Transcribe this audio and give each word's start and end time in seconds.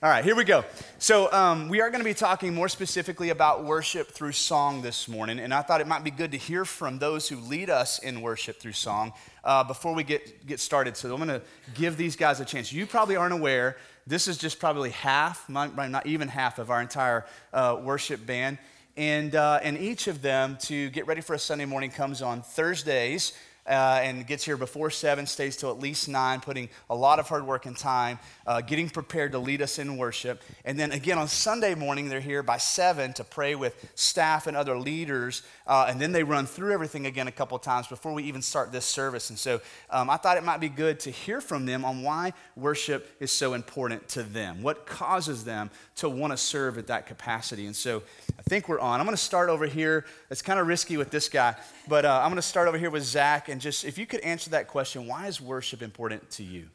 All 0.00 0.08
right, 0.08 0.24
here 0.24 0.36
we 0.36 0.44
go. 0.44 0.64
So, 1.00 1.32
um, 1.32 1.68
we 1.68 1.80
are 1.80 1.90
going 1.90 1.98
to 1.98 2.04
be 2.04 2.14
talking 2.14 2.54
more 2.54 2.68
specifically 2.68 3.30
about 3.30 3.64
worship 3.64 4.12
through 4.12 4.30
song 4.30 4.80
this 4.80 5.08
morning, 5.08 5.40
and 5.40 5.52
I 5.52 5.62
thought 5.62 5.80
it 5.80 5.88
might 5.88 6.04
be 6.04 6.12
good 6.12 6.30
to 6.30 6.38
hear 6.38 6.64
from 6.64 7.00
those 7.00 7.28
who 7.28 7.34
lead 7.34 7.68
us 7.68 7.98
in 7.98 8.20
worship 8.20 8.60
through 8.60 8.74
song 8.74 9.12
uh, 9.42 9.64
before 9.64 9.96
we 9.96 10.04
get, 10.04 10.46
get 10.46 10.60
started. 10.60 10.96
So, 10.96 11.12
I'm 11.12 11.16
going 11.16 11.40
to 11.40 11.42
give 11.74 11.96
these 11.96 12.14
guys 12.14 12.38
a 12.38 12.44
chance. 12.44 12.72
You 12.72 12.86
probably 12.86 13.16
aren't 13.16 13.34
aware, 13.34 13.76
this 14.06 14.28
is 14.28 14.38
just 14.38 14.60
probably 14.60 14.90
half, 14.90 15.48
not 15.48 16.06
even 16.06 16.28
half, 16.28 16.60
of 16.60 16.70
our 16.70 16.80
entire 16.80 17.26
uh, 17.52 17.80
worship 17.82 18.24
band. 18.24 18.58
And, 18.96 19.34
uh, 19.34 19.58
and 19.64 19.76
each 19.76 20.06
of 20.06 20.22
them, 20.22 20.58
to 20.62 20.90
get 20.90 21.08
ready 21.08 21.22
for 21.22 21.34
a 21.34 21.40
Sunday 21.40 21.64
morning, 21.64 21.90
comes 21.90 22.22
on 22.22 22.42
Thursdays 22.42 23.32
uh, 23.68 24.00
and 24.02 24.26
gets 24.26 24.44
here 24.44 24.56
before 24.56 24.90
7, 24.90 25.26
stays 25.26 25.56
till 25.56 25.70
at 25.70 25.78
least 25.78 26.08
9, 26.08 26.40
putting 26.40 26.68
a 26.88 26.94
lot 26.94 27.18
of 27.18 27.28
hard 27.28 27.46
work 27.46 27.66
and 27.66 27.76
time, 27.76 28.18
uh, 28.46 28.60
getting 28.60 28.88
prepared 28.88 29.32
to 29.32 29.38
lead 29.38 29.62
us 29.62 29.78
in 29.78 29.96
worship. 29.96 30.42
And 30.64 30.78
then 30.78 30.92
again 30.92 31.18
on 31.18 31.28
Sunday 31.28 31.74
morning, 31.74 32.08
they're 32.08 32.20
here 32.20 32.42
by 32.42 32.56
7 32.56 33.12
to 33.14 33.24
pray 33.24 33.54
with 33.54 33.90
staff 33.94 34.46
and 34.46 34.56
other 34.56 34.78
leaders. 34.78 35.42
Uh, 35.66 35.86
and 35.88 36.00
then 36.00 36.12
they 36.12 36.22
run 36.22 36.46
through 36.46 36.72
everything 36.72 37.06
again 37.06 37.28
a 37.28 37.32
couple 37.32 37.58
times 37.58 37.86
before 37.86 38.12
we 38.14 38.24
even 38.24 38.42
start 38.42 38.72
this 38.72 38.86
service. 38.86 39.30
And 39.30 39.38
so 39.38 39.60
um, 39.90 40.08
I 40.08 40.16
thought 40.16 40.36
it 40.36 40.44
might 40.44 40.60
be 40.60 40.68
good 40.68 41.00
to 41.00 41.10
hear 41.10 41.40
from 41.40 41.66
them 41.66 41.84
on 41.84 42.02
why 42.02 42.32
worship 42.56 43.14
is 43.20 43.30
so 43.30 43.54
important 43.54 44.08
to 44.08 44.22
them, 44.22 44.62
what 44.62 44.86
causes 44.86 45.44
them 45.44 45.70
to 45.96 46.08
want 46.08 46.32
to 46.32 46.36
serve 46.36 46.78
at 46.78 46.86
that 46.86 47.06
capacity. 47.06 47.66
And 47.66 47.76
so 47.76 48.02
I 48.38 48.42
think 48.42 48.68
we're 48.68 48.80
on. 48.80 49.00
I'm 49.00 49.06
going 49.06 49.16
to 49.16 49.22
start 49.22 49.50
over 49.50 49.66
here. 49.66 50.04
It's 50.30 50.42
kind 50.42 50.58
of 50.58 50.66
risky 50.66 50.96
with 50.96 51.10
this 51.10 51.28
guy, 51.28 51.56
but 51.86 52.04
uh, 52.04 52.20
I'm 52.22 52.30
going 52.30 52.36
to 52.36 52.42
start 52.42 52.68
over 52.68 52.78
here 52.78 52.90
with 52.90 53.02
Zach. 53.02 53.48
And 53.48 53.57
just 53.60 53.84
if 53.84 53.98
you 53.98 54.06
could 54.06 54.20
answer 54.20 54.50
that 54.50 54.68
question, 54.68 55.06
why 55.06 55.26
is 55.26 55.40
worship 55.40 55.82
important 55.82 56.30
to 56.32 56.42
you? 56.42 56.68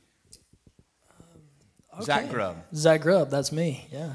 Um, 1.11 1.39
okay. 1.95 2.05
Zach 2.05 2.29
Grubb. 2.29 2.57
Zach 2.75 3.01
Grubb, 3.01 3.29
that's 3.29 3.51
me, 3.51 3.87
yeah. 3.91 4.13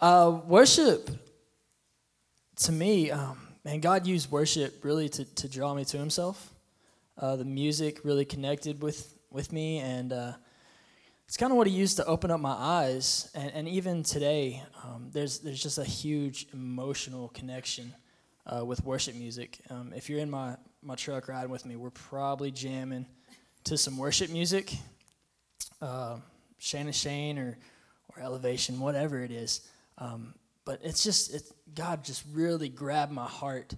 Uh, 0.00 0.40
worship, 0.46 1.10
to 2.56 2.72
me, 2.72 3.10
um, 3.10 3.38
man, 3.64 3.80
God 3.80 4.06
used 4.06 4.30
worship 4.30 4.84
really 4.84 5.08
to, 5.10 5.24
to 5.24 5.48
draw 5.48 5.74
me 5.74 5.84
to 5.86 5.98
Himself. 5.98 6.52
Uh, 7.18 7.36
the 7.36 7.44
music 7.44 8.04
really 8.04 8.24
connected 8.24 8.82
with, 8.82 9.14
with 9.30 9.52
me, 9.52 9.78
and 9.78 10.12
uh, 10.12 10.32
it's 11.32 11.36
kind 11.36 11.50
of 11.50 11.56
what 11.56 11.66
he 11.66 11.72
used 11.72 11.96
to 11.96 12.04
open 12.04 12.30
up 12.30 12.40
my 12.40 12.52
eyes. 12.52 13.30
And, 13.34 13.50
and 13.54 13.68
even 13.68 14.02
today, 14.02 14.62
um, 14.84 15.08
there's, 15.12 15.38
there's 15.38 15.62
just 15.62 15.78
a 15.78 15.84
huge 15.84 16.46
emotional 16.52 17.28
connection 17.28 17.94
uh, 18.46 18.64
with 18.64 18.84
worship 18.84 19.14
music. 19.14 19.58
Um, 19.70 19.92
if 19.96 20.10
you're 20.10 20.18
in 20.18 20.30
my, 20.30 20.56
my 20.82 20.94
truck 20.94 21.28
riding 21.28 21.50
with 21.50 21.64
me, 21.64 21.76
we're 21.76 21.90
probably 21.90 22.50
jamming 22.50 23.06
to 23.64 23.76
some 23.76 23.96
worship 23.96 24.30
music, 24.30 24.72
uh, 25.80 26.16
Shane 26.58 26.86
and 26.86 26.94
Shane 26.94 27.38
or, 27.38 27.56
or 28.08 28.22
Elevation, 28.22 28.80
whatever 28.80 29.22
it 29.22 29.30
is. 29.30 29.60
Um, 29.98 30.34
but 30.64 30.80
it's 30.82 31.02
just, 31.02 31.34
it, 31.34 31.42
God 31.74 32.04
just 32.04 32.24
really 32.32 32.68
grabbed 32.68 33.12
my 33.12 33.26
heart 33.26 33.74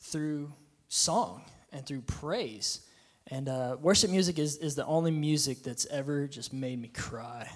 through 0.00 0.52
song 0.88 1.42
and 1.72 1.86
through 1.86 2.02
praise. 2.02 2.80
And 3.28 3.48
uh, 3.48 3.76
worship 3.80 4.10
music 4.10 4.38
is, 4.38 4.56
is 4.58 4.74
the 4.74 4.84
only 4.84 5.10
music 5.10 5.62
that's 5.62 5.86
ever 5.86 6.26
just 6.26 6.52
made 6.52 6.80
me 6.80 6.88
cry, 6.88 7.50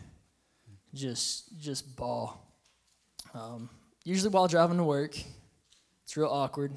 just 0.95 1.59
just 1.59 1.97
bawl. 1.97 2.41
Um, 3.35 3.69
usually 4.05 4.31
while 4.31 4.47
driving 4.47 4.79
to 4.79 4.85
work, 4.85 5.19
it's 6.05 6.17
real 6.17 6.29
awkward. 6.29 6.73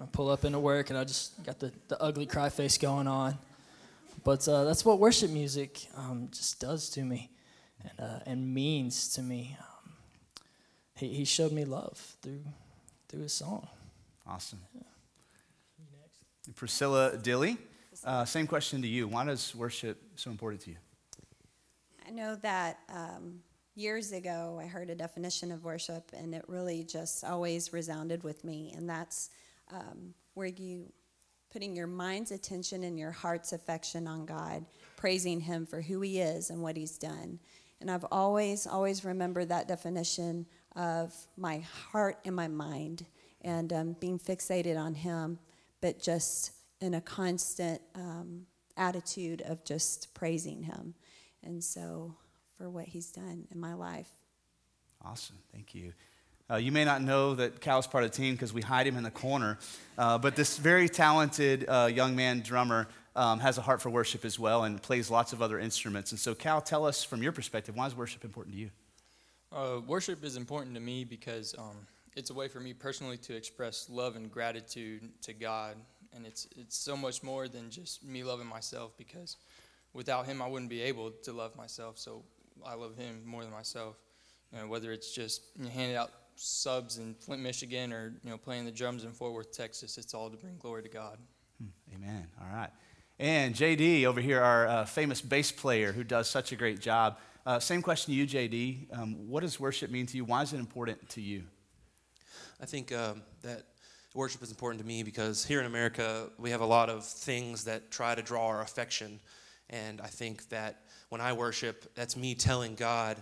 I 0.00 0.06
pull 0.06 0.28
up 0.28 0.44
into 0.44 0.58
work 0.58 0.90
and 0.90 0.98
I 0.98 1.04
just 1.04 1.42
got 1.44 1.58
the, 1.58 1.72
the 1.88 2.00
ugly 2.00 2.26
cry 2.26 2.48
face 2.48 2.78
going 2.78 3.06
on. 3.06 3.38
But 4.22 4.46
uh, 4.48 4.64
that's 4.64 4.84
what 4.84 4.98
worship 4.98 5.30
music 5.30 5.86
um, 5.96 6.28
just 6.32 6.60
does 6.60 6.88
to 6.90 7.02
me 7.02 7.30
and, 7.82 8.00
uh, 8.00 8.18
and 8.26 8.54
means 8.54 9.12
to 9.14 9.22
me. 9.22 9.56
Um, 9.58 9.92
he, 10.96 11.08
he 11.08 11.24
showed 11.24 11.52
me 11.52 11.64
love 11.64 11.98
through, 12.22 12.44
through 13.08 13.22
his 13.22 13.32
song. 13.32 13.68
Awesome. 14.26 14.60
Yeah. 14.74 14.82
Priscilla 16.54 17.16
Dilly. 17.16 17.56
Uh, 18.04 18.24
same 18.24 18.46
question 18.46 18.82
to 18.82 18.88
you. 18.88 19.08
Why 19.08 19.24
does 19.24 19.54
worship 19.54 20.02
so 20.16 20.30
important 20.30 20.62
to 20.62 20.70
you? 20.70 20.76
I 22.06 22.10
know 22.10 22.36
that 22.36 22.80
um, 22.90 23.40
years 23.74 24.12
ago 24.12 24.60
I 24.62 24.66
heard 24.66 24.90
a 24.90 24.94
definition 24.94 25.50
of 25.50 25.64
worship, 25.64 26.10
and 26.12 26.34
it 26.34 26.44
really 26.46 26.84
just 26.84 27.24
always 27.24 27.72
resounded 27.72 28.22
with 28.22 28.44
me. 28.44 28.74
And 28.76 28.88
that's 28.88 29.30
um, 29.70 30.14
where 30.34 30.46
you 30.46 30.92
putting 31.54 31.76
your 31.76 31.86
mind's 31.86 32.32
attention 32.32 32.82
and 32.82 32.98
your 32.98 33.12
heart's 33.12 33.52
affection 33.52 34.08
on 34.08 34.26
God, 34.26 34.64
praising 34.96 35.40
Him 35.40 35.66
for 35.66 35.80
who 35.80 36.00
He 36.00 36.20
is 36.20 36.50
and 36.50 36.60
what 36.60 36.76
He's 36.76 36.98
done. 36.98 37.38
And 37.80 37.90
I've 37.90 38.04
always, 38.10 38.66
always 38.66 39.04
remembered 39.04 39.50
that 39.50 39.68
definition 39.68 40.46
of 40.74 41.14
my 41.36 41.58
heart 41.92 42.18
and 42.24 42.34
my 42.34 42.48
mind 42.48 43.06
and 43.42 43.72
um, 43.72 43.96
being 44.00 44.18
fixated 44.18 44.76
on 44.76 44.94
Him, 44.94 45.38
but 45.80 46.02
just 46.02 46.50
in 46.80 46.94
a 46.94 47.00
constant 47.00 47.80
um, 47.94 48.46
attitude 48.76 49.42
of 49.42 49.64
just 49.64 50.12
praising 50.12 50.64
Him. 50.64 50.94
And 51.44 51.62
so, 51.62 52.16
for 52.56 52.68
what 52.68 52.86
He's 52.86 53.12
done 53.12 53.46
in 53.52 53.60
my 53.60 53.74
life. 53.74 54.10
Awesome. 55.04 55.36
Thank 55.52 55.74
you. 55.74 55.92
Uh, 56.50 56.56
you 56.56 56.70
may 56.70 56.84
not 56.84 57.02
know 57.02 57.34
that 57.34 57.60
Cal's 57.60 57.86
part 57.86 58.04
of 58.04 58.10
the 58.10 58.16
team 58.16 58.34
because 58.34 58.52
we 58.52 58.60
hide 58.60 58.86
him 58.86 58.96
in 58.96 59.02
the 59.02 59.10
corner, 59.10 59.58
uh, 59.96 60.18
but 60.18 60.36
this 60.36 60.58
very 60.58 60.88
talented 60.88 61.64
uh, 61.68 61.88
young 61.92 62.14
man 62.14 62.40
drummer 62.40 62.86
um, 63.16 63.40
has 63.40 63.56
a 63.56 63.62
heart 63.62 63.80
for 63.80 63.90
worship 63.90 64.24
as 64.24 64.38
well 64.38 64.64
and 64.64 64.82
plays 64.82 65.10
lots 65.10 65.32
of 65.32 65.40
other 65.40 65.58
instruments. 65.58 66.10
And 66.10 66.20
so, 66.20 66.34
Cal, 66.34 66.60
tell 66.60 66.84
us 66.84 67.02
from 67.02 67.22
your 67.22 67.32
perspective, 67.32 67.76
why 67.76 67.86
is 67.86 67.94
worship 67.94 68.24
important 68.24 68.54
to 68.56 68.60
you? 68.60 68.70
Uh, 69.50 69.80
worship 69.86 70.22
is 70.24 70.36
important 70.36 70.74
to 70.74 70.80
me 70.80 71.04
because 71.04 71.54
um, 71.56 71.86
it's 72.16 72.30
a 72.30 72.34
way 72.34 72.48
for 72.48 72.60
me 72.60 72.74
personally 72.74 73.16
to 73.18 73.34
express 73.34 73.88
love 73.88 74.16
and 74.16 74.30
gratitude 74.30 75.08
to 75.22 75.32
God 75.32 75.76
and 76.14 76.26
it's 76.26 76.46
it's 76.56 76.76
so 76.76 76.96
much 76.96 77.22
more 77.22 77.48
than 77.48 77.70
just 77.70 78.04
me 78.04 78.22
loving 78.22 78.46
myself 78.46 78.96
because 78.96 79.36
without 79.92 80.26
him 80.26 80.40
I 80.40 80.46
wouldn't 80.46 80.70
be 80.70 80.82
able 80.82 81.10
to 81.10 81.32
love 81.32 81.56
myself. 81.56 81.98
So 81.98 82.22
I 82.64 82.74
love 82.74 82.96
him 82.96 83.22
more 83.24 83.42
than 83.42 83.52
myself. 83.52 83.96
Know, 84.52 84.68
whether 84.68 84.92
it's 84.92 85.12
just 85.12 85.42
handing 85.72 85.96
out 85.96 86.12
subs 86.36 86.98
in 86.98 87.14
Flint, 87.14 87.42
Michigan, 87.42 87.92
or 87.92 88.14
you 88.22 88.30
know 88.30 88.38
playing 88.38 88.64
the 88.64 88.70
drums 88.70 89.04
in 89.04 89.12
Fort 89.12 89.32
Worth, 89.32 89.52
Texas, 89.52 89.98
it's 89.98 90.14
all 90.14 90.30
to 90.30 90.36
bring 90.36 90.56
glory 90.58 90.82
to 90.82 90.88
God. 90.88 91.18
Hmm, 91.58 91.94
amen. 91.94 92.26
All 92.40 92.56
right. 92.56 92.70
And 93.18 93.54
JD 93.54 94.04
over 94.04 94.20
here, 94.20 94.40
our 94.40 94.66
uh, 94.66 94.84
famous 94.84 95.20
bass 95.20 95.52
player 95.52 95.92
who 95.92 96.02
does 96.02 96.28
such 96.28 96.50
a 96.50 96.56
great 96.56 96.80
job. 96.80 97.18
Uh, 97.46 97.60
same 97.60 97.80
question 97.80 98.12
to 98.12 98.16
you, 98.16 98.26
JD. 98.26 98.98
Um, 98.98 99.28
what 99.28 99.40
does 99.40 99.60
worship 99.60 99.90
mean 99.90 100.06
to 100.06 100.16
you? 100.16 100.24
Why 100.24 100.42
is 100.42 100.52
it 100.52 100.58
important 100.58 101.08
to 101.10 101.20
you? 101.20 101.44
I 102.60 102.66
think 102.66 102.92
um, 102.92 103.22
that 103.42 103.66
worship 104.14 104.42
is 104.42 104.50
important 104.50 104.80
to 104.80 104.86
me 104.86 105.02
because 105.02 105.44
here 105.44 105.60
in 105.60 105.66
America, 105.66 106.30
we 106.38 106.50
have 106.50 106.60
a 106.60 106.66
lot 106.66 106.88
of 106.88 107.04
things 107.04 107.64
that 107.64 107.90
try 107.90 108.14
to 108.14 108.22
draw 108.22 108.46
our 108.46 108.62
affection. 108.62 109.20
And 109.70 110.00
I 110.00 110.06
think 110.06 110.48
that 110.48 110.82
when 111.08 111.20
I 111.20 111.32
worship, 111.32 111.94
that's 111.94 112.16
me 112.16 112.34
telling 112.34 112.74
God, 112.74 113.18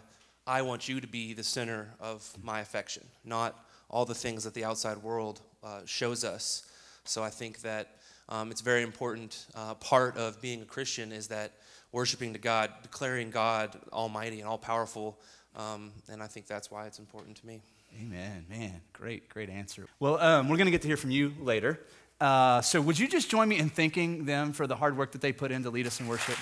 I 0.46 0.62
want 0.62 0.88
you 0.88 1.00
to 1.00 1.06
be 1.06 1.34
the 1.34 1.44
center 1.44 1.88
of 2.00 2.28
my 2.42 2.60
affection, 2.60 3.04
not 3.24 3.64
all 3.88 4.04
the 4.04 4.14
things 4.14 4.44
that 4.44 4.54
the 4.54 4.64
outside 4.64 4.98
world 4.98 5.40
uh, 5.62 5.80
shows 5.84 6.24
us. 6.24 6.64
So 7.04 7.22
I 7.22 7.30
think 7.30 7.60
that 7.60 7.96
um, 8.28 8.50
it's 8.50 8.60
very 8.60 8.82
important 8.82 9.46
uh, 9.54 9.74
part 9.74 10.16
of 10.16 10.40
being 10.40 10.62
a 10.62 10.64
Christian 10.64 11.12
is 11.12 11.28
that 11.28 11.52
worshiping 11.92 12.32
to 12.32 12.38
God, 12.38 12.70
declaring 12.82 13.30
God 13.30 13.78
almighty 13.92 14.40
and 14.40 14.48
all 14.48 14.58
powerful. 14.58 15.18
Um, 15.54 15.92
and 16.10 16.22
I 16.22 16.26
think 16.26 16.46
that's 16.46 16.70
why 16.70 16.86
it's 16.86 16.98
important 16.98 17.36
to 17.36 17.46
me. 17.46 17.60
Amen. 18.00 18.46
Man, 18.48 18.80
great, 18.92 19.28
great 19.28 19.50
answer. 19.50 19.86
Well, 20.00 20.18
um, 20.18 20.48
we're 20.48 20.56
going 20.56 20.66
to 20.66 20.70
get 20.70 20.82
to 20.82 20.88
hear 20.88 20.96
from 20.96 21.10
you 21.10 21.34
later. 21.40 21.78
Uh, 22.20 22.62
so, 22.62 22.80
would 22.80 22.98
you 22.98 23.06
just 23.06 23.28
join 23.28 23.48
me 23.48 23.58
in 23.58 23.68
thanking 23.68 24.24
them 24.24 24.52
for 24.52 24.66
the 24.66 24.76
hard 24.76 24.96
work 24.96 25.12
that 25.12 25.20
they 25.20 25.32
put 25.32 25.50
in 25.50 25.62
to 25.64 25.70
lead 25.70 25.86
us 25.86 26.00
in 26.00 26.08
worship? 26.08 26.38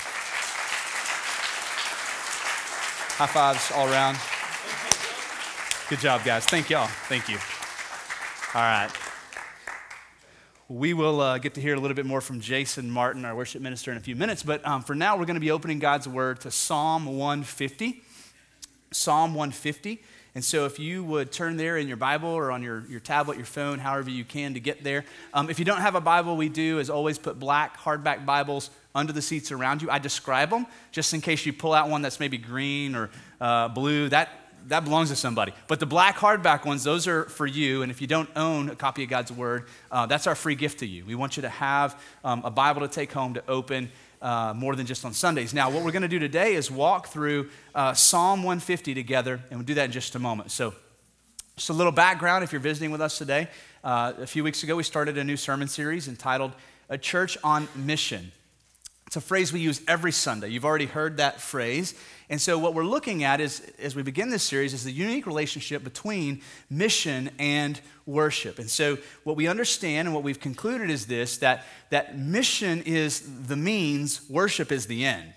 High 3.21 3.27
fives 3.27 3.71
all 3.73 3.87
around. 3.87 4.17
Good 5.91 5.99
job, 5.99 6.25
guys. 6.25 6.47
Thank 6.47 6.71
y'all. 6.71 6.87
Thank 6.87 7.29
you. 7.29 7.37
All 8.55 8.63
right. 8.63 8.89
We 10.71 10.95
will 10.95 11.21
uh, 11.21 11.37
get 11.37 11.53
to 11.57 11.61
hear 11.61 11.75
a 11.75 11.79
little 11.79 11.95
bit 11.95 12.07
more 12.07 12.23
from 12.23 12.41
Jason 12.41 12.91
Martin, 12.91 13.27
our 13.27 13.37
worship 13.37 13.61
minister, 13.61 13.91
in 13.91 13.99
a 13.99 14.01
few 14.01 14.17
minutes. 14.17 14.43
But 14.43 14.67
um, 14.67 14.83
for 14.83 14.95
now, 14.95 15.19
we're 15.19 15.27
going 15.27 15.35
to 15.35 15.41
be 15.41 15.51
opening 15.51 15.81
God's 15.81 16.09
word 16.09 16.41
to 16.41 16.51
Psalm 16.51 17.05
150. 17.05 18.03
Psalm 18.91 19.35
150. 19.35 20.03
And 20.35 20.43
so, 20.43 20.65
if 20.65 20.79
you 20.79 21.05
would 21.05 21.31
turn 21.31 21.59
there 21.59 21.77
in 21.77 21.89
your 21.89 21.99
Bible 21.99 22.31
or 22.31 22.51
on 22.51 22.63
your, 22.63 22.87
your 22.89 23.01
tablet, 23.01 23.37
your 23.37 23.45
phone, 23.45 23.81
however 23.81 24.09
you 24.09 24.25
can 24.25 24.55
to 24.55 24.61
get 24.61 24.83
there. 24.83 25.05
Um, 25.35 25.51
if 25.51 25.59
you 25.59 25.67
don't 25.67 25.83
have 25.83 25.95
a 25.95 26.01
Bible, 26.01 26.39
we 26.39 26.49
do 26.49 26.81
as 26.81 26.89
always 26.89 27.19
put 27.19 27.39
black 27.39 27.77
hardback 27.77 28.25
Bibles 28.25 28.71
under 28.95 29.13
the 29.13 29.23
seats 29.23 29.53
around 29.53 29.83
you. 29.83 29.91
I 29.91 29.99
describe 29.99 30.51
them 30.51 30.67
just 30.91 31.15
in 31.15 31.21
case 31.21 31.47
you 31.47 31.53
pull 31.53 31.73
out 31.73 31.89
one 31.89 32.03
that's 32.03 32.21
maybe 32.21 32.39
green 32.39 32.95
or 32.95 33.11
uh, 33.41 33.69
blue. 33.69 34.09
That, 34.09 34.29
that 34.69 34.85
belongs 34.85 35.11
to 35.11 35.17
somebody. 35.17 35.53
But 35.69 35.81
the 35.81 35.87
black 35.87 36.17
hardback 36.17 36.65
ones, 36.65 36.85
those 36.85 37.07
are 37.07 37.25
for 37.25 37.47
you. 37.47 37.83
And 37.83 37.91
if 37.91 38.01
you 38.01 38.07
don't 38.07 38.29
own 38.37 38.71
a 38.71 38.77
copy 38.77 39.05
of 39.05 39.11
God's 39.11 39.33
Word, 39.33 39.67
uh, 39.91 40.07
that's 40.07 40.27
our 40.27 40.35
free 40.35 40.55
gift 40.55 40.81
to 40.81 40.87
you. 40.87 41.05
We 41.05 41.15
want 41.15 41.37
you 41.37 41.43
to 41.43 41.49
have 41.49 42.01
um, 42.25 42.43
a 42.45 42.51
Bible 42.51 42.83
to 42.83 42.89
take 42.89 43.13
home 43.13 43.35
to 43.35 43.43
open 43.49 43.91
uh, 44.23 44.53
more 44.55 44.77
than 44.77 44.87
just 44.87 45.05
on 45.05 45.13
Sundays. 45.13 45.55
Now, 45.55 45.71
what 45.71 45.83
we're 45.83 45.93
going 45.93 46.03
to 46.03 46.09
do 46.09 46.19
today 46.19 46.55
is 46.55 46.71
walk 46.71 47.09
through 47.09 47.49
uh, 47.75 47.95
Psalm 47.95 48.43
150 48.43 48.95
together, 48.95 49.41
and 49.51 49.59
we'll 49.59 49.67
do 49.67 49.75
that 49.75 49.87
in 49.87 49.93
just 49.93 50.15
a 50.15 50.19
moment. 50.19 50.51
So, 50.51 50.75
just 51.57 51.71
a 51.71 51.75
little 51.75 51.93
background 51.93 52.45
if 52.45 52.53
you're 52.53 52.61
visiting 52.61 52.91
with 52.91 53.01
us 53.01 53.19
today. 53.19 53.49
Uh, 53.83 54.13
a 54.19 54.27
few 54.27 54.45
weeks 54.45 54.63
ago, 54.63 54.77
we 54.77 54.83
started 54.83 55.17
a 55.19 55.25
new 55.25 55.37
sermon 55.37 55.69
series 55.69 56.09
entitled 56.09 56.53
A 56.89 56.99
Church 56.99 57.39
on 57.43 57.69
Mission. 57.75 58.33
It's 59.11 59.17
a 59.17 59.21
phrase 59.21 59.53
we 59.53 59.59
use 59.59 59.83
every 59.89 60.13
Sunday. 60.13 60.51
You've 60.51 60.65
already 60.65 60.87
heard 60.87 61.17
that 61.17 61.41
phrase. 61.41 61.95
And 62.29 62.41
so, 62.41 62.57
what 62.61 62.75
we're 62.75 62.85
looking 62.85 63.25
at 63.25 63.41
is, 63.41 63.61
as 63.81 63.97
we 63.97 64.05
begin 64.05 64.31
this 64.31 64.45
series, 64.45 64.73
is 64.73 64.85
the 64.85 64.93
unique 64.93 65.27
relationship 65.27 65.83
between 65.83 66.43
mission 66.71 67.29
and 67.37 67.81
worship. 68.07 68.61
And 68.61 68.71
so, 68.71 68.99
what 69.25 69.35
we 69.35 69.49
understand 69.49 70.07
and 70.07 70.15
what 70.15 70.23
we've 70.23 70.39
concluded 70.39 70.91
is 70.91 71.07
this 71.07 71.39
that, 71.39 71.65
that 71.91 72.17
mission 72.17 72.83
is 72.83 73.49
the 73.49 73.57
means, 73.57 74.31
worship 74.31 74.71
is 74.71 74.87
the 74.87 75.05
end. 75.05 75.33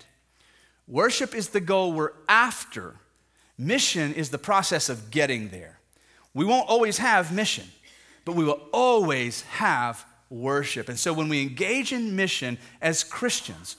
Worship 0.86 1.34
is 1.34 1.48
the 1.48 1.60
goal 1.60 1.92
we're 1.94 2.12
after, 2.28 2.94
mission 3.58 4.14
is 4.14 4.30
the 4.30 4.38
process 4.38 4.88
of 4.88 5.10
getting 5.10 5.48
there. 5.48 5.80
We 6.32 6.44
won't 6.44 6.68
always 6.68 6.98
have 6.98 7.34
mission, 7.34 7.66
but 8.24 8.36
we 8.36 8.44
will 8.44 8.68
always 8.72 9.42
have 9.42 10.06
worship. 10.34 10.88
And 10.88 10.98
so 10.98 11.12
when 11.12 11.28
we 11.28 11.42
engage 11.42 11.92
in 11.92 12.16
mission 12.16 12.58
as 12.82 13.04
Christians, 13.04 13.76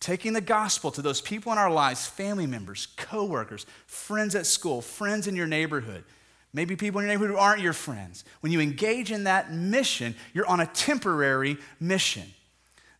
taking 0.00 0.32
the 0.32 0.40
gospel 0.40 0.90
to 0.92 1.02
those 1.02 1.20
people 1.20 1.52
in 1.52 1.58
our 1.58 1.70
lives, 1.70 2.06
family 2.06 2.46
members, 2.46 2.86
coworkers, 2.96 3.66
friends 3.86 4.34
at 4.34 4.46
school, 4.46 4.80
friends 4.80 5.26
in 5.26 5.34
your 5.34 5.46
neighborhood, 5.46 6.04
maybe 6.52 6.76
people 6.76 7.00
in 7.00 7.06
your 7.06 7.14
neighborhood 7.14 7.34
who 7.34 7.40
aren't 7.40 7.62
your 7.62 7.72
friends. 7.72 8.24
When 8.40 8.52
you 8.52 8.60
engage 8.60 9.10
in 9.10 9.24
that 9.24 9.52
mission, 9.52 10.14
you're 10.32 10.46
on 10.46 10.60
a 10.60 10.66
temporary 10.66 11.58
mission. 11.80 12.24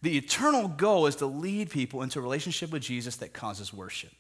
The 0.03 0.17
eternal 0.17 0.69
goal 0.69 1.07
is 1.07 1.17
to 1.17 1.27
lead 1.27 1.71
people 1.71 2.03
into 2.03 2.19
a 2.19 2.23
relationship 2.23 2.71
with 2.71 2.83
Jesus 2.83 3.17
that 3.17 3.33
causes 3.33 3.73
worship. 3.73 4.11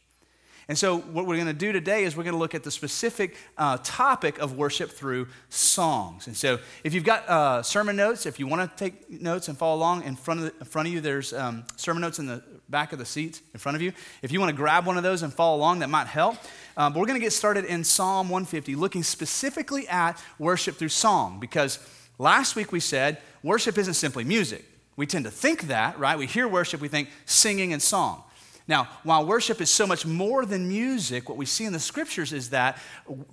And 0.69 0.77
so, 0.77 0.99
what 0.99 1.25
we're 1.25 1.37
going 1.37 1.47
to 1.47 1.55
do 1.55 1.73
today 1.73 2.05
is 2.05 2.15
we're 2.15 2.25
going 2.25 2.35
to 2.35 2.39
look 2.39 2.55
at 2.55 2.63
the 2.63 2.71
specific 2.71 3.37
uh, 3.57 3.79
topic 3.83 4.39
of 4.39 4.59
worship 4.59 4.91
through 4.91 5.29
songs. 5.49 6.27
And 6.27 6.37
so, 6.37 6.59
if 6.85 6.93
you've 6.93 7.05
got 7.05 7.27
uh, 7.27 7.63
sermon 7.63 7.97
notes, 7.97 8.27
if 8.27 8.39
you 8.39 8.47
want 8.47 8.71
to 8.71 8.85
take 8.85 9.11
notes 9.11 9.49
and 9.49 9.57
follow 9.57 9.77
along, 9.77 10.05
in 10.05 10.15
front 10.15 10.41
of, 10.41 10.47
the, 10.47 10.59
in 10.61 10.67
front 10.67 10.87
of 10.87 10.93
you, 10.93 11.01
there's 11.01 11.33
um, 11.33 11.65
sermon 11.77 12.03
notes 12.03 12.19
in 12.19 12.27
the 12.27 12.43
back 12.69 12.93
of 12.93 12.99
the 12.99 13.07
seats 13.07 13.41
in 13.55 13.61
front 13.61 13.77
of 13.77 13.83
you. 13.83 13.93
If 14.21 14.31
you 14.31 14.41
want 14.41 14.51
to 14.51 14.57
grab 14.57 14.85
one 14.85 14.99
of 14.99 15.03
those 15.03 15.23
and 15.23 15.33
follow 15.33 15.57
along, 15.57 15.79
that 15.79 15.89
might 15.89 16.07
help. 16.07 16.37
Um, 16.77 16.93
but 16.93 17.01
we're 17.01 17.07
going 17.07 17.19
to 17.19 17.25
get 17.25 17.33
started 17.33 17.65
in 17.65 17.83
Psalm 17.83 18.29
150, 18.29 18.75
looking 18.75 19.03
specifically 19.03 19.89
at 19.89 20.23
worship 20.39 20.77
through 20.77 20.91
song, 20.91 21.41
because 21.41 21.79
last 22.19 22.57
week 22.57 22.73
we 22.73 22.81
said 22.81 23.23
worship 23.43 23.79
isn't 23.79 23.95
simply 23.95 24.23
music. 24.23 24.67
We 24.97 25.07
tend 25.07 25.25
to 25.25 25.31
think 25.31 25.69
that, 25.69 25.99
right? 25.99 26.19
We 26.19 26.27
hear 26.27 26.47
worship, 26.47 26.83
we 26.83 26.89
think 26.89 27.09
singing 27.25 27.73
and 27.73 27.81
song. 27.81 28.23
Now, 28.69 28.87
while 29.03 29.25
worship 29.25 29.63
is 29.63 29.71
so 29.71 29.87
much 29.87 30.05
more 30.05 30.45
than 30.45 30.69
music, 30.69 31.27
what 31.27 31.39
we 31.39 31.47
see 31.47 31.65
in 31.65 31.73
the 31.73 31.81
scriptures 31.81 32.35
is 32.35 32.51
that 32.51 32.79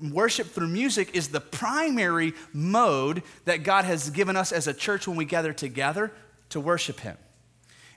worship 0.01 0.47
through 0.47 0.69
music 0.69 1.13
is 1.13 1.27
the 1.27 1.41
primary 1.41 2.33
mode 2.53 3.21
that 3.43 3.63
God 3.63 3.83
has 3.83 4.09
given 4.09 4.37
us 4.37 4.53
as 4.53 4.67
a 4.67 4.73
church 4.73 5.09
when 5.09 5.17
we 5.17 5.25
gather 5.25 5.51
together 5.51 6.13
to 6.49 6.61
worship 6.61 7.01
Him. 7.01 7.17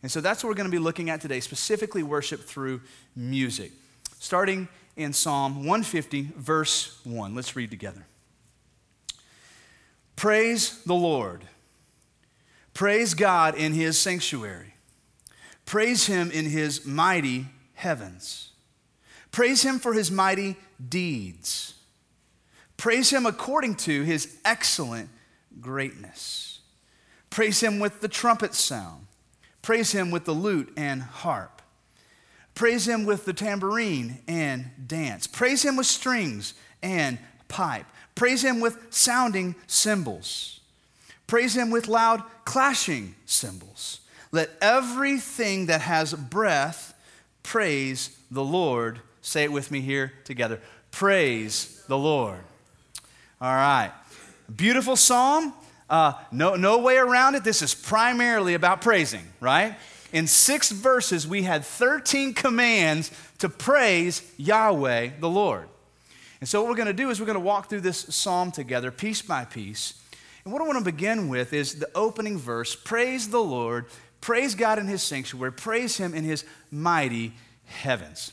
And 0.02 0.10
so 0.10 0.20
that's 0.20 0.42
what 0.42 0.48
we're 0.48 0.56
going 0.56 0.70
to 0.70 0.76
be 0.76 0.82
looking 0.82 1.10
at 1.10 1.20
today, 1.20 1.38
specifically 1.38 2.02
worship 2.02 2.40
through 2.40 2.80
music. 3.14 3.70
Starting 4.18 4.66
in 4.96 5.12
Psalm 5.12 5.58
150, 5.58 6.32
verse 6.36 6.98
1. 7.04 7.36
Let's 7.36 7.54
read 7.54 7.70
together. 7.70 8.04
Praise 10.16 10.82
the 10.82 10.94
Lord. 10.94 11.44
Praise 12.74 13.14
God 13.14 13.54
in 13.54 13.74
His 13.74 13.96
sanctuary. 13.96 14.74
Praise 15.68 16.06
him 16.06 16.30
in 16.30 16.46
his 16.46 16.86
mighty 16.86 17.44
heavens. 17.74 18.52
Praise 19.30 19.60
him 19.60 19.78
for 19.78 19.92
his 19.92 20.10
mighty 20.10 20.56
deeds. 20.88 21.74
Praise 22.78 23.10
him 23.10 23.26
according 23.26 23.74
to 23.74 24.02
his 24.02 24.34
excellent 24.46 25.10
greatness. 25.60 26.60
Praise 27.28 27.60
him 27.60 27.80
with 27.80 28.00
the 28.00 28.08
trumpet 28.08 28.54
sound. 28.54 29.08
Praise 29.60 29.92
him 29.92 30.10
with 30.10 30.24
the 30.24 30.32
lute 30.32 30.72
and 30.74 31.02
harp. 31.02 31.60
Praise 32.54 32.88
him 32.88 33.04
with 33.04 33.26
the 33.26 33.34
tambourine 33.34 34.20
and 34.26 34.70
dance. 34.86 35.26
Praise 35.26 35.62
him 35.62 35.76
with 35.76 35.86
strings 35.86 36.54
and 36.82 37.18
pipe. 37.48 37.84
Praise 38.14 38.42
him 38.42 38.60
with 38.60 38.78
sounding 38.88 39.54
cymbals. 39.66 40.60
Praise 41.26 41.54
him 41.54 41.70
with 41.70 41.88
loud 41.88 42.22
clashing 42.46 43.14
cymbals. 43.26 44.00
Let 44.32 44.50
everything 44.60 45.66
that 45.66 45.80
has 45.82 46.12
breath 46.14 46.94
praise 47.42 48.16
the 48.30 48.44
Lord. 48.44 49.00
Say 49.22 49.44
it 49.44 49.52
with 49.52 49.70
me 49.70 49.80
here 49.80 50.12
together. 50.24 50.60
Praise 50.90 51.82
the 51.88 51.98
Lord. 51.98 52.40
All 53.40 53.54
right. 53.54 53.92
Beautiful 54.54 54.96
psalm. 54.96 55.52
Uh, 55.88 56.12
no, 56.30 56.56
no 56.56 56.78
way 56.78 56.96
around 56.98 57.34
it. 57.34 57.44
This 57.44 57.62
is 57.62 57.74
primarily 57.74 58.54
about 58.54 58.80
praising, 58.80 59.24
right? 59.40 59.76
In 60.12 60.26
six 60.26 60.70
verses, 60.70 61.26
we 61.26 61.42
had 61.42 61.64
13 61.64 62.34
commands 62.34 63.10
to 63.38 63.48
praise 63.48 64.22
Yahweh, 64.36 65.10
the 65.20 65.28
Lord. 65.28 65.68
And 66.40 66.48
so, 66.48 66.60
what 66.60 66.70
we're 66.70 66.76
going 66.76 66.86
to 66.86 66.92
do 66.92 67.10
is 67.10 67.20
we're 67.20 67.26
going 67.26 67.34
to 67.34 67.40
walk 67.40 67.68
through 67.68 67.80
this 67.80 67.98
psalm 68.14 68.52
together, 68.52 68.90
piece 68.90 69.22
by 69.22 69.44
piece. 69.44 69.94
And 70.44 70.52
what 70.52 70.62
I 70.62 70.66
want 70.66 70.78
to 70.78 70.84
begin 70.84 71.28
with 71.28 71.52
is 71.52 71.78
the 71.78 71.90
opening 71.94 72.38
verse 72.38 72.74
Praise 72.74 73.28
the 73.28 73.42
Lord 73.42 73.86
Praise 74.20 74.54
God 74.54 74.78
in 74.78 74.86
his 74.86 75.02
sanctuary, 75.02 75.52
praise 75.52 75.96
him 75.96 76.14
in 76.14 76.24
his 76.24 76.44
mighty 76.70 77.32
heavens. 77.64 78.32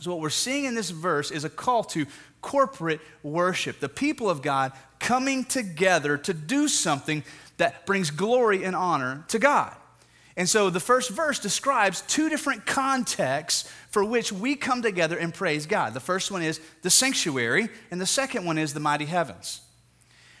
So, 0.00 0.10
what 0.10 0.20
we're 0.20 0.30
seeing 0.30 0.64
in 0.64 0.74
this 0.74 0.90
verse 0.90 1.30
is 1.30 1.44
a 1.44 1.50
call 1.50 1.84
to 1.84 2.06
corporate 2.42 3.00
worship, 3.22 3.80
the 3.80 3.88
people 3.88 4.28
of 4.28 4.42
God 4.42 4.72
coming 4.98 5.44
together 5.44 6.16
to 6.18 6.34
do 6.34 6.68
something 6.68 7.24
that 7.56 7.86
brings 7.86 8.10
glory 8.10 8.64
and 8.64 8.76
honor 8.76 9.24
to 9.28 9.38
God. 9.38 9.74
And 10.36 10.48
so 10.48 10.68
the 10.68 10.80
first 10.80 11.10
verse 11.10 11.38
describes 11.38 12.02
two 12.02 12.28
different 12.28 12.66
contexts 12.66 13.72
for 13.90 14.04
which 14.04 14.30
we 14.30 14.54
come 14.54 14.82
together 14.82 15.16
and 15.16 15.32
praise 15.32 15.64
God. 15.64 15.94
The 15.94 16.00
first 16.00 16.30
one 16.30 16.42
is 16.42 16.60
the 16.82 16.90
sanctuary, 16.90 17.70
and 17.90 18.00
the 18.00 18.06
second 18.06 18.44
one 18.44 18.58
is 18.58 18.74
the 18.74 18.80
mighty 18.80 19.06
heavens. 19.06 19.62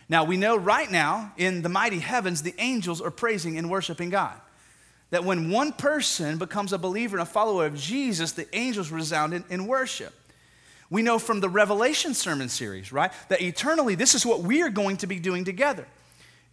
Now, 0.08 0.22
we 0.22 0.36
know 0.36 0.56
right 0.56 0.90
now 0.90 1.32
in 1.38 1.62
the 1.62 1.70
mighty 1.70 1.98
heavens, 1.98 2.42
the 2.42 2.54
angels 2.58 3.00
are 3.00 3.10
praising 3.10 3.56
and 3.56 3.70
worshiping 3.70 4.10
God 4.10 4.38
that 5.10 5.24
when 5.24 5.50
one 5.50 5.72
person 5.72 6.38
becomes 6.38 6.72
a 6.72 6.78
believer 6.78 7.16
and 7.16 7.22
a 7.22 7.30
follower 7.30 7.66
of 7.66 7.76
Jesus, 7.76 8.32
the 8.32 8.52
angels 8.56 8.90
resound 8.90 9.34
in, 9.34 9.44
in, 9.48 9.66
worship. 9.66 10.12
We 10.90 11.02
know 11.02 11.18
from 11.18 11.40
the 11.40 11.48
Revelation 11.48 12.14
sermon 12.14 12.48
series, 12.48 12.92
right, 12.92 13.12
that 13.28 13.40
eternally 13.40 13.94
this 13.94 14.14
is 14.14 14.26
what 14.26 14.40
we 14.40 14.62
are 14.62 14.70
going 14.70 14.96
to 14.98 15.06
be 15.06 15.18
doing 15.18 15.44
together. 15.44 15.86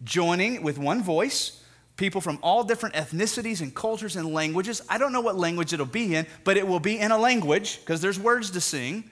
Joining 0.02 0.62
with 0.62 0.78
one 0.78 1.02
voice, 1.02 1.62
people 1.96 2.20
from 2.20 2.38
all 2.42 2.64
different 2.64 2.94
ethnicities 2.94 3.60
and 3.60 3.74
cultures 3.74 4.16
and 4.16 4.32
languages. 4.32 4.82
I 4.88 4.98
don't 4.98 5.12
know 5.12 5.20
what 5.20 5.36
language 5.36 5.72
it'll 5.72 5.86
be 5.86 6.14
in, 6.14 6.26
but 6.44 6.56
it 6.56 6.66
will 6.66 6.80
be 6.80 6.98
in 6.98 7.10
a 7.10 7.18
language 7.18 7.80
because 7.80 8.00
there's 8.00 8.18
words 8.18 8.50
to 8.52 8.60
sing 8.60 9.10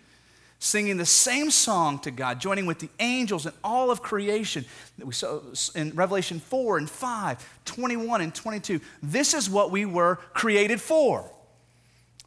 singing 0.62 0.96
the 0.96 1.04
same 1.04 1.50
song 1.50 1.98
to 1.98 2.12
God, 2.12 2.40
joining 2.40 2.66
with 2.66 2.78
the 2.78 2.88
angels 3.00 3.46
and 3.46 3.54
all 3.64 3.90
of 3.90 4.00
creation 4.00 4.64
that 4.96 5.04
we 5.04 5.12
saw 5.12 5.40
in 5.74 5.90
Revelation 5.90 6.38
4 6.38 6.78
and 6.78 6.88
5, 6.88 7.60
21 7.64 8.20
and 8.20 8.32
22. 8.32 8.80
This 9.02 9.34
is 9.34 9.50
what 9.50 9.72
we 9.72 9.84
were 9.84 10.16
created 10.34 10.80
for, 10.80 11.28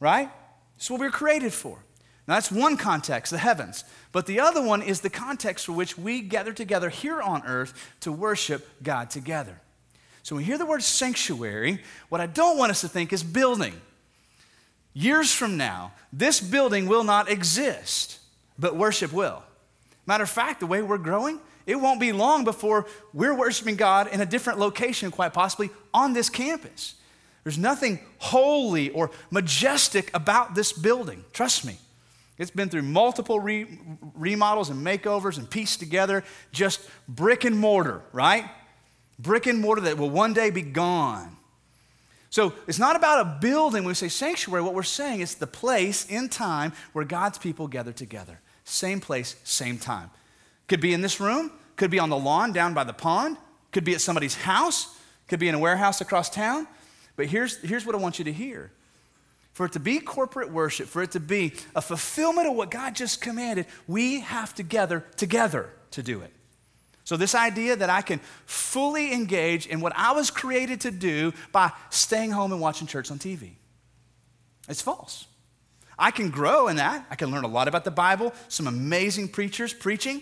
right? 0.02 0.30
This 0.76 0.86
is 0.86 0.92
what 0.92 1.00
we 1.00 1.06
were 1.06 1.12
created 1.12 1.54
for. 1.54 1.80
Now, 2.28 2.34
that's 2.34 2.52
one 2.52 2.76
context, 2.76 3.32
the 3.32 3.38
heavens. 3.38 3.86
But 4.12 4.26
the 4.26 4.42
other 4.42 4.62
one 4.62 4.82
is 4.82 5.00
the 5.00 5.10
context 5.10 5.68
for 5.68 5.72
which 5.72 5.98
we 5.98 6.20
gather 6.20 6.52
together 6.52 6.90
here 6.90 7.22
on 7.22 7.42
earth 7.46 7.96
to 8.02 8.12
worship 8.12 8.68
God 8.84 9.10
together. 9.10 9.62
So 10.24 10.36
when 10.36 10.42
we 10.42 10.46
hear 10.46 10.58
the 10.58 10.66
word 10.66 10.84
sanctuary, 10.84 11.82
what 12.10 12.20
I 12.20 12.26
don't 12.26 12.58
want 12.58 12.72
us 12.72 12.82
to 12.82 12.90
think 12.90 13.14
is 13.14 13.24
building. 13.24 13.80
Years 14.94 15.32
from 15.32 15.56
now, 15.56 15.94
this 16.12 16.42
building 16.42 16.88
will 16.88 17.06
not 17.06 17.30
exist 17.30 18.20
but 18.58 18.76
worship 18.76 19.12
will. 19.12 19.44
Matter 20.06 20.24
of 20.24 20.30
fact, 20.30 20.60
the 20.60 20.68
way 20.68 20.82
we're 20.82 20.98
growing, 20.98 21.40
it 21.66 21.76
won't 21.76 22.00
be 22.00 22.12
long 22.12 22.44
before 22.44 22.86
we're 23.14 23.36
worshiping 23.36 23.76
God 23.76 24.08
in 24.08 24.22
a 24.22 24.26
different 24.26 24.60
location, 24.60 25.12
quite 25.12 25.34
possibly 25.34 25.70
on 25.94 26.14
this 26.14 26.30
campus. 26.30 26.96
There's 27.44 27.58
nothing 27.58 28.00
holy 28.18 28.90
or 28.90 29.12
majestic 29.30 30.16
about 30.16 30.56
this 30.56 30.74
building. 30.74 31.24
Trust 31.34 31.66
me. 31.66 31.78
It's 32.38 32.52
been 32.52 32.70
through 32.70 32.82
multiple 32.82 33.40
re- 33.40 33.68
remodels 34.14 34.70
and 34.70 34.86
makeovers 34.86 35.38
and 35.38 35.50
pieced 35.50 35.80
together, 35.80 36.24
just 36.52 36.82
brick 37.08 37.46
and 37.46 37.58
mortar, 37.58 38.02
right? 38.12 38.46
Brick 39.18 39.46
and 39.46 39.60
mortar 39.60 39.82
that 39.84 39.98
will 39.98 40.10
one 40.10 40.34
day 40.34 40.50
be 40.50 40.62
gone. 40.62 41.38
So 42.30 42.54
it's 42.68 42.80
not 42.80 42.98
about 42.98 43.22
a 43.26 43.38
building 43.40 43.84
when 43.84 43.92
we 43.92 43.94
say 43.94 44.10
sanctuary. 44.10 44.62
What 44.62 44.74
we're 44.74 44.84
saying 44.84 45.22
is 45.22 45.36
the 45.36 45.48
place 45.48 46.06
in 46.08 46.28
time 46.28 46.74
where 46.92 47.06
God's 47.06 47.38
people 47.38 47.68
gather 47.68 47.94
together. 47.94 48.42
Same 48.66 49.00
place, 49.00 49.36
same 49.44 49.78
time. 49.78 50.10
Could 50.68 50.82
be 50.82 50.94
in 50.94 51.02
this 51.02 51.20
room, 51.20 51.52
could 51.76 51.92
be 51.92 52.00
on 52.00 52.10
the 52.10 52.18
lawn 52.18 52.52
down 52.52 52.74
by 52.74 52.84
the 52.84 52.94
pond, 52.94 53.38
could 53.72 53.86
be 53.86 53.94
at 53.94 54.02
somebody's 54.02 54.36
house, 54.36 54.98
could 55.28 55.40
be 55.40 55.48
in 55.48 55.56
a 55.56 55.60
warehouse 55.60 56.02
across 56.02 56.30
town. 56.30 56.68
But 57.16 57.28
here's, 57.28 57.58
here's 57.62 57.86
what 57.86 57.96
I 57.96 58.00
want 58.00 58.20
you 58.20 58.26
to 58.26 58.34
hear. 58.34 58.72
For 59.54 59.68
it 59.68 59.72
to 59.74 59.80
be 59.80 60.00
corporate 60.00 60.52
worship, 60.52 60.88
for 60.88 61.02
it 61.02 61.12
to 61.12 61.20
be 61.20 61.54
a 61.76 61.82
fulfillment 61.82 62.48
of 62.50 62.56
what 62.56 62.72
God 62.72 62.96
just 62.96 63.22
commanded, 63.22 63.68
we 63.88 64.20
have 64.20 64.54
to 64.56 64.64
gather 64.64 65.06
together 65.16 65.70
to 65.92 66.04
do 66.04 66.22
it. 66.22 66.32
So, 67.06 67.16
this 67.16 67.36
idea 67.36 67.76
that 67.76 67.90
I 67.90 68.02
can 68.02 68.20
fully 68.48 69.14
engage 69.14 69.68
in 69.68 69.80
what 69.80 69.94
I 69.96 70.12
was 70.12 70.32
created 70.32 70.82
to 70.82 70.92
do 70.92 71.34
by 71.52 71.72
staying 71.92 72.32
home 72.32 72.52
and 72.52 72.60
watching 72.60 72.88
church 72.88 73.12
on 73.12 73.20
TV, 73.20 73.52
it's 74.68 74.82
false. 74.82 75.28
I 75.98 76.12
can 76.12 76.30
grow 76.30 76.68
in 76.68 76.76
that. 76.78 77.06
I 77.10 77.16
can 77.16 77.32
learn 77.32 77.44
a 77.44 77.50
lot 77.50 77.68
about 77.68 77.86
the 77.86 77.92
Bible, 77.92 78.34
some 78.48 78.68
amazing 78.68 79.30
preachers 79.30 79.74
preaching. 79.74 80.22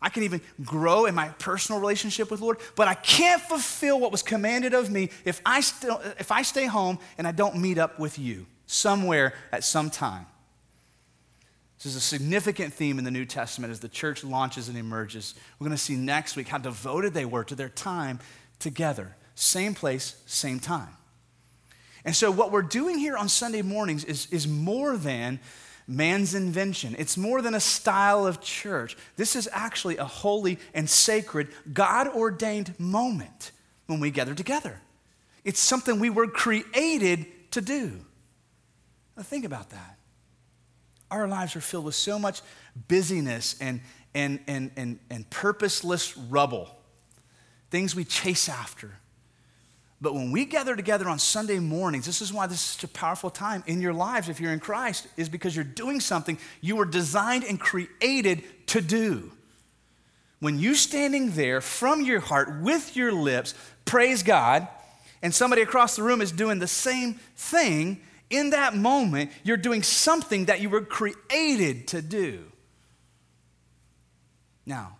I 0.00 0.08
can 0.08 0.22
even 0.24 0.40
grow 0.62 1.06
in 1.06 1.14
my 1.14 1.28
personal 1.38 1.80
relationship 1.80 2.30
with 2.30 2.40
Lord, 2.40 2.58
but 2.74 2.86
I 2.86 2.94
can't 2.94 3.40
fulfill 3.40 3.98
what 3.98 4.12
was 4.12 4.22
commanded 4.22 4.74
of 4.74 4.90
me 4.90 5.10
if 5.24 5.40
I, 5.44 5.60
still, 5.60 6.00
if 6.18 6.30
I 6.30 6.42
stay 6.42 6.66
home 6.66 6.98
and 7.16 7.26
I 7.26 7.32
don't 7.32 7.56
meet 7.56 7.78
up 7.78 7.98
with 7.98 8.18
you 8.18 8.46
somewhere 8.66 9.32
at 9.52 9.64
some 9.64 9.90
time. 9.90 10.26
This 11.78 11.86
is 11.86 11.96
a 11.96 12.00
significant 12.00 12.72
theme 12.72 12.98
in 12.98 13.04
the 13.04 13.10
New 13.10 13.24
Testament 13.24 13.70
as 13.70 13.80
the 13.80 13.88
church 13.88 14.24
launches 14.24 14.68
and 14.68 14.78
emerges. 14.78 15.34
We're 15.58 15.66
going 15.66 15.76
to 15.76 15.82
see 15.82 15.96
next 15.96 16.36
week 16.36 16.48
how 16.48 16.58
devoted 16.58 17.12
they 17.14 17.24
were 17.24 17.44
to 17.44 17.54
their 17.54 17.68
time 17.68 18.18
together. 18.58 19.14
Same 19.34 19.74
place, 19.74 20.16
same 20.26 20.58
time. 20.58 20.88
And 22.06 22.14
so, 22.14 22.30
what 22.30 22.52
we're 22.52 22.62
doing 22.62 22.98
here 22.98 23.16
on 23.16 23.28
Sunday 23.28 23.62
mornings 23.62 24.04
is, 24.04 24.28
is 24.30 24.46
more 24.46 24.96
than 24.96 25.40
man's 25.88 26.36
invention. 26.36 26.94
It's 26.98 27.16
more 27.16 27.42
than 27.42 27.52
a 27.52 27.60
style 27.60 28.28
of 28.28 28.40
church. 28.40 28.96
This 29.16 29.34
is 29.34 29.48
actually 29.52 29.96
a 29.96 30.04
holy 30.04 30.60
and 30.72 30.88
sacred, 30.88 31.48
God 31.72 32.06
ordained 32.06 32.78
moment 32.78 33.50
when 33.86 33.98
we 33.98 34.12
gather 34.12 34.36
together. 34.36 34.80
It's 35.44 35.58
something 35.58 35.98
we 35.98 36.08
were 36.08 36.28
created 36.28 37.26
to 37.50 37.60
do. 37.60 37.98
Now, 39.16 39.24
think 39.24 39.44
about 39.44 39.70
that. 39.70 39.98
Our 41.10 41.26
lives 41.26 41.56
are 41.56 41.60
filled 41.60 41.86
with 41.86 41.96
so 41.96 42.20
much 42.20 42.40
busyness 42.86 43.56
and, 43.60 43.80
and, 44.14 44.38
and, 44.46 44.70
and, 44.76 45.00
and 45.10 45.28
purposeless 45.28 46.16
rubble, 46.16 46.70
things 47.70 47.96
we 47.96 48.04
chase 48.04 48.48
after 48.48 48.92
but 50.00 50.14
when 50.14 50.30
we 50.30 50.44
gather 50.44 50.76
together 50.76 51.08
on 51.08 51.18
Sunday 51.18 51.58
mornings, 51.58 52.04
this 52.04 52.20
is 52.20 52.32
why 52.32 52.46
this 52.46 52.58
is 52.58 52.64
such 52.64 52.84
a 52.84 52.88
powerful 52.88 53.30
time 53.30 53.64
in 53.66 53.80
your 53.80 53.94
lives 53.94 54.28
if 54.28 54.40
you're 54.40 54.52
in 54.52 54.60
Christ, 54.60 55.06
is 55.16 55.28
because 55.28 55.56
you're 55.56 55.64
doing 55.64 56.00
something 56.00 56.38
you 56.60 56.76
were 56.76 56.84
designed 56.84 57.44
and 57.44 57.58
created 57.58 58.44
to 58.68 58.80
do. 58.82 59.32
When 60.40 60.58
you 60.58 60.74
standing 60.74 61.30
there 61.30 61.62
from 61.62 62.02
your 62.02 62.20
heart 62.20 62.60
with 62.60 62.94
your 62.94 63.10
lips, 63.10 63.54
praise 63.86 64.22
God, 64.22 64.68
and 65.22 65.34
somebody 65.34 65.62
across 65.62 65.96
the 65.96 66.02
room 66.02 66.20
is 66.20 66.30
doing 66.30 66.58
the 66.58 66.66
same 66.66 67.14
thing, 67.36 68.00
in 68.28 68.50
that 68.50 68.74
moment, 68.76 69.30
you're 69.44 69.56
doing 69.56 69.82
something 69.82 70.46
that 70.46 70.60
you 70.60 70.68
were 70.68 70.82
created 70.82 71.88
to 71.88 72.02
do. 72.02 72.44
Now, 74.66 74.96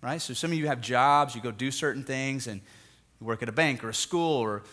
right? 0.00 0.20
So 0.20 0.34
some 0.34 0.52
of 0.52 0.58
you 0.58 0.68
have 0.68 0.80
jobs, 0.80 1.34
you 1.34 1.40
go 1.40 1.50
do 1.50 1.70
certain 1.70 2.04
things, 2.04 2.46
and 2.46 2.60
you 3.22 3.26
work 3.26 3.42
at 3.42 3.48
a 3.48 3.52
bank 3.52 3.84
or 3.84 3.88
a 3.88 3.94
school 3.94 4.38
or 4.38 4.64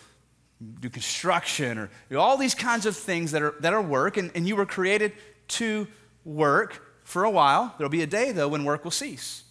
do 0.79 0.89
construction 0.89 1.77
or 1.77 1.89
you 2.09 2.17
know, 2.17 2.19
all 2.19 2.35
these 2.35 2.55
kinds 2.55 2.85
of 2.85 2.97
things 2.97 3.31
that 3.31 3.41
are, 3.41 3.53
that 3.61 3.73
are 3.73 3.81
work, 3.81 4.17
and, 4.17 4.31
and 4.35 4.47
you 4.47 4.55
were 4.55 4.65
created 4.65 5.13
to 5.47 5.87
work 6.25 6.83
for 7.03 7.23
a 7.23 7.29
while. 7.29 7.73
There'll 7.77 7.91
be 7.91 8.01
a 8.01 8.07
day, 8.07 8.31
though, 8.31 8.47
when 8.47 8.63
work 8.63 8.83
will 8.83 8.91
cease. 8.91 9.43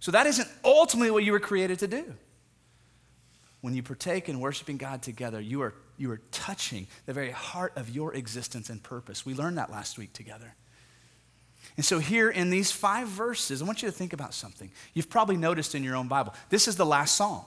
So 0.00 0.10
that 0.10 0.26
isn't 0.26 0.48
ultimately 0.64 1.10
what 1.10 1.24
you 1.24 1.32
were 1.32 1.40
created 1.40 1.78
to 1.78 1.86
do. 1.86 2.14
When 3.62 3.74
you 3.74 3.82
partake 3.82 4.28
in 4.28 4.40
worshiping 4.40 4.76
God 4.76 5.00
together, 5.00 5.40
you 5.40 5.62
are, 5.62 5.74
you 5.96 6.10
are 6.10 6.20
touching 6.30 6.86
the 7.06 7.14
very 7.14 7.30
heart 7.30 7.72
of 7.76 7.88
your 7.88 8.12
existence 8.14 8.68
and 8.68 8.82
purpose. 8.82 9.24
We 9.24 9.32
learned 9.32 9.56
that 9.58 9.70
last 9.70 9.96
week 9.96 10.12
together. 10.12 10.54
And 11.76 11.84
so, 11.84 11.98
here 11.98 12.28
in 12.28 12.50
these 12.50 12.70
five 12.70 13.08
verses, 13.08 13.62
I 13.62 13.64
want 13.64 13.82
you 13.82 13.88
to 13.88 13.94
think 13.94 14.12
about 14.12 14.34
something. 14.34 14.70
You've 14.92 15.08
probably 15.08 15.38
noticed 15.38 15.74
in 15.74 15.82
your 15.82 15.96
own 15.96 16.08
Bible. 16.08 16.34
This 16.50 16.68
is 16.68 16.76
the 16.76 16.84
last 16.84 17.14
psalm. 17.14 17.42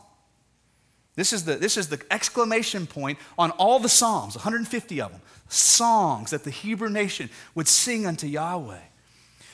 This 1.17 1.33
is, 1.33 1.45
the, 1.45 1.55
this 1.55 1.77
is 1.77 1.89
the 1.89 1.99
exclamation 2.11 2.85
point 2.85 3.17
on 3.39 3.49
all 3.51 3.79
the 3.79 3.89
Psalms, 3.89 4.35
150 4.35 5.01
of 5.01 5.11
them, 5.11 5.21
songs 5.49 6.29
that 6.29 6.43
the 6.43 6.51
Hebrew 6.51 6.89
nation 6.89 7.31
would 7.55 7.67
sing 7.67 8.05
unto 8.05 8.27
Yahweh. 8.27 8.79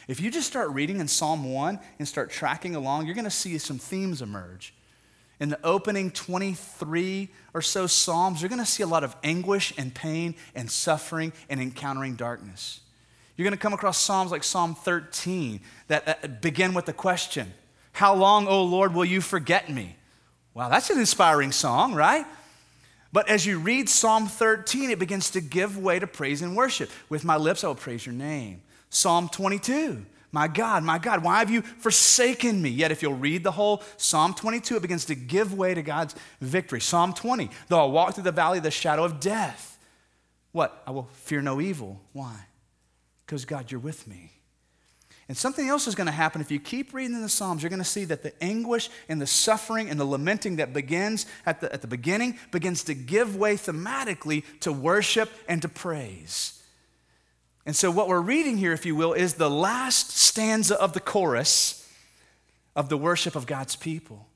If 0.10 0.20
you 0.20 0.29
just 0.29 0.46
start 0.46 0.72
reading 0.72 1.00
in 1.00 1.08
Psalm 1.08 1.53
1 1.53 1.79
and 2.00 2.08
start 2.08 2.32
tracking 2.32 2.75
along, 2.75 3.05
you're 3.05 3.15
going 3.15 3.24
to 3.24 3.32
see 3.32 3.58
some 3.58 3.79
themes 3.79 4.22
emerge. 4.22 4.74
In 5.39 5.48
the 5.48 5.60
opening 5.63 6.12
23 6.12 7.29
or 7.53 7.62
so 7.62 7.88
Psalms, 7.88 8.41
you're 8.41 8.50
going 8.50 8.60
to 8.60 8.65
see 8.65 8.84
a 8.84 8.88
lot 8.88 9.05
of 9.05 9.15
anguish 9.24 9.74
and 9.77 9.96
pain 9.96 10.36
and 10.53 10.70
suffering 10.70 11.32
and 11.50 11.62
encountering 11.62 12.15
darkness. 12.15 12.82
You're 13.38 13.46
going 13.46 13.58
to 13.58 13.62
come 13.62 13.74
across 13.74 13.98
Psalms 13.98 14.32
like 14.32 14.43
Psalm 14.43 14.75
13 14.75 15.62
that, 15.88 16.05
that 16.05 16.41
begin 16.41 16.74
with 16.74 16.88
the 16.88 16.93
question 16.93 17.53
How 17.93 18.13
long, 18.13 18.48
O 18.48 18.65
Lord, 18.65 18.93
will 18.93 19.05
you 19.05 19.22
forget 19.22 19.70
me? 19.70 19.96
Wow, 20.53 20.69
that's 20.69 20.89
an 20.89 21.00
inspiring 21.00 21.51
song, 21.51 21.93
right? 21.95 22.25
But 23.12 23.29
as 23.29 23.45
you 23.45 23.60
read 23.60 23.89
Psalm 23.89 24.27
13, 24.27 24.89
it 24.89 25.00
begins 25.00 25.29
to 25.31 25.41
give 25.41 25.77
way 25.77 26.00
to 26.00 26.07
praise 26.07 26.41
and 26.41 26.55
worship. 26.55 26.89
With 27.10 27.24
my 27.24 27.38
lips, 27.38 27.63
I 27.63 27.67
will 27.67 27.75
praise 27.75 28.05
your 28.05 28.13
name. 28.13 28.62
Psalm 28.89 29.29
22, 29.29 30.05
my 30.31 30.48
God, 30.48 30.83
my 30.83 30.98
God, 30.98 31.24
why 31.24 31.39
have 31.39 31.51
you 31.51 31.62
forsaken 31.62 32.60
me? 32.60 32.69
Yet, 32.69 32.91
if 32.91 33.03
you'll 33.03 33.13
read 33.13 33.43
the 33.43 33.51
whole 33.51 33.83
Psalm 33.98 34.33
22, 34.33 34.77
it 34.77 34.81
begins 34.81 35.05
to 35.05 35.15
give 35.15 35.53
way 35.53 35.75
to 35.75 35.83
God's 35.83 36.15
victory. 36.41 36.81
Psalm 36.81 37.13
20, 37.13 37.50
though 37.67 37.83
I 37.83 37.86
walk 37.86 38.15
through 38.15 38.24
the 38.24 38.31
valley 38.31 38.57
of 38.57 38.63
the 38.63 38.72
shadow 38.72 39.03
of 39.03 39.19
death, 39.19 39.77
what? 40.51 40.81
I 40.88 40.91
will 40.91 41.10
fear 41.13 41.41
no 41.41 41.62
evil. 41.62 42.01
Why? 42.13 42.36
Because, 43.25 43.45
God, 43.45 43.72
you're 43.72 43.79
with 43.79 44.07
me. 44.07 44.31
And 45.29 45.37
something 45.37 45.69
else 45.69 45.87
is 45.87 45.95
going 45.95 46.07
to 46.07 46.11
happen 46.11 46.41
if 46.41 46.51
you 46.51 46.59
keep 46.59 46.93
reading 46.93 47.21
the 47.21 47.29
Psalms. 47.29 47.63
You're 47.63 47.69
going 47.69 47.81
to 47.81 47.85
see 47.85 48.03
that 48.05 48.23
the 48.23 48.33
anguish 48.43 48.89
and 49.07 49.21
the 49.21 49.27
suffering 49.27 49.89
and 49.89 49.99
the 49.99 50.05
lamenting 50.05 50.57
that 50.57 50.73
begins 50.73 51.25
at 51.45 51.61
the, 51.61 51.71
at 51.71 51.81
the 51.81 51.87
beginning 51.87 52.37
begins 52.51 52.83
to 52.85 52.93
give 52.93 53.35
way 53.35 53.55
thematically 53.55 54.43
to 54.59 54.73
worship 54.73 55.31
and 55.47 55.61
to 55.61 55.69
praise. 55.69 56.61
And 57.65 57.75
so, 57.75 57.89
what 57.89 58.09
we're 58.09 58.19
reading 58.19 58.57
here, 58.57 58.73
if 58.73 58.85
you 58.85 58.95
will, 58.95 59.13
is 59.13 59.35
the 59.35 59.49
last 59.49 60.11
stanza 60.11 60.79
of 60.79 60.91
the 60.91 60.99
chorus 60.99 61.79
of 62.75 62.89
the 62.89 62.97
worship 62.97 63.35
of 63.35 63.45
God's 63.45 63.75
people. 63.75 64.27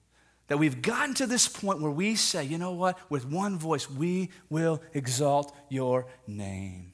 That 0.47 0.59
we've 0.59 0.81
gotten 0.81 1.13
to 1.15 1.27
this 1.27 1.47
point 1.49 1.81
where 1.81 1.91
we 1.91 2.15
say, 2.15 2.45
you 2.45 2.57
know 2.57 2.71
what, 2.71 2.97
with 3.11 3.25
one 3.25 3.59
voice, 3.59 3.89
we 3.89 4.29
will 4.49 4.81
exalt 4.93 5.53
your 5.69 6.07
name. 6.25 6.93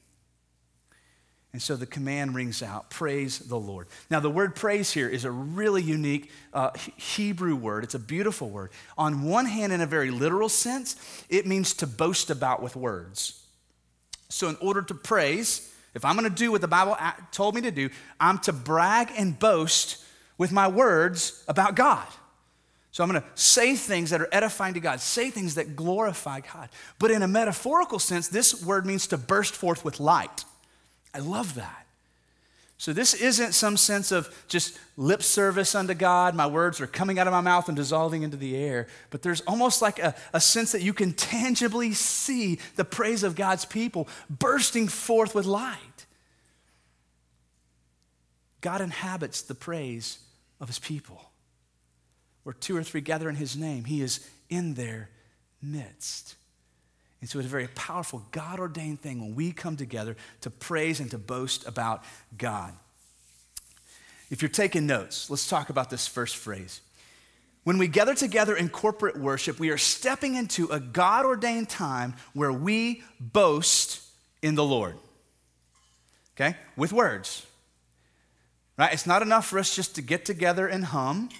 And 1.54 1.62
so 1.62 1.76
the 1.76 1.86
command 1.86 2.34
rings 2.34 2.64
out 2.64 2.90
praise 2.90 3.38
the 3.38 3.56
Lord. 3.56 3.86
Now, 4.10 4.18
the 4.18 4.28
word 4.28 4.56
praise 4.56 4.90
here 4.90 5.08
is 5.08 5.24
a 5.24 5.30
really 5.30 5.82
unique 5.82 6.32
uh, 6.52 6.72
Hebrew 6.96 7.54
word. 7.54 7.84
It's 7.84 7.94
a 7.94 8.00
beautiful 8.00 8.50
word. 8.50 8.72
On 8.98 9.22
one 9.22 9.46
hand, 9.46 9.72
in 9.72 9.80
a 9.80 9.86
very 9.86 10.10
literal 10.10 10.48
sense, 10.48 10.96
it 11.28 11.46
means 11.46 11.72
to 11.74 11.86
boast 11.86 12.28
about 12.28 12.60
with 12.60 12.74
words. 12.74 13.40
So, 14.28 14.48
in 14.48 14.56
order 14.60 14.82
to 14.82 14.94
praise, 14.94 15.72
if 15.94 16.04
I'm 16.04 16.16
going 16.16 16.28
to 16.28 16.36
do 16.36 16.50
what 16.50 16.60
the 16.60 16.66
Bible 16.66 16.98
told 17.30 17.54
me 17.54 17.60
to 17.60 17.70
do, 17.70 17.88
I'm 18.18 18.38
to 18.40 18.52
brag 18.52 19.12
and 19.16 19.38
boast 19.38 20.04
with 20.36 20.50
my 20.50 20.66
words 20.66 21.44
about 21.46 21.76
God. 21.76 22.08
So 22.90 23.04
I'm 23.04 23.10
going 23.10 23.22
to 23.22 23.28
say 23.36 23.76
things 23.76 24.10
that 24.10 24.20
are 24.20 24.28
edifying 24.32 24.74
to 24.74 24.80
God, 24.80 25.00
say 25.00 25.30
things 25.30 25.54
that 25.54 25.76
glorify 25.76 26.40
God. 26.40 26.68
But 26.98 27.12
in 27.12 27.22
a 27.22 27.28
metaphorical 27.28 28.00
sense, 28.00 28.26
this 28.26 28.64
word 28.64 28.86
means 28.86 29.06
to 29.08 29.16
burst 29.16 29.54
forth 29.54 29.84
with 29.84 30.00
light. 30.00 30.44
I 31.14 31.20
love 31.20 31.54
that. 31.54 31.86
So, 32.76 32.92
this 32.92 33.14
isn't 33.14 33.52
some 33.52 33.76
sense 33.76 34.10
of 34.10 34.28
just 34.48 34.78
lip 34.96 35.22
service 35.22 35.74
unto 35.74 35.94
God. 35.94 36.34
My 36.34 36.46
words 36.46 36.80
are 36.80 36.86
coming 36.86 37.18
out 37.18 37.26
of 37.26 37.32
my 37.32 37.40
mouth 37.40 37.68
and 37.68 37.76
dissolving 37.76 38.24
into 38.24 38.36
the 38.36 38.56
air. 38.56 38.88
But 39.10 39.22
there's 39.22 39.40
almost 39.42 39.80
like 39.80 40.00
a, 40.00 40.14
a 40.32 40.40
sense 40.40 40.72
that 40.72 40.82
you 40.82 40.92
can 40.92 41.12
tangibly 41.12 41.92
see 41.92 42.58
the 42.74 42.84
praise 42.84 43.22
of 43.22 43.36
God's 43.36 43.64
people 43.64 44.08
bursting 44.28 44.88
forth 44.88 45.34
with 45.34 45.46
light. 45.46 45.78
God 48.60 48.80
inhabits 48.80 49.42
the 49.42 49.54
praise 49.54 50.18
of 50.60 50.68
his 50.68 50.78
people. 50.78 51.30
Where 52.42 52.54
two 52.54 52.76
or 52.76 52.82
three 52.82 53.00
gather 53.00 53.28
in 53.28 53.36
his 53.36 53.56
name, 53.56 53.84
he 53.84 54.02
is 54.02 54.28
in 54.50 54.74
their 54.74 55.10
midst. 55.62 56.34
And 57.24 57.30
so 57.30 57.38
it's 57.38 57.48
a 57.48 57.50
very 57.50 57.68
powerful, 57.68 58.22
God 58.32 58.60
ordained 58.60 59.00
thing 59.00 59.18
when 59.18 59.34
we 59.34 59.50
come 59.50 59.78
together 59.78 60.14
to 60.42 60.50
praise 60.50 61.00
and 61.00 61.10
to 61.12 61.16
boast 61.16 61.66
about 61.66 62.04
God. 62.36 62.74
If 64.30 64.42
you're 64.42 64.50
taking 64.50 64.86
notes, 64.86 65.30
let's 65.30 65.48
talk 65.48 65.70
about 65.70 65.88
this 65.88 66.06
first 66.06 66.36
phrase. 66.36 66.82
When 67.62 67.78
we 67.78 67.88
gather 67.88 68.14
together 68.14 68.54
in 68.54 68.68
corporate 68.68 69.16
worship, 69.16 69.58
we 69.58 69.70
are 69.70 69.78
stepping 69.78 70.34
into 70.34 70.66
a 70.66 70.78
God 70.78 71.24
ordained 71.24 71.70
time 71.70 72.12
where 72.34 72.52
we 72.52 73.02
boast 73.18 74.02
in 74.42 74.54
the 74.54 74.62
Lord. 74.62 74.96
Okay? 76.36 76.58
With 76.76 76.92
words. 76.92 77.46
Right? 78.76 78.92
It's 78.92 79.06
not 79.06 79.22
enough 79.22 79.46
for 79.46 79.58
us 79.58 79.74
just 79.74 79.94
to 79.94 80.02
get 80.02 80.26
together 80.26 80.66
and 80.66 80.84
hum 80.84 81.30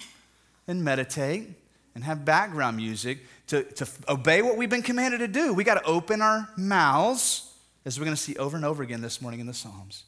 and 0.67 0.83
meditate 0.83 1.49
and 1.95 2.03
have 2.03 2.25
background 2.25 2.77
music 2.77 3.19
to, 3.47 3.63
to 3.63 3.87
obey 4.07 4.41
what 4.41 4.57
we've 4.57 4.69
been 4.69 4.81
commanded 4.81 5.19
to 5.19 5.27
do. 5.27 5.53
We 5.53 5.63
got 5.63 5.75
to 5.75 5.85
open 5.85 6.21
our 6.21 6.49
mouths, 6.57 7.51
as 7.85 7.97
we're 7.97 8.05
going 8.05 8.17
to 8.17 8.21
see 8.21 8.35
over 8.35 8.55
and 8.55 8.65
over 8.65 8.83
again 8.83 9.01
this 9.01 9.21
morning 9.21 9.39
in 9.39 9.47
the 9.47 9.53
Psalms. 9.53 10.03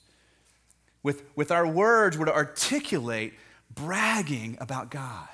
With, 1.01 1.23
with 1.35 1.51
our 1.51 1.65
words, 1.65 2.17
we're 2.17 2.25
to 2.25 2.35
articulate 2.35 3.33
bragging 3.73 4.57
about 4.59 4.91
God. 4.91 5.29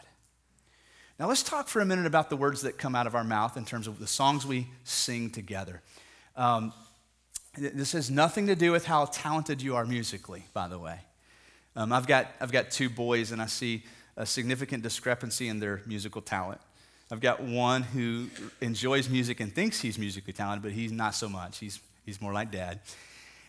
Now, 1.20 1.28
let's 1.28 1.44
talk 1.44 1.68
for 1.68 1.80
a 1.80 1.86
minute 1.86 2.06
about 2.06 2.30
the 2.30 2.38
words 2.38 2.62
that 2.62 2.78
come 2.78 2.96
out 2.96 3.08
of 3.08 3.16
our 3.16 3.24
mouth 3.24 3.58
in 3.58 3.66
terms 3.66 3.88
of 3.88 4.00
the 4.00 4.08
songs 4.08 4.46
we 4.46 4.68
sing 4.84 5.30
together. 5.30 5.82
Um, 6.36 6.74
this 7.58 7.92
has 7.92 8.10
nothing 8.10 8.48
to 8.48 8.56
do 8.56 8.72
with 8.72 8.86
how 8.86 9.06
talented 9.06 9.62
you 9.62 9.76
are 9.76 9.86
musically, 9.86 10.44
by 10.54 10.68
the 10.68 10.80
way. 10.80 11.00
Um, 11.76 11.94
I've, 11.94 12.08
got, 12.08 12.28
I've 12.42 12.52
got 12.52 12.72
two 12.72 12.90
boys, 12.90 13.32
and 13.32 13.42
I 13.42 13.46
see 13.46 13.84
a 14.18 14.26
significant 14.26 14.84
discrepancy 14.84 15.48
in 15.48 15.60
their 15.60 15.82
musical 15.86 16.22
talent. 16.22 16.62
I've 17.12 17.22
got 17.22 17.42
one 17.44 17.84
who 17.84 18.28
enjoys 18.62 19.10
music 19.10 19.40
and 19.40 19.54
thinks 19.54 19.80
he's 19.80 20.00
musically 20.00 20.34
talented, 20.34 20.64
but 20.64 20.72
he's 20.72 20.92
not 20.92 21.16
so 21.16 21.30
much. 21.30 21.60
He's, 21.60 21.80
he's 22.06 22.22
more 22.22 22.34
like 22.34 22.52
dad. 22.52 22.80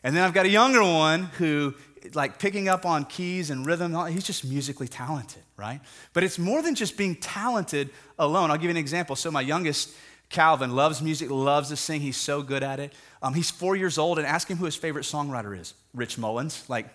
And 0.02 0.14
then 0.14 0.22
I've 0.22 0.34
got 0.34 0.44
a 0.44 0.50
younger 0.50 0.82
one 0.82 1.24
who, 1.38 1.74
like 2.12 2.38
picking 2.38 2.68
up 2.68 2.84
on 2.84 3.06
keys 3.06 3.48
and 3.48 3.64
rhythm, 3.64 3.94
he's 4.08 4.24
just 4.24 4.44
musically 4.44 4.86
talented, 4.86 5.42
right? 5.56 5.80
But 6.12 6.24
it's 6.24 6.38
more 6.38 6.60
than 6.60 6.74
just 6.74 6.98
being 6.98 7.16
talented 7.16 7.88
alone. 8.18 8.50
I'll 8.50 8.58
give 8.58 8.64
you 8.64 8.70
an 8.70 8.76
example. 8.76 9.16
So, 9.16 9.30
my 9.30 9.40
youngest, 9.40 9.94
Calvin, 10.28 10.76
loves 10.76 11.00
music, 11.00 11.30
loves 11.30 11.70
to 11.70 11.76
sing. 11.76 12.02
He's 12.02 12.18
so 12.18 12.42
good 12.42 12.62
at 12.62 12.80
it. 12.80 12.92
Um, 13.22 13.32
he's 13.32 13.50
four 13.50 13.76
years 13.76 13.96
old, 13.96 14.18
and 14.18 14.26
ask 14.26 14.46
him 14.46 14.58
who 14.58 14.66
his 14.66 14.76
favorite 14.76 15.04
songwriter 15.04 15.58
is 15.58 15.72
Rich 15.94 16.18
Mullins. 16.18 16.68
Like, 16.68 16.86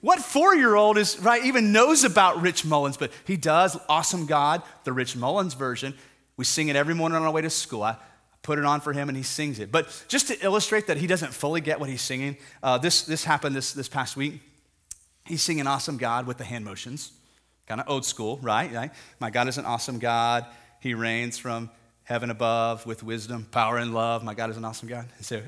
what 0.00 0.20
four 0.20 0.54
year 0.54 0.74
old 0.74 0.98
is, 0.98 1.18
right, 1.20 1.44
even 1.44 1.72
knows 1.72 2.04
about 2.04 2.40
Rich 2.40 2.64
Mullins? 2.64 2.96
But 2.96 3.12
he 3.26 3.36
does. 3.36 3.76
Awesome 3.88 4.26
God, 4.26 4.62
the 4.84 4.92
Rich 4.92 5.16
Mullins 5.16 5.54
version. 5.54 5.94
We 6.36 6.44
sing 6.44 6.68
it 6.68 6.76
every 6.76 6.94
morning 6.94 7.16
on 7.16 7.22
our 7.22 7.30
way 7.30 7.42
to 7.42 7.50
school. 7.50 7.82
I 7.82 7.96
put 8.42 8.58
it 8.58 8.64
on 8.64 8.80
for 8.80 8.92
him 8.92 9.08
and 9.08 9.16
he 9.16 9.22
sings 9.22 9.58
it. 9.58 9.70
But 9.70 10.04
just 10.08 10.28
to 10.28 10.44
illustrate 10.44 10.86
that 10.86 10.96
he 10.96 11.06
doesn't 11.06 11.32
fully 11.34 11.60
get 11.60 11.78
what 11.78 11.90
he's 11.90 12.02
singing, 12.02 12.36
uh, 12.62 12.78
this, 12.78 13.02
this 13.02 13.24
happened 13.24 13.54
this, 13.54 13.72
this 13.72 13.88
past 13.88 14.16
week. 14.16 14.40
He's 15.26 15.42
singing 15.42 15.66
Awesome 15.66 15.98
God 15.98 16.26
with 16.26 16.38
the 16.38 16.44
hand 16.44 16.64
motions. 16.64 17.12
Kind 17.66 17.80
of 17.80 17.88
old 17.88 18.04
school, 18.04 18.38
right? 18.42 18.72
right? 18.72 18.90
My 19.20 19.30
God 19.30 19.48
is 19.48 19.58
an 19.58 19.64
awesome 19.64 19.98
God. 19.98 20.46
He 20.80 20.94
reigns 20.94 21.38
from 21.38 21.70
heaven 22.10 22.28
above 22.28 22.84
with 22.86 23.04
wisdom, 23.04 23.46
power, 23.52 23.78
and 23.78 23.94
love. 23.94 24.24
My 24.24 24.34
God 24.34 24.50
is 24.50 24.56
an 24.56 24.64
awesome 24.64 24.88
God. 24.88 25.06
So 25.20 25.40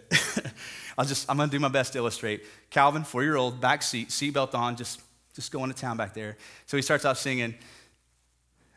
I'll 0.96 1.04
just, 1.04 1.28
I'm 1.28 1.36
going 1.36 1.50
to 1.50 1.56
do 1.56 1.58
my 1.58 1.66
best 1.66 1.92
to 1.94 1.98
illustrate. 1.98 2.44
Calvin, 2.70 3.02
four 3.02 3.24
year 3.24 3.34
old, 3.34 3.60
back 3.60 3.82
seat, 3.82 4.10
seatbelt 4.10 4.54
on, 4.54 4.76
just, 4.76 5.02
just 5.34 5.50
going 5.50 5.72
to 5.72 5.76
town 5.76 5.96
back 5.96 6.14
there. 6.14 6.36
So 6.66 6.76
he 6.76 6.82
starts 6.84 7.04
off 7.04 7.18
singing, 7.18 7.56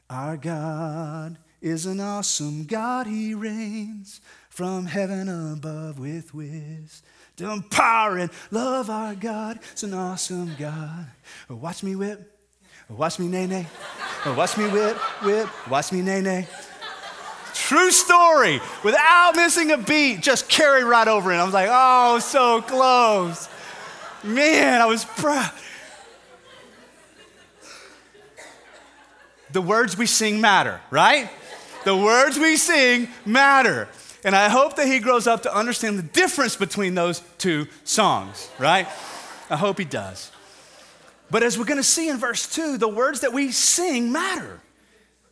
Our 0.10 0.36
God 0.36 1.38
is 1.62 1.86
an 1.86 2.00
awesome 2.00 2.64
God. 2.64 3.06
He 3.06 3.36
reigns 3.36 4.20
from 4.50 4.88
heaven 4.88 5.30
above 5.30 6.00
with 6.00 6.34
wisdom, 6.34 7.62
power, 7.70 8.18
and 8.18 8.32
love. 8.50 8.90
Our 8.90 9.14
God 9.14 9.60
is 9.76 9.84
an 9.84 9.94
awesome 9.94 10.56
God. 10.58 11.06
Watch 11.50 11.84
me 11.84 11.96
whip. 11.96 12.32
Watch 12.90 13.20
me 13.20 13.28
nae 13.28 13.46
nae. 13.46 13.68
Watch 14.26 14.58
me 14.58 14.68
whip, 14.70 14.98
whip. 15.22 15.70
Watch 15.70 15.92
me 15.92 16.02
nae 16.02 16.22
nae. 16.22 16.48
True 17.56 17.90
story. 17.90 18.60
Without 18.84 19.32
missing 19.36 19.72
a 19.72 19.78
beat, 19.78 20.22
just 20.22 20.50
carried 20.50 20.84
right 20.84 21.08
over 21.08 21.32
it. 21.32 21.38
I 21.38 21.44
was 21.46 21.54
like, 21.54 21.70
oh, 21.72 22.20
so 22.20 22.62
close. 22.62 23.48
Man, 24.24 24.82
I 24.82 24.86
was 24.86 25.06
proud. 25.06 25.52
The 29.54 29.62
words 29.62 29.98
we 29.98 30.06
sing 30.06 30.42
matter, 30.42 30.82
right? 30.92 31.30
The 31.86 31.96
words 31.96 32.38
we 32.38 32.58
sing 32.58 33.08
matter. 33.26 33.88
And 34.26 34.36
I 34.36 34.50
hope 34.50 34.76
that 34.76 34.88
he 34.88 35.00
grows 35.00 35.26
up 35.26 35.44
to 35.44 35.56
understand 35.56 35.98
the 35.98 36.04
difference 36.04 36.58
between 36.58 36.94
those 36.94 37.22
two 37.38 37.68
songs, 37.86 38.50
right? 38.60 38.86
I 39.50 39.56
hope 39.56 39.80
he 39.80 39.86
does. 39.86 40.32
But 41.32 41.42
as 41.42 41.58
we're 41.58 41.66
going 41.66 41.78
to 41.78 41.84
see 41.84 42.10
in 42.10 42.18
verse 42.18 42.54
2, 42.54 42.78
the 42.78 42.90
words 42.90 43.22
that 43.22 43.32
we 43.32 43.52
sing 43.52 44.12
matter. 44.12 44.60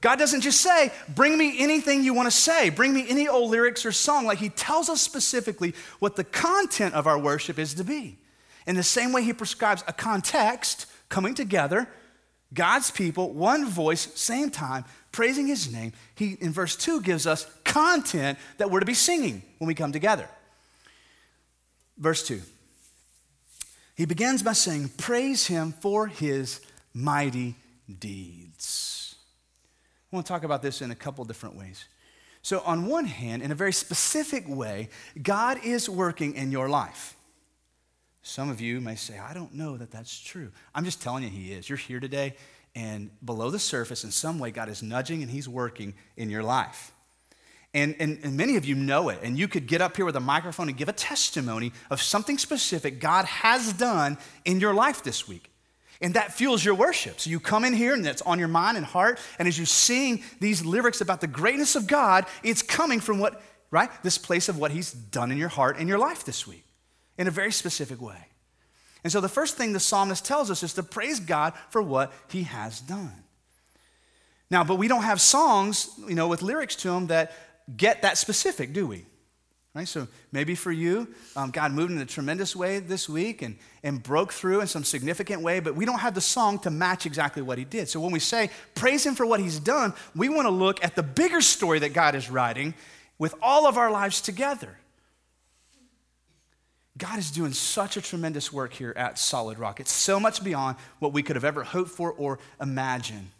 God 0.03 0.19
doesn't 0.19 0.41
just 0.41 0.59
say, 0.59 0.91
bring 1.07 1.37
me 1.37 1.63
anything 1.63 2.03
you 2.03 2.13
want 2.13 2.27
to 2.27 2.31
say, 2.31 2.69
bring 2.69 2.93
me 2.93 3.05
any 3.07 3.29
old 3.29 3.49
lyrics 3.49 3.85
or 3.85 3.93
song. 3.93 4.25
Like 4.25 4.37
He 4.37 4.49
tells 4.49 4.89
us 4.89 5.01
specifically 5.01 5.73
what 5.99 6.17
the 6.17 6.25
content 6.25 6.93
of 6.93 7.07
our 7.07 7.17
worship 7.17 7.57
is 7.57 7.73
to 7.75 7.85
be. 7.85 8.17
In 8.67 8.75
the 8.75 8.83
same 8.83 9.13
way 9.13 9.23
He 9.23 9.31
prescribes 9.31 9.81
a 9.87 9.93
context 9.93 10.87
coming 11.07 11.33
together, 11.33 11.87
God's 12.53 12.91
people, 12.91 13.31
one 13.31 13.65
voice, 13.65 14.09
same 14.19 14.49
time, 14.49 14.83
praising 15.13 15.47
His 15.47 15.71
name. 15.71 15.93
He, 16.15 16.33
in 16.41 16.51
verse 16.51 16.75
2, 16.75 16.99
gives 16.99 17.25
us 17.25 17.49
content 17.63 18.37
that 18.57 18.69
we're 18.69 18.81
to 18.81 18.85
be 18.85 18.93
singing 18.93 19.41
when 19.59 19.69
we 19.69 19.73
come 19.73 19.93
together. 19.93 20.27
Verse 21.97 22.27
2. 22.27 22.41
He 23.95 24.03
begins 24.03 24.43
by 24.43 24.51
saying, 24.51 24.89
Praise 24.97 25.47
Him 25.47 25.71
for 25.71 26.07
His 26.07 26.59
mighty 26.93 27.55
deeds. 27.99 29.02
I 30.13 30.15
want 30.15 30.27
to 30.27 30.31
talk 30.31 30.43
about 30.43 30.61
this 30.61 30.83
in 30.83 30.91
a 30.91 30.95
couple 30.95 31.25
different 31.25 31.55
ways. 31.55 31.85
So, 32.43 32.61
on 32.65 32.85
one 32.85 33.05
hand, 33.05 33.41
in 33.41 33.51
a 33.51 33.55
very 33.55 33.73
specific 33.73 34.47
way, 34.47 34.89
God 35.19 35.59
is 35.63 35.89
working 35.89 36.35
in 36.35 36.51
your 36.51 36.69
life. 36.69 37.15
Some 38.21 38.49
of 38.49 38.61
you 38.61 38.79
may 38.79 38.95
say, 38.95 39.17
I 39.17 39.33
don't 39.33 39.55
know 39.55 39.75
that 39.75 39.89
that's 39.89 40.19
true. 40.19 40.51
I'm 40.75 40.85
just 40.85 41.01
telling 41.01 41.23
you, 41.23 41.29
He 41.29 41.51
is. 41.51 41.67
You're 41.67 41.79
here 41.79 41.99
today, 41.99 42.35
and 42.75 43.09
below 43.25 43.49
the 43.49 43.57
surface, 43.57 44.03
in 44.03 44.11
some 44.11 44.37
way, 44.37 44.51
God 44.51 44.69
is 44.69 44.83
nudging 44.83 45.23
and 45.23 45.31
He's 45.31 45.49
working 45.49 45.95
in 46.15 46.29
your 46.29 46.43
life. 46.43 46.91
And, 47.73 47.95
and, 47.97 48.19
and, 48.23 48.37
many 48.37 48.55
of 48.55 48.65
you 48.65 48.75
know 48.75 49.09
it, 49.09 49.17
and 49.23 49.35
you 49.35 49.47
could 49.47 49.65
get 49.65 49.81
up 49.81 49.95
here 49.95 50.05
with 50.05 50.15
a 50.15 50.19
microphone 50.19 50.69
and 50.69 50.77
give 50.77 50.89
a 50.89 50.93
testimony 50.93 51.73
of 51.89 52.03
something 52.03 52.37
specific 52.37 52.99
God 52.99 53.25
has 53.25 53.73
done 53.73 54.19
in 54.45 54.59
your 54.59 54.75
life 54.75 55.03
this 55.03 55.27
week. 55.27 55.49
And 56.01 56.15
that 56.15 56.33
fuels 56.33 56.63
your 56.63 56.75
worship. 56.75 57.19
So 57.19 57.29
you 57.29 57.39
come 57.39 57.63
in 57.63 57.73
here 57.73 57.93
and 57.93 58.05
it's 58.05 58.21
on 58.23 58.39
your 58.39 58.47
mind 58.47 58.77
and 58.77 58.85
heart. 58.85 59.19
And 59.39 59.47
as 59.47 59.57
you 59.57 59.65
sing 59.65 60.23
these 60.39 60.65
lyrics 60.65 61.01
about 61.01 61.21
the 61.21 61.27
greatness 61.27 61.75
of 61.75 61.87
God, 61.87 62.25
it's 62.43 62.61
coming 62.61 62.99
from 62.99 63.19
what, 63.19 63.41
right? 63.71 63.89
This 64.03 64.17
place 64.17 64.49
of 64.49 64.57
what 64.57 64.71
He's 64.71 64.91
done 64.91 65.31
in 65.31 65.37
your 65.37 65.49
heart 65.49 65.77
and 65.77 65.87
your 65.87 65.99
life 65.99 66.25
this 66.25 66.47
week 66.47 66.65
in 67.17 67.27
a 67.27 67.31
very 67.31 67.51
specific 67.51 68.01
way. 68.01 68.27
And 69.03 69.11
so 69.11 69.21
the 69.21 69.29
first 69.29 69.57
thing 69.57 69.73
the 69.73 69.79
psalmist 69.79 70.25
tells 70.25 70.49
us 70.49 70.63
is 70.63 70.73
to 70.73 70.83
praise 70.83 71.19
God 71.19 71.53
for 71.69 71.81
what 71.81 72.11
He 72.29 72.43
has 72.43 72.79
done. 72.79 73.23
Now, 74.49 74.63
but 74.63 74.75
we 74.75 74.87
don't 74.87 75.03
have 75.03 75.19
songs, 75.19 75.89
you 76.07 76.15
know, 76.15 76.27
with 76.27 76.41
lyrics 76.41 76.75
to 76.77 76.89
them 76.89 77.07
that 77.07 77.33
get 77.75 78.01
that 78.03 78.17
specific, 78.17 78.73
do 78.73 78.87
we? 78.87 79.05
Right? 79.75 79.87
So 79.87 80.07
maybe 80.31 80.53
for 80.53 80.71
you, 80.71 81.07
um, 81.35 81.49
God 81.49 81.71
moved 81.71 81.91
in 81.91 81.97
a 81.97 82.05
tremendous 82.05 82.55
way 82.55 82.77
this 82.77 83.09
week 83.09 83.41
and, 83.41 83.57
and 83.81 84.03
broke 84.03 84.31
through 84.31 84.61
in 84.61 84.67
some 84.67 84.83
significant 84.83 85.41
way, 85.41 85.59
but 85.59 85.75
we 85.75 85.83
don't 85.83 85.99
have 85.99 86.13
the 86.13 86.21
song 86.21 86.59
to 86.59 86.69
match 86.69 87.07
exactly 87.07 87.41
what 87.41 87.57
he 87.57 87.65
did. 87.65 87.89
So 87.89 87.99
when 87.99 88.11
we 88.11 88.19
say 88.19 88.51
praise 88.75 89.03
him 89.03 89.15
for 89.15 89.25
what 89.25 89.39
he's 89.39 89.59
done, 89.59 89.93
we 90.15 90.29
want 90.29 90.45
to 90.45 90.51
look 90.51 90.83
at 90.83 90.95
the 90.95 91.01
bigger 91.01 91.41
story 91.41 91.79
that 91.79 91.93
God 91.93 92.13
is 92.13 92.29
writing 92.29 92.75
with 93.17 93.33
all 93.41 93.65
of 93.65 93.77
our 93.77 93.89
lives 93.89 94.21
together. 94.21 94.77
God 96.95 97.17
is 97.17 97.31
doing 97.31 97.53
such 97.53 97.97
a 97.97 98.01
tremendous 98.01 98.53
work 98.53 98.73
here 98.73 98.93
at 98.95 99.17
Solid 99.17 99.57
Rock. 99.57 99.79
It's 99.79 99.91
so 99.91 100.19
much 100.19 100.43
beyond 100.43 100.77
what 100.99 101.13
we 101.13 101.23
could 101.23 101.35
have 101.35 101.43
ever 101.43 101.63
hoped 101.63 101.89
for 101.89 102.11
or 102.11 102.37
imagined. 102.61 103.31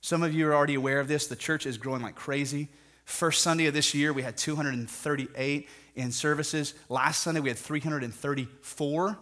Some 0.00 0.22
of 0.22 0.32
you 0.32 0.46
are 0.46 0.54
already 0.54 0.76
aware 0.76 1.00
of 1.00 1.08
this. 1.08 1.26
The 1.26 1.34
church 1.34 1.66
is 1.66 1.78
growing 1.78 2.02
like 2.02 2.14
crazy. 2.14 2.68
First 3.10 3.42
Sunday 3.42 3.66
of 3.66 3.74
this 3.74 3.94
year, 3.94 4.12
we 4.12 4.22
had 4.22 4.36
238 4.36 5.68
in 5.96 6.12
services. 6.12 6.74
Last 6.88 7.22
Sunday, 7.22 7.40
we 7.40 7.48
had 7.48 7.58
334 7.58 9.18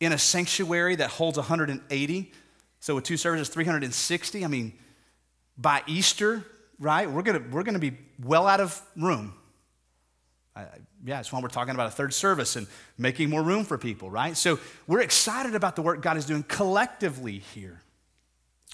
in 0.00 0.12
a 0.12 0.18
sanctuary 0.18 0.96
that 0.96 1.10
holds 1.10 1.36
180. 1.36 2.32
So 2.80 2.94
with 2.94 3.04
two 3.04 3.16
services, 3.16 3.48
360. 3.48 4.44
I 4.44 4.48
mean, 4.48 4.72
by 5.58 5.82
Easter, 5.86 6.44
right, 6.78 7.10
we're 7.10 7.22
gonna, 7.22 7.42
we're 7.50 7.62
gonna 7.62 7.78
be 7.78 7.98
well 8.22 8.46
out 8.46 8.60
of 8.60 8.80
room. 8.96 9.34
I, 10.56 10.62
yeah, 11.04 11.16
that's 11.16 11.32
why 11.32 11.40
we're 11.40 11.48
talking 11.48 11.74
about 11.74 11.88
a 11.88 11.92
third 11.92 12.14
service 12.14 12.56
and 12.56 12.66
making 12.98 13.30
more 13.30 13.42
room 13.42 13.64
for 13.64 13.78
people, 13.78 14.10
right? 14.10 14.36
So 14.36 14.58
we're 14.86 15.00
excited 15.02 15.54
about 15.54 15.76
the 15.76 15.82
work 15.82 16.02
God 16.02 16.16
is 16.16 16.24
doing 16.24 16.42
collectively 16.44 17.38
here. 17.38 17.80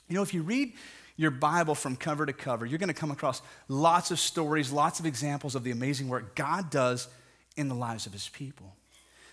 You 0.09 0.15
know, 0.15 0.23
if 0.23 0.33
you 0.33 0.43
read 0.43 0.73
your 1.17 1.31
Bible 1.31 1.75
from 1.75 1.97
cover 1.97 2.27
to 2.27 2.33
cover, 2.33 2.67
you're 2.67 2.79
going 2.79 2.89
to 2.89 2.95
come 2.95 3.11
across 3.11 3.43
lots 3.69 4.11
of 4.11 4.19
stories, 4.19 4.71
lots 4.71 5.01
of 5.01 5.07
examples 5.07 5.55
of 5.55 5.65
the 5.65 5.71
amazing 5.71 6.09
work 6.09 6.35
God 6.35 6.71
does 6.71 7.09
in 7.57 7.69
the 7.69 7.75
lives 7.75 8.07
of 8.07 8.13
his 8.13 8.29
people. 8.29 8.75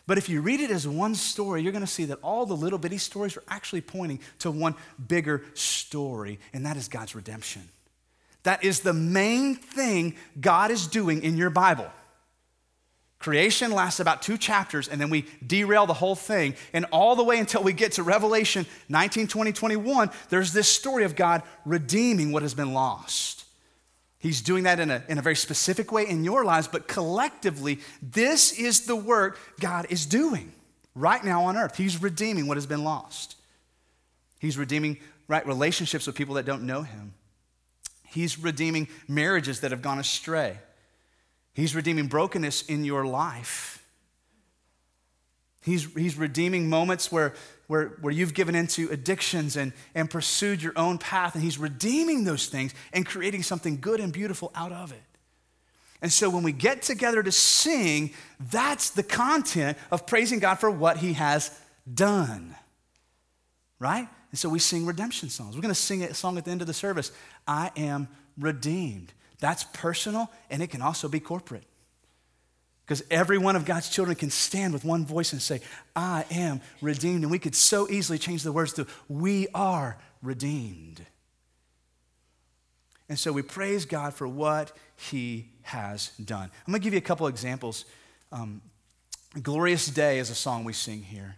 But 0.05 0.17
if 0.17 0.27
you 0.27 0.41
read 0.41 0.59
it 0.59 0.69
as 0.69 0.87
one 0.87 1.15
story, 1.15 1.61
you're 1.61 1.71
going 1.71 1.83
to 1.83 1.87
see 1.87 2.05
that 2.05 2.19
all 2.21 2.45
the 2.45 2.55
little 2.55 2.79
bitty 2.79 2.97
stories 2.97 3.37
are 3.37 3.43
actually 3.47 3.81
pointing 3.81 4.19
to 4.39 4.51
one 4.51 4.75
bigger 5.07 5.43
story, 5.53 6.39
and 6.51 6.65
that 6.65 6.75
is 6.75 6.87
God's 6.89 7.15
redemption. 7.15 7.61
That 8.43 8.63
is 8.63 8.81
the 8.81 8.93
main 8.93 9.55
thing 9.55 10.15
God 10.39 10.71
is 10.71 10.87
doing 10.87 11.23
in 11.23 11.37
your 11.37 11.49
Bible. 11.49 11.89
Creation 13.23 13.71
lasts 13.71 14.01
about 14.01 14.21
two 14.21 14.37
chapters, 14.37 14.89
and 14.89 14.99
then 14.99 15.09
we 15.09 15.25
derail 15.47 15.85
the 15.85 15.93
whole 15.93 16.13
thing. 16.13 16.55
And 16.73 16.83
all 16.91 17.15
the 17.15 17.23
way 17.23 17.39
until 17.39 17.63
we 17.63 17.71
get 17.71 17.93
to 17.93 18.03
Revelation 18.03 18.65
19, 18.89 19.27
20, 19.27 19.53
21, 19.53 20.11
there's 20.27 20.51
this 20.51 20.67
story 20.67 21.05
of 21.05 21.15
God 21.15 21.41
redeeming 21.63 22.33
what 22.33 22.41
has 22.41 22.53
been 22.53 22.73
lost. 22.73 23.45
He's 24.19 24.41
doing 24.41 24.65
that 24.65 24.81
in 24.81 24.91
a, 24.91 25.01
in 25.07 25.19
a 25.19 25.21
very 25.21 25.37
specific 25.37 25.89
way 25.89 26.05
in 26.05 26.25
your 26.25 26.43
lives, 26.43 26.67
but 26.67 26.89
collectively, 26.89 27.79
this 28.01 28.51
is 28.51 28.87
the 28.87 28.95
work 28.97 29.39
God 29.57 29.87
is 29.89 30.05
doing 30.05 30.51
right 30.93 31.23
now 31.23 31.45
on 31.45 31.55
earth. 31.55 31.77
He's 31.77 32.01
redeeming 32.01 32.47
what 32.47 32.57
has 32.57 32.65
been 32.65 32.83
lost. 32.83 33.37
He's 34.37 34.57
redeeming 34.57 34.97
right 35.29 35.47
relationships 35.47 36.07
with 36.07 36.17
people 36.17 36.35
that 36.35 36.45
don't 36.45 36.63
know 36.63 36.81
him. 36.81 37.13
He's 38.05 38.37
redeeming 38.37 38.89
marriages 39.07 39.61
that 39.61 39.71
have 39.71 39.81
gone 39.81 39.99
astray. 39.99 40.57
He's 41.53 41.75
redeeming 41.75 42.07
brokenness 42.07 42.63
in 42.63 42.83
your 42.83 43.05
life. 43.05 43.85
He's, 45.61 45.91
he's 45.93 46.17
redeeming 46.17 46.69
moments 46.69 47.11
where, 47.11 47.33
where, 47.67 47.89
where 48.01 48.11
you've 48.11 48.33
given 48.33 48.53
into 48.53 48.89
addictions 48.89 49.55
and, 49.55 49.71
and 49.95 50.09
pursued 50.09 50.61
your 50.61 50.73
own 50.75 50.97
path, 50.97 51.35
and 51.35 51.43
He's 51.43 51.57
redeeming 51.57 52.25
those 52.25 52.47
things 52.47 52.73
and 52.91 53.05
creating 53.05 53.43
something 53.43 53.79
good 53.79 53.99
and 53.99 54.11
beautiful 54.11 54.51
out 54.55 54.73
of 54.73 54.91
it. 54.91 55.01
And 56.01 56.11
so 56.11 56.29
when 56.29 56.43
we 56.43 56.51
get 56.51 56.81
together 56.81 57.23
to 57.23 57.31
sing, 57.31 58.11
that's 58.51 58.89
the 58.89 59.03
content 59.03 59.77
of 59.89 60.05
praising 60.05 60.39
God 60.39 60.55
for 60.55 60.69
what 60.69 60.97
He 60.97 61.13
has 61.13 61.57
done. 61.91 62.55
Right? 63.79 64.09
And 64.31 64.39
so 64.39 64.49
we 64.49 64.59
sing 64.59 64.85
redemption 64.85 65.29
songs. 65.29 65.55
We're 65.55 65.61
going 65.61 65.73
to 65.73 65.79
sing 65.79 66.03
a 66.03 66.13
song 66.13 66.37
at 66.37 66.43
the 66.43 66.51
end 66.51 66.59
of 66.59 66.67
the 66.67 66.73
service 66.73 67.13
I 67.47 67.71
am 67.77 68.09
redeemed. 68.37 69.13
That's 69.43 69.65
personal 69.65 70.31
and 70.49 70.63
it 70.63 70.67
can 70.67 70.81
also 70.81 71.09
be 71.09 71.19
corporate. 71.19 71.65
Because 72.85 73.03
every 73.11 73.37
one 73.37 73.57
of 73.57 73.65
God's 73.65 73.89
children 73.89 74.15
can 74.15 74.29
stand 74.29 74.71
with 74.71 74.85
one 74.85 75.05
voice 75.05 75.33
and 75.33 75.41
say, 75.41 75.59
I 75.97 76.23
am 76.31 76.61
redeemed. 76.81 77.23
And 77.23 77.29
we 77.31 77.39
could 77.39 77.53
so 77.53 77.89
easily 77.89 78.17
change 78.17 78.43
the 78.43 78.53
words 78.53 78.71
to, 78.73 78.87
We 79.09 79.49
are 79.53 79.97
redeemed. 80.21 81.05
And 83.09 83.19
so 83.19 83.33
we 83.33 83.41
praise 83.41 83.83
God 83.83 84.13
for 84.13 84.29
what 84.29 84.71
He 84.95 85.49
has 85.63 86.11
done. 86.23 86.49
I'm 86.65 86.71
going 86.71 86.79
to 86.79 86.83
give 86.83 86.93
you 86.93 86.99
a 86.99 87.01
couple 87.01 87.27
examples. 87.27 87.83
Um, 88.31 88.61
Glorious 89.41 89.87
Day 89.87 90.19
is 90.19 90.29
a 90.29 90.35
song 90.35 90.63
we 90.63 90.71
sing 90.71 91.03
here. 91.03 91.35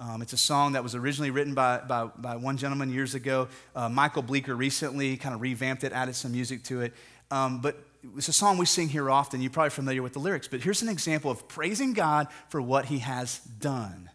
Um, 0.00 0.22
it's 0.22 0.32
a 0.32 0.38
song 0.38 0.74
that 0.74 0.84
was 0.84 0.94
originally 0.94 1.32
written 1.32 1.54
by, 1.54 1.78
by, 1.78 2.04
by 2.04 2.36
one 2.36 2.56
gentleman 2.56 2.92
years 2.92 3.16
ago. 3.16 3.48
Uh, 3.74 3.88
Michael 3.88 4.22
Bleecker 4.22 4.54
recently 4.54 5.16
kind 5.16 5.34
of 5.34 5.40
revamped 5.40 5.82
it, 5.82 5.92
added 5.92 6.14
some 6.14 6.30
music 6.30 6.62
to 6.64 6.82
it. 6.82 6.94
Um, 7.30 7.60
but 7.60 7.76
it's 8.16 8.28
a 8.28 8.32
song 8.32 8.58
we 8.58 8.66
sing 8.66 8.88
here 8.88 9.10
often. 9.10 9.40
You're 9.40 9.50
probably 9.50 9.70
familiar 9.70 10.02
with 10.02 10.12
the 10.12 10.18
lyrics, 10.18 10.48
but 10.48 10.60
here's 10.60 10.82
an 10.82 10.88
example 10.88 11.30
of 11.30 11.48
praising 11.48 11.92
God 11.92 12.28
for 12.48 12.62
what 12.62 12.86
he 12.86 12.98
has 12.98 13.38
done. 13.38 14.10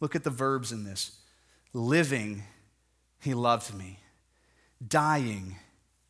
Look 0.00 0.14
at 0.16 0.24
the 0.24 0.30
verbs 0.30 0.72
in 0.72 0.84
this 0.84 1.18
living, 1.72 2.42
he 3.20 3.34
loved 3.34 3.74
me, 3.74 3.98
dying, 4.86 5.56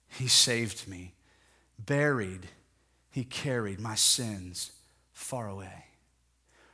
he 0.08 0.26
saved 0.26 0.88
me, 0.88 1.14
buried, 1.78 2.48
he 3.10 3.24
carried 3.24 3.80
my 3.80 3.94
sins 3.94 4.72
far 5.12 5.48
away, 5.48 5.84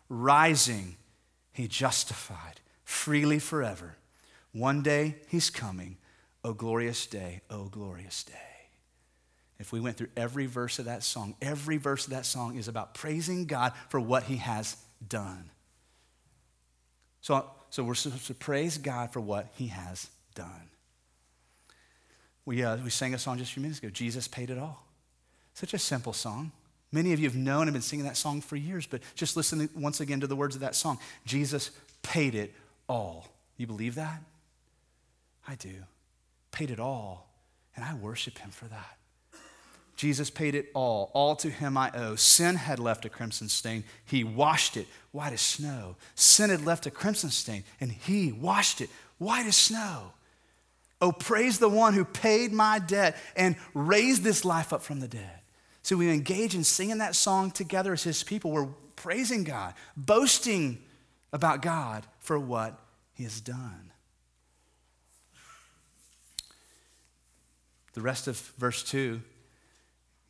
rising, 0.09 0.97
he 1.53 1.67
justified 1.69 2.61
freely 2.89 3.39
forever. 3.39 3.97
One 4.53 4.83
day 4.83 5.17
he's 5.29 5.51
coming. 5.51 5.99
Oh, 6.43 6.55
glorious 6.55 7.07
day, 7.07 7.43
oh, 7.51 7.65
glorious 7.65 8.25
day. 8.25 8.58
If 9.59 9.73
we 9.73 9.81
went 9.81 9.97
through 9.97 10.09
every 10.17 10.47
verse 10.47 10.79
of 10.79 10.85
that 10.85 11.03
song, 11.03 11.35
every 11.43 11.79
verse 11.79 12.05
of 12.05 12.13
that 12.13 12.27
song 12.27 12.57
is 12.57 12.69
about 12.69 12.95
praising 12.95 13.47
God 13.47 13.73
for 13.89 13.99
what 13.99 14.25
he 14.25 14.37
has 14.37 14.77
done. 15.07 15.51
So, 17.21 17.45
so 17.71 17.83
we're 17.83 17.95
supposed 17.95 18.29
to 18.29 18.35
praise 18.35 18.79
God 18.79 19.13
for 19.13 19.21
what 19.21 19.49
he 19.57 19.69
has 19.69 20.09
done. 20.35 20.71
We, 22.45 22.63
uh, 22.63 22.79
we 22.79 22.91
sang 22.91 23.15
a 23.15 23.19
song 23.19 23.39
just 23.39 23.51
a 23.51 23.55
few 23.55 23.63
minutes 23.63 23.81
ago 23.81 23.91
Jesus 23.91 24.29
paid 24.29 24.51
it 24.51 24.59
all. 24.59 24.87
Such 25.55 25.75
a 25.75 25.79
simple 25.79 26.13
song. 26.13 26.53
Many 26.93 27.13
of 27.13 27.19
you 27.19 27.27
have 27.27 27.37
known 27.37 27.63
and 27.63 27.73
been 27.73 27.83
singing 27.83 28.07
that 28.07 28.17
song 28.17 28.41
for 28.41 28.57
years, 28.57 28.87
but 28.87 29.03
just 29.15 29.37
listen 29.37 29.69
once 29.75 30.01
again 30.01 30.21
to 30.21 30.27
the 30.27 30.37
words 30.37 30.55
of 30.55 30.63
that 30.63 30.75
song. 30.75 30.99
Jesus 31.27 31.71
paid 32.03 32.35
it 32.35 32.55
all. 32.89 33.27
You 33.57 33.67
believe 33.67 33.97
that? 33.97 34.23
I 35.47 35.57
do. 35.57 35.75
Paid 36.53 36.71
it 36.71 36.81
all. 36.81 37.29
And 37.77 37.85
I 37.85 37.95
worship 37.95 38.39
him 38.39 38.51
for 38.51 38.67
that. 38.67 38.98
Jesus 39.99 40.31
paid 40.31 40.55
it 40.55 40.71
all. 40.75 41.11
All 41.13 41.35
to 41.35 41.51
him 41.51 41.77
I 41.77 41.91
owe. 41.93 42.15
Sin 42.15 42.55
had 42.55 42.79
left 42.79 43.05
a 43.05 43.09
crimson 43.09 43.49
stain. 43.49 43.83
He 44.05 44.23
washed 44.23 44.77
it 44.77 44.87
white 45.11 45.33
as 45.33 45.41
snow. 45.41 45.97
Sin 46.15 46.51
had 46.51 46.65
left 46.65 46.87
a 46.87 46.91
crimson 46.93 47.31
stain, 47.31 47.65
and 47.81 47.91
he 47.91 48.31
washed 48.31 48.81
it 48.81 48.91
white 49.19 49.47
as 49.47 49.57
snow. 49.57 50.13
Oh, 51.01 51.11
praise 51.11 51.59
the 51.59 51.69
one 51.69 51.95
who 51.95 52.05
paid 52.05 52.53
my 52.53 52.79
debt 52.79 53.17
and 53.35 53.57
raised 53.75 54.23
this 54.23 54.45
life 54.45 54.73
up 54.73 54.83
from 54.83 55.01
the 55.01 55.09
dead. 55.09 55.41
So 55.83 55.97
we 55.97 56.09
engage 56.11 56.55
in 56.55 56.63
singing 56.63 56.99
that 56.99 57.17
song 57.17 57.51
together 57.51 57.93
as 57.93 58.05
his 58.05 58.23
people. 58.23 58.53
We're 58.53 58.69
praising 58.95 59.43
God, 59.43 59.75
boasting 59.97 60.79
about 61.33 61.61
God 61.61 62.07
for 62.21 62.39
what 62.39 62.79
he 63.15 63.25
has 63.25 63.41
done. 63.41 63.91
The 67.95 68.01
rest 68.01 68.29
of 68.29 68.39
verse 68.59 68.85
2 68.85 69.21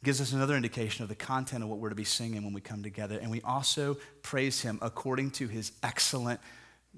gives 0.05 0.21
us 0.21 0.33
another 0.33 0.57
indication 0.57 1.03
of 1.03 1.09
the 1.09 1.15
content 1.15 1.63
of 1.63 1.69
what 1.69 1.79
we're 1.79 1.89
to 1.89 1.95
be 1.95 2.05
singing 2.05 2.45
when 2.45 2.53
we 2.53 2.61
come 2.61 2.83
together. 2.83 3.19
And 3.19 3.31
we 3.31 3.41
also 3.43 3.97
praise 4.23 4.61
him 4.61 4.79
according 4.81 5.33
to 5.33 5.49
his 5.49 5.73
excellent 5.83 6.41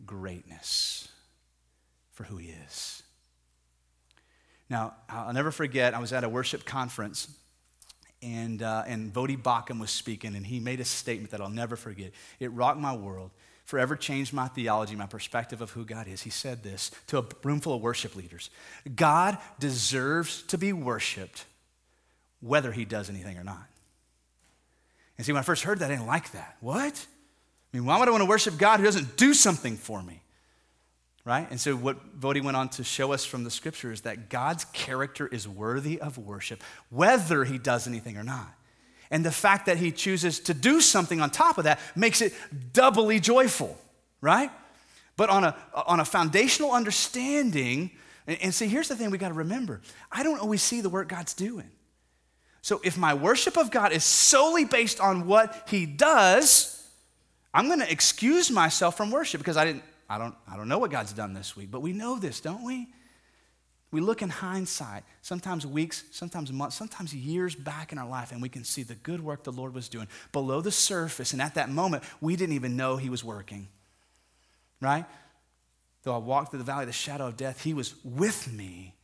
greatness 0.04 1.08
for 2.12 2.24
who 2.24 2.36
he 2.36 2.54
is. 2.66 3.02
Now, 4.68 4.94
I'll 5.08 5.32
never 5.32 5.50
forget, 5.50 5.94
I 5.94 5.98
was 5.98 6.12
at 6.12 6.24
a 6.24 6.28
worship 6.28 6.64
conference 6.64 7.28
and, 8.22 8.62
uh, 8.62 8.84
and 8.86 9.12
Voddie 9.12 9.40
Baucham 9.40 9.80
was 9.80 9.90
speaking, 9.90 10.36
and 10.36 10.46
he 10.46 10.60
made 10.60 10.80
a 10.80 10.84
statement 10.84 11.30
that 11.30 11.40
I'll 11.40 11.48
never 11.48 11.76
forget. 11.76 12.12
It 12.38 12.52
rocked 12.52 12.78
my 12.78 12.94
world, 12.94 13.30
forever 13.64 13.96
changed 13.96 14.32
my 14.32 14.48
theology, 14.48 14.94
my 14.94 15.06
perspective 15.06 15.60
of 15.62 15.70
who 15.70 15.84
God 15.84 16.06
is. 16.06 16.22
He 16.22 16.30
said 16.30 16.62
this 16.62 16.90
to 17.06 17.18
a 17.18 17.24
room 17.42 17.60
full 17.60 17.74
of 17.74 17.80
worship 17.80 18.14
leaders 18.16 18.50
God 18.94 19.38
deserves 19.58 20.42
to 20.44 20.58
be 20.58 20.72
worshiped 20.72 21.46
whether 22.40 22.72
he 22.72 22.84
does 22.84 23.10
anything 23.10 23.38
or 23.38 23.44
not. 23.44 23.66
And 25.16 25.26
see, 25.26 25.32
when 25.32 25.40
I 25.40 25.42
first 25.42 25.64
heard 25.64 25.80
that, 25.80 25.90
I 25.90 25.94
didn't 25.94 26.06
like 26.06 26.32
that. 26.32 26.56
What? 26.60 27.06
I 27.72 27.76
mean, 27.76 27.86
why 27.86 27.98
would 27.98 28.08
I 28.08 28.10
want 28.10 28.22
to 28.22 28.28
worship 28.28 28.56
God 28.56 28.80
who 28.80 28.86
doesn't 28.86 29.16
do 29.16 29.34
something 29.34 29.76
for 29.76 30.02
me? 30.02 30.22
Right? 31.26 31.46
And 31.50 31.60
so, 31.60 31.76
what 31.76 32.18
Voddie 32.18 32.42
went 32.42 32.56
on 32.56 32.70
to 32.70 32.84
show 32.84 33.12
us 33.12 33.24
from 33.24 33.44
the 33.44 33.50
scripture 33.50 33.92
is 33.92 34.00
that 34.02 34.30
God's 34.30 34.64
character 34.66 35.26
is 35.26 35.46
worthy 35.46 36.00
of 36.00 36.16
worship, 36.16 36.62
whether 36.88 37.44
he 37.44 37.58
does 37.58 37.86
anything 37.86 38.16
or 38.16 38.24
not. 38.24 38.48
And 39.10 39.24
the 39.24 39.30
fact 39.30 39.66
that 39.66 39.76
he 39.76 39.92
chooses 39.92 40.40
to 40.40 40.54
do 40.54 40.80
something 40.80 41.20
on 41.20 41.30
top 41.30 41.58
of 41.58 41.64
that 41.64 41.78
makes 41.94 42.22
it 42.22 42.32
doubly 42.72 43.20
joyful, 43.20 43.78
right? 44.20 44.50
But 45.16 45.28
on 45.28 45.44
a, 45.44 45.54
on 45.74 46.00
a 46.00 46.04
foundational 46.04 46.72
understanding, 46.72 47.90
and, 48.26 48.38
and 48.40 48.54
see, 48.54 48.68
here's 48.68 48.88
the 48.88 48.96
thing 48.96 49.10
we 49.10 49.18
got 49.18 49.28
to 49.28 49.34
remember 49.34 49.82
I 50.10 50.22
don't 50.22 50.40
always 50.40 50.62
see 50.62 50.80
the 50.80 50.88
work 50.88 51.08
God's 51.08 51.34
doing. 51.34 51.70
So 52.62 52.80
if 52.84 52.98
my 52.98 53.14
worship 53.14 53.56
of 53.56 53.70
God 53.70 53.92
is 53.92 54.04
solely 54.04 54.64
based 54.64 55.00
on 55.00 55.26
what 55.26 55.66
he 55.68 55.86
does, 55.86 56.86
I'm 57.54 57.66
going 57.66 57.80
to 57.80 57.90
excuse 57.90 58.50
myself 58.50 58.96
from 58.96 59.10
worship 59.10 59.40
because 59.40 59.56
I 59.56 59.64
didn't 59.64 59.84
I 60.08 60.18
don't 60.18 60.34
I 60.48 60.56
don't 60.56 60.68
know 60.68 60.78
what 60.78 60.90
God's 60.90 61.12
done 61.12 61.34
this 61.34 61.56
week, 61.56 61.70
but 61.70 61.80
we 61.80 61.92
know 61.92 62.18
this, 62.18 62.40
don't 62.40 62.64
we? 62.64 62.88
We 63.92 64.00
look 64.00 64.22
in 64.22 64.28
hindsight, 64.28 65.02
sometimes 65.20 65.66
weeks, 65.66 66.04
sometimes 66.12 66.52
months, 66.52 66.76
sometimes 66.76 67.12
years 67.12 67.56
back 67.56 67.90
in 67.90 67.98
our 67.98 68.08
life, 68.08 68.30
and 68.30 68.40
we 68.40 68.48
can 68.48 68.62
see 68.62 68.84
the 68.84 68.94
good 68.94 69.20
work 69.20 69.42
the 69.42 69.50
Lord 69.52 69.74
was 69.74 69.88
doing 69.88 70.06
below 70.30 70.60
the 70.60 70.70
surface. 70.70 71.32
And 71.32 71.42
at 71.42 71.54
that 71.54 71.70
moment, 71.70 72.04
we 72.20 72.36
didn't 72.36 72.54
even 72.54 72.76
know 72.76 72.96
He 72.96 73.10
was 73.10 73.24
working. 73.24 73.68
Right? 74.80 75.06
Though 76.04 76.14
I 76.14 76.18
walked 76.18 76.50
through 76.50 76.60
the 76.60 76.64
valley 76.64 76.84
of 76.84 76.88
the 76.88 76.92
shadow 76.92 77.26
of 77.26 77.36
death, 77.36 77.64
He 77.64 77.74
was 77.74 77.94
with 78.04 78.52
me 78.52 78.94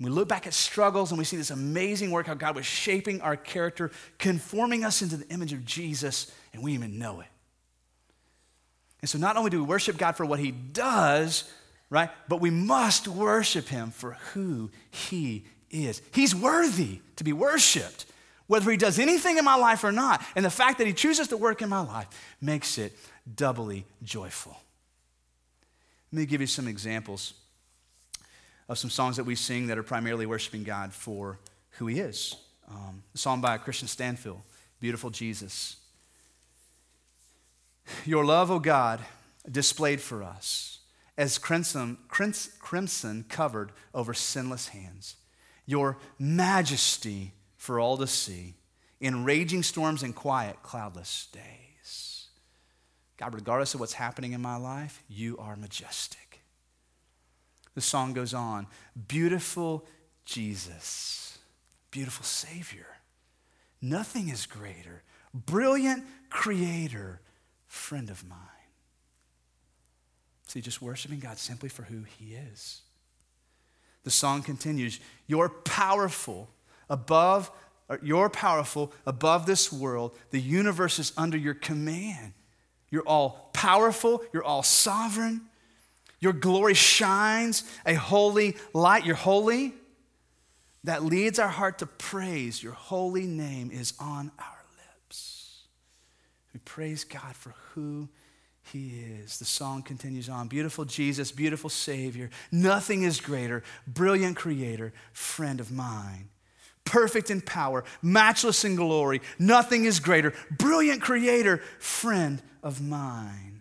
we 0.00 0.10
look 0.10 0.28
back 0.28 0.46
at 0.46 0.54
struggles 0.54 1.10
and 1.10 1.18
we 1.18 1.24
see 1.24 1.36
this 1.36 1.50
amazing 1.50 2.12
work 2.12 2.26
how 2.26 2.34
God 2.34 2.54
was 2.54 2.66
shaping 2.66 3.20
our 3.20 3.36
character, 3.36 3.90
conforming 4.18 4.84
us 4.84 5.02
into 5.02 5.16
the 5.16 5.28
image 5.28 5.52
of 5.52 5.64
Jesus, 5.64 6.32
and 6.52 6.62
we 6.62 6.72
even 6.72 6.98
know 6.98 7.20
it. 7.20 7.26
And 9.00 9.08
so 9.08 9.18
not 9.18 9.36
only 9.36 9.50
do 9.50 9.58
we 9.58 9.66
worship 9.66 9.96
God 9.96 10.16
for 10.16 10.24
what 10.24 10.38
he 10.38 10.52
does, 10.52 11.50
right, 11.90 12.10
but 12.28 12.40
we 12.40 12.50
must 12.50 13.08
worship 13.08 13.68
him 13.68 13.90
for 13.90 14.12
who 14.32 14.70
he 14.90 15.44
is. 15.70 16.00
He's 16.12 16.34
worthy 16.34 17.00
to 17.16 17.24
be 17.24 17.32
worshiped, 17.32 18.06
whether 18.46 18.70
he 18.70 18.76
does 18.76 19.00
anything 19.00 19.36
in 19.36 19.44
my 19.44 19.56
life 19.56 19.82
or 19.82 19.92
not. 19.92 20.24
And 20.36 20.44
the 20.44 20.50
fact 20.50 20.78
that 20.78 20.86
he 20.86 20.92
chooses 20.92 21.28
to 21.28 21.36
work 21.36 21.60
in 21.60 21.68
my 21.68 21.80
life 21.80 22.08
makes 22.40 22.78
it 22.78 22.96
doubly 23.34 23.84
joyful. 24.02 24.56
Let 26.12 26.20
me 26.20 26.26
give 26.26 26.40
you 26.40 26.46
some 26.46 26.68
examples 26.68 27.34
of 28.68 28.78
some 28.78 28.90
songs 28.90 29.16
that 29.16 29.24
we 29.24 29.34
sing 29.34 29.68
that 29.68 29.78
are 29.78 29.82
primarily 29.82 30.26
worshiping 30.26 30.64
God 30.64 30.92
for 30.92 31.38
who 31.72 31.86
He 31.86 32.00
is. 32.00 32.36
Um, 32.68 33.02
a 33.14 33.18
song 33.18 33.40
by 33.40 33.58
Kristian 33.58 33.88
Stanfill 33.88 34.38
Beautiful 34.80 35.10
Jesus. 35.10 35.76
Your 38.04 38.24
love, 38.24 38.50
O 38.50 38.58
God, 38.58 39.00
displayed 39.50 40.00
for 40.00 40.22
us 40.22 40.78
as 41.16 41.36
crimson, 41.36 41.98
crimson 42.08 43.24
covered 43.28 43.72
over 43.92 44.14
sinless 44.14 44.68
hands. 44.68 45.16
Your 45.66 45.98
majesty 46.18 47.32
for 47.56 47.80
all 47.80 47.96
to 47.96 48.06
see 48.06 48.54
in 49.00 49.24
raging 49.24 49.62
storms 49.62 50.02
and 50.02 50.14
quiet, 50.14 50.62
cloudless 50.62 51.26
days. 51.32 52.28
God, 53.16 53.34
regardless 53.34 53.74
of 53.74 53.80
what's 53.80 53.94
happening 53.94 54.32
in 54.32 54.40
my 54.40 54.56
life, 54.56 55.02
you 55.08 55.36
are 55.38 55.56
majestic. 55.56 56.27
The 57.78 57.82
song 57.82 58.12
goes 58.12 58.34
on 58.34 58.66
Beautiful 59.06 59.86
Jesus, 60.24 61.38
beautiful 61.92 62.24
Savior. 62.24 62.88
Nothing 63.80 64.30
is 64.30 64.46
greater. 64.46 65.04
Brilliant 65.32 66.02
Creator, 66.28 67.20
friend 67.68 68.10
of 68.10 68.28
mine. 68.28 68.40
See, 70.48 70.60
just 70.60 70.82
worshiping 70.82 71.20
God 71.20 71.38
simply 71.38 71.68
for 71.68 71.84
who 71.84 72.02
He 72.02 72.34
is. 72.34 72.80
The 74.02 74.10
song 74.10 74.42
continues 74.42 74.98
You're 75.28 75.48
powerful 75.48 76.50
above, 76.90 77.48
you're 78.02 78.28
powerful 78.28 78.92
above 79.06 79.46
this 79.46 79.72
world. 79.72 80.18
The 80.30 80.40
universe 80.40 80.98
is 80.98 81.12
under 81.16 81.38
your 81.38 81.54
command. 81.54 82.32
You're 82.90 83.06
all 83.06 83.50
powerful, 83.52 84.24
you're 84.32 84.42
all 84.42 84.64
sovereign. 84.64 85.42
Your 86.20 86.32
glory 86.32 86.74
shines 86.74 87.64
a 87.86 87.94
holy 87.94 88.56
light. 88.72 89.06
You're 89.06 89.14
holy. 89.14 89.74
That 90.84 91.04
leads 91.04 91.38
our 91.38 91.48
heart 91.48 91.78
to 91.78 91.86
praise. 91.86 92.62
Your 92.62 92.72
holy 92.72 93.26
name 93.26 93.70
is 93.70 93.94
on 94.00 94.30
our 94.38 94.64
lips. 94.76 95.62
We 96.52 96.60
praise 96.60 97.04
God 97.04 97.34
for 97.34 97.54
who 97.72 98.08
he 98.72 99.00
is. 99.20 99.38
The 99.38 99.44
song 99.44 99.82
continues 99.82 100.28
on. 100.28 100.48
Beautiful 100.48 100.84
Jesus, 100.84 101.32
beautiful 101.32 101.70
Savior. 101.70 102.30
Nothing 102.50 103.02
is 103.02 103.20
greater. 103.20 103.62
Brilliant 103.86 104.36
Creator, 104.36 104.92
friend 105.12 105.60
of 105.60 105.70
mine. 105.70 106.28
Perfect 106.84 107.30
in 107.30 107.42
power, 107.42 107.84
matchless 108.00 108.64
in 108.64 108.76
glory. 108.76 109.20
Nothing 109.38 109.84
is 109.84 110.00
greater. 110.00 110.32
Brilliant 110.50 111.02
Creator, 111.02 111.58
friend 111.78 112.42
of 112.62 112.80
mine. 112.80 113.57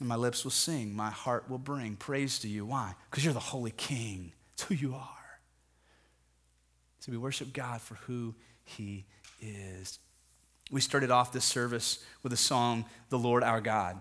And 0.00 0.08
my 0.08 0.16
lips 0.16 0.44
will 0.44 0.50
sing, 0.50 0.94
my 0.94 1.10
heart 1.10 1.50
will 1.50 1.58
bring 1.58 1.96
praise 1.96 2.38
to 2.40 2.48
you. 2.48 2.66
Why? 2.66 2.94
Because 3.10 3.24
you're 3.24 3.34
the 3.34 3.40
Holy 3.40 3.72
King. 3.72 4.32
It's 4.54 4.62
who 4.64 4.74
you 4.74 4.94
are. 4.94 5.40
So 7.00 7.12
we 7.12 7.18
worship 7.18 7.52
God 7.52 7.80
for 7.80 7.94
who 7.94 8.34
He 8.64 9.06
is. 9.40 9.98
We 10.70 10.80
started 10.80 11.10
off 11.10 11.32
this 11.32 11.44
service 11.44 12.04
with 12.22 12.32
a 12.32 12.36
song, 12.36 12.84
The 13.08 13.18
Lord 13.18 13.42
Our 13.42 13.60
God. 13.60 13.98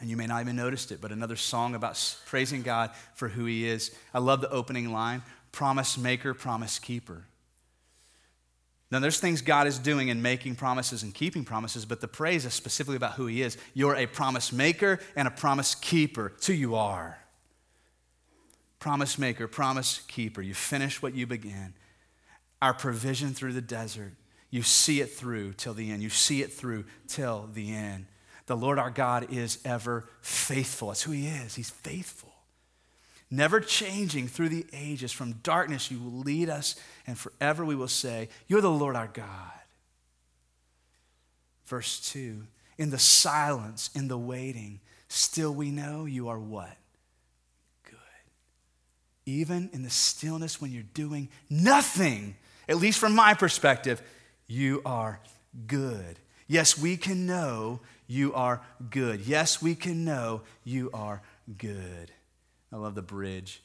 And 0.00 0.08
you 0.08 0.16
may 0.16 0.26
not 0.26 0.40
even 0.40 0.56
noticed 0.56 0.92
it, 0.92 1.00
but 1.00 1.10
another 1.10 1.36
song 1.36 1.74
about 1.74 2.16
praising 2.26 2.62
God 2.62 2.90
for 3.14 3.28
who 3.28 3.44
He 3.44 3.66
is. 3.66 3.94
I 4.14 4.20
love 4.20 4.40
the 4.40 4.50
opening 4.50 4.92
line 4.92 5.22
promise 5.50 5.98
maker, 5.98 6.34
promise 6.34 6.78
keeper. 6.78 7.24
Now, 8.90 9.00
there's 9.00 9.20
things 9.20 9.42
God 9.42 9.66
is 9.66 9.78
doing 9.78 10.08
in 10.08 10.22
making 10.22 10.54
promises 10.54 11.02
and 11.02 11.12
keeping 11.14 11.44
promises, 11.44 11.84
but 11.84 12.00
the 12.00 12.08
praise 12.08 12.46
is 12.46 12.54
specifically 12.54 12.96
about 12.96 13.12
who 13.12 13.26
He 13.26 13.42
is. 13.42 13.58
You're 13.74 13.96
a 13.96 14.06
promise 14.06 14.52
maker 14.52 14.98
and 15.14 15.28
a 15.28 15.30
promise 15.30 15.74
keeper. 15.74 16.32
It's 16.36 16.46
who 16.46 16.54
you 16.54 16.74
are. 16.74 17.18
Promise 18.78 19.18
maker, 19.18 19.46
promise 19.46 20.00
keeper. 20.08 20.40
You 20.40 20.54
finish 20.54 21.02
what 21.02 21.14
you 21.14 21.26
began. 21.26 21.74
Our 22.62 22.72
provision 22.72 23.34
through 23.34 23.52
the 23.52 23.60
desert 23.60 24.14
you 24.50 24.62
see 24.62 25.00
it 25.00 25.12
through 25.12 25.54
till 25.54 25.74
the 25.74 25.90
end. 25.90 26.02
You 26.02 26.08
see 26.08 26.42
it 26.42 26.52
through 26.52 26.84
till 27.06 27.48
the 27.52 27.74
end. 27.74 28.06
The 28.46 28.56
Lord 28.56 28.78
our 28.78 28.90
God 28.90 29.32
is 29.32 29.58
ever 29.64 30.08
faithful. 30.22 30.88
That's 30.88 31.02
who 31.02 31.12
He 31.12 31.26
is. 31.26 31.54
He's 31.54 31.70
faithful. 31.70 32.32
Never 33.30 33.60
changing 33.60 34.28
through 34.28 34.48
the 34.48 34.66
ages. 34.72 35.12
From 35.12 35.32
darkness, 35.42 35.90
you 35.90 35.98
will 35.98 36.20
lead 36.20 36.48
us, 36.48 36.76
and 37.06 37.18
forever 37.18 37.64
we 37.64 37.74
will 37.74 37.88
say, 37.88 38.28
You're 38.46 38.62
the 38.62 38.70
Lord 38.70 38.96
our 38.96 39.08
God. 39.08 39.52
Verse 41.66 42.00
2 42.12 42.46
In 42.78 42.90
the 42.90 42.98
silence, 42.98 43.90
in 43.94 44.08
the 44.08 44.16
waiting, 44.16 44.80
still 45.08 45.54
we 45.54 45.70
know 45.70 46.06
you 46.06 46.28
are 46.28 46.38
what? 46.38 46.74
Good. 47.84 47.98
Even 49.26 49.68
in 49.74 49.82
the 49.82 49.90
stillness 49.90 50.60
when 50.60 50.72
you're 50.72 50.82
doing 50.94 51.28
nothing, 51.50 52.34
at 52.66 52.76
least 52.76 52.98
from 52.98 53.14
my 53.14 53.34
perspective, 53.34 54.00
you 54.46 54.80
are 54.86 55.20
good. 55.66 56.18
Yes, 56.46 56.78
we 56.78 56.96
can 56.96 57.26
know 57.26 57.80
you 58.06 58.32
are 58.32 58.62
good. 58.88 59.20
Yes, 59.20 59.60
we 59.60 59.74
can 59.74 60.06
know 60.06 60.40
you 60.64 60.90
are 60.94 61.20
good. 61.58 62.10
I 62.72 62.76
love 62.76 62.94
the 62.94 63.02
bridge. 63.02 63.62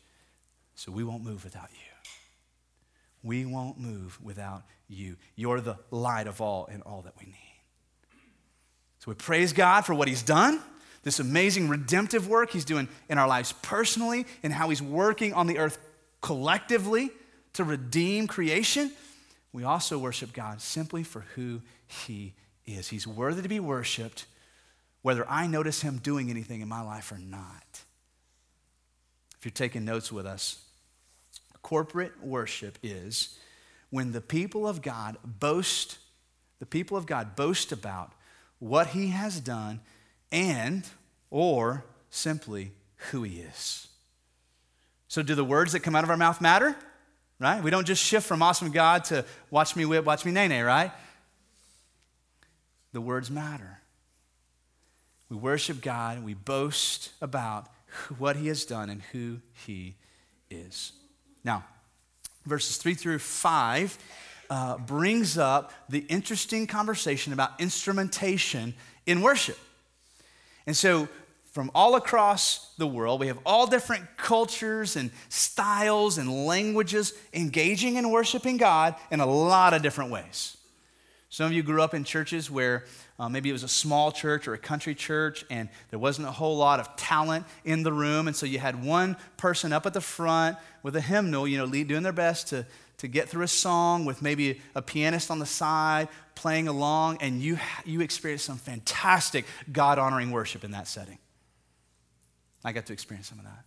So 0.75 0.91
we 0.91 1.03
won't 1.03 1.23
move 1.23 1.43
without 1.43 1.69
you. 1.71 1.93
We 3.21 3.45
won't 3.45 3.79
move 3.79 4.19
without 4.21 4.63
you. 4.89 5.15
You're 5.35 5.61
the 5.61 5.77
light 5.91 6.27
of 6.27 6.41
all 6.41 6.67
and 6.71 6.83
all 6.83 7.03
that 7.03 7.13
we 7.19 7.25
need. 7.25 7.61
So 8.99 9.11
we 9.11 9.15
praise 9.15 9.53
God 9.53 9.85
for 9.85 9.93
what 9.93 10.07
He's 10.07 10.23
done, 10.23 10.61
this 11.03 11.19
amazing 11.19 11.69
redemptive 11.69 12.27
work 12.27 12.51
He's 12.51 12.65
doing 12.65 12.87
in 13.09 13.17
our 13.17 13.27
lives 13.27 13.53
personally, 13.61 14.25
and 14.43 14.51
how 14.51 14.69
He's 14.69 14.81
working 14.81 15.33
on 15.33 15.47
the 15.47 15.57
earth 15.57 15.77
collectively 16.21 17.11
to 17.53 17.63
redeem 17.63 18.27
creation. 18.27 18.91
We 19.51 19.63
also 19.63 19.97
worship 19.97 20.33
God 20.33 20.61
simply 20.61 21.03
for 21.03 21.21
who 21.35 21.61
He 21.87 22.33
is. 22.65 22.89
He's 22.89 23.05
worthy 23.05 23.41
to 23.41 23.49
be 23.49 23.59
worshiped, 23.59 24.25
whether 25.01 25.29
I 25.29 25.47
notice 25.47 25.81
Him 25.81 25.97
doing 25.97 26.29
anything 26.29 26.61
in 26.61 26.67
my 26.67 26.81
life 26.81 27.11
or 27.11 27.17
not. 27.17 27.83
If 29.43 29.47
you're 29.47 29.67
taking 29.67 29.83
notes 29.83 30.09
with 30.09 30.25
us, 30.25 30.63
corporate 31.63 32.13
worship 32.23 32.77
is 32.81 33.37
when 33.89 34.13
the 34.13 34.21
people 34.21 34.65
of 34.65 34.81
God 34.81 35.17
boast, 35.25 35.97
the 36.59 36.65
people 36.65 36.95
of 36.95 37.05
God 37.05 37.35
boast 37.35 37.73
about 37.73 38.13
what 38.59 38.87
He 38.87 39.09
has 39.09 39.41
done 39.41 39.81
and, 40.31 40.87
or 41.29 41.83
simply 42.09 42.71
who 43.11 43.23
He 43.23 43.41
is. 43.41 43.89
So, 45.09 45.21
do 45.21 45.35
the 45.35 45.43
words 45.43 45.73
that 45.73 45.81
come 45.81 45.93
out 45.93 46.05
of 46.05 46.09
our 46.09 46.15
mouth 46.15 46.39
matter? 46.39 46.73
right? 47.37 47.61
We 47.61 47.69
don't 47.69 47.85
just 47.85 48.01
shift 48.01 48.25
from 48.25 48.41
awesome 48.41 48.71
God 48.71 49.03
to 49.05 49.25
watch 49.51 49.75
me 49.75 49.83
whip, 49.83 50.05
watch 50.05 50.23
me 50.23 50.31
nae 50.31 50.47
nae, 50.47 50.61
right? 50.61 50.91
The 52.93 53.01
words 53.01 53.29
matter. 53.29 53.81
We 55.27 55.35
worship 55.35 55.81
God 55.81 56.23
we 56.23 56.33
boast 56.33 57.11
about 57.21 57.67
what 58.17 58.35
He 58.35 58.47
has 58.47 58.65
done 58.65 58.89
and 58.89 59.01
who 59.11 59.39
He 59.65 59.95
is. 60.49 60.93
Now, 61.43 61.65
verses 62.45 62.77
3 62.77 62.93
through 62.93 63.19
5 63.19 63.97
uh, 64.49 64.77
brings 64.77 65.37
up 65.37 65.73
the 65.89 66.05
interesting 66.09 66.67
conversation 66.67 67.33
about 67.33 67.59
instrumentation 67.59 68.73
in 69.05 69.21
worship. 69.21 69.57
And 70.65 70.75
so 70.75 71.09
from 71.53 71.69
all 71.75 71.95
across 71.95 72.73
the 72.79 72.87
world. 72.87 73.19
We 73.19 73.27
have 73.27 73.37
all 73.45 73.67
different 73.67 74.17
cultures 74.17 74.95
and 74.95 75.11
styles 75.29 76.17
and 76.17 76.47
languages 76.47 77.13
engaging 77.31 77.95
in 77.95 78.09
worshiping 78.09 78.57
God 78.57 78.95
in 79.11 79.19
a 79.19 79.25
lot 79.27 79.75
of 79.75 79.83
different 79.83 80.09
ways. 80.09 80.57
Some 81.29 81.45
of 81.45 81.53
you 81.53 81.61
grew 81.61 81.83
up 81.83 81.93
in 81.93 82.05
churches 82.05 82.49
where 82.49 82.85
uh, 83.23 83.29
maybe 83.29 83.47
it 83.47 83.53
was 83.53 83.63
a 83.63 83.69
small 83.69 84.11
church 84.11 84.49
or 84.49 84.53
a 84.53 84.57
country 84.57 84.93
church 84.93 85.45
and 85.49 85.69
there 85.91 85.99
wasn't 85.99 86.27
a 86.27 86.31
whole 86.31 86.57
lot 86.57 86.81
of 86.81 86.93
talent 86.97 87.45
in 87.63 87.81
the 87.81 87.93
room. 87.93 88.27
And 88.27 88.35
so 88.35 88.45
you 88.45 88.59
had 88.59 88.83
one 88.83 89.15
person 89.37 89.71
up 89.71 89.85
at 89.85 89.93
the 89.93 90.01
front 90.01 90.57
with 90.81 90.93
a 90.97 91.01
hymnal, 91.01 91.47
you 91.47 91.57
know, 91.57 91.63
lead, 91.63 91.87
doing 91.87 92.03
their 92.03 92.11
best 92.11 92.49
to, 92.49 92.65
to 92.97 93.07
get 93.07 93.29
through 93.29 93.43
a 93.43 93.47
song 93.47 94.03
with 94.03 94.21
maybe 94.21 94.59
a 94.75 94.81
pianist 94.81 95.31
on 95.31 95.39
the 95.39 95.45
side 95.45 96.09
playing 96.35 96.67
along. 96.67 97.19
And 97.21 97.41
you, 97.41 97.59
you 97.85 98.01
experienced 98.01 98.43
some 98.43 98.57
fantastic 98.57 99.45
God 99.71 99.99
honoring 99.99 100.31
worship 100.31 100.65
in 100.65 100.71
that 100.71 100.89
setting. 100.89 101.17
I 102.61 102.73
got 102.73 102.87
to 102.87 102.93
experience 102.93 103.29
some 103.29 103.39
of 103.39 103.45
that. 103.45 103.63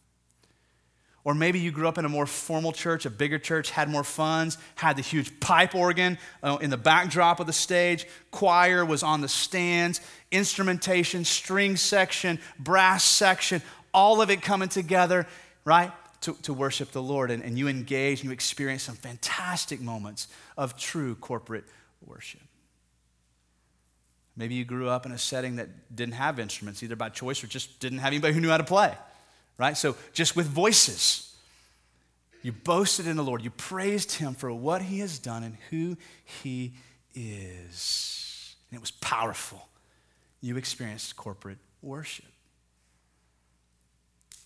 Or 1.27 1.35
maybe 1.35 1.59
you 1.59 1.73
grew 1.73 1.89
up 1.89 1.99
in 1.99 2.05
a 2.05 2.09
more 2.09 2.25
formal 2.25 2.71
church, 2.71 3.05
a 3.05 3.11
bigger 3.11 3.41
church, 3.41 3.73
had 3.73 3.89
more 3.89 4.05
funds, 4.05 4.59
had 4.77 4.95
the 4.95 5.03
huge 5.03 5.41
pipe 5.41 5.75
organ 5.75 6.19
uh, 6.41 6.59
in 6.61 6.71
the 6.71 6.77
backdrop 6.77 7.41
of 7.41 7.49
the 7.49 7.53
stage, 7.53 8.07
choir 8.31 8.85
was 8.85 9.03
on 9.03 9.23
the 9.23 9.29
stands, 9.29 10.01
instrumentation, 10.31 11.25
string 11.25 11.75
section, 11.77 12.39
brass 12.61 13.03
section, 13.03 13.61
all 13.93 14.21
of 14.21 14.31
it 14.31 14.41
coming 14.41 14.69
together, 14.69 15.27
right, 15.65 15.91
to, 16.21 16.35
to 16.43 16.53
worship 16.55 16.93
the 16.93 17.03
Lord. 17.03 17.33
And, 17.33 17.43
and 17.43 17.59
you 17.59 17.67
engage 17.67 18.21
and 18.21 18.27
you 18.27 18.33
experience 18.33 18.85
some 18.85 18.95
fantastic 18.95 19.81
moments 19.81 20.29
of 20.57 20.79
true 20.79 21.17
corporate 21.17 21.65
worship. 22.07 22.43
Maybe 24.37 24.55
you 24.55 24.65
grew 24.65 24.89
up 24.89 25.07
in 25.07 25.11
a 25.11 25.19
setting 25.19 25.57
that 25.57 25.97
didn't 25.97 26.15
have 26.15 26.39
instruments, 26.39 26.85
either 26.85 26.95
by 26.95 27.09
choice 27.09 27.43
or 27.43 27.49
just 27.49 27.81
didn't 27.81 27.99
have 27.99 28.13
anybody 28.13 28.33
who 28.33 28.41
knew 28.41 28.51
how 28.51 28.59
to 28.59 28.63
play, 28.63 28.95
right? 29.59 29.77
So 29.77 29.97
just 30.13 30.37
with 30.37 30.47
voices. 30.47 31.35
You 32.43 32.53
boasted 32.53 33.07
in 33.07 33.17
the 33.17 33.25
Lord. 33.25 33.43
You 33.43 33.51
praised 33.51 34.13
Him 34.13 34.35
for 34.35 34.53
what 34.53 34.83
He 34.83 35.01
has 35.01 35.19
done 35.19 35.43
and 35.43 35.57
who 35.71 35.97
He 36.25 36.75
is. 37.15 38.55
And 38.71 38.77
it 38.77 38.81
was 38.81 38.93
powerful. 38.93 39.69
You 40.41 40.57
experienced 40.57 41.17
corporate 41.17 41.59
worship. 41.83 42.27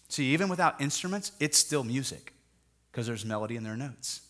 See, 0.09 0.33
even 0.33 0.49
without 0.49 0.81
instruments, 0.81 1.33
it's 1.40 1.59
still 1.59 1.85
music 1.85 2.33
because 2.90 3.07
there's 3.07 3.25
melody 3.25 3.57
in 3.57 3.64
their 3.64 3.77
notes. 3.77 4.23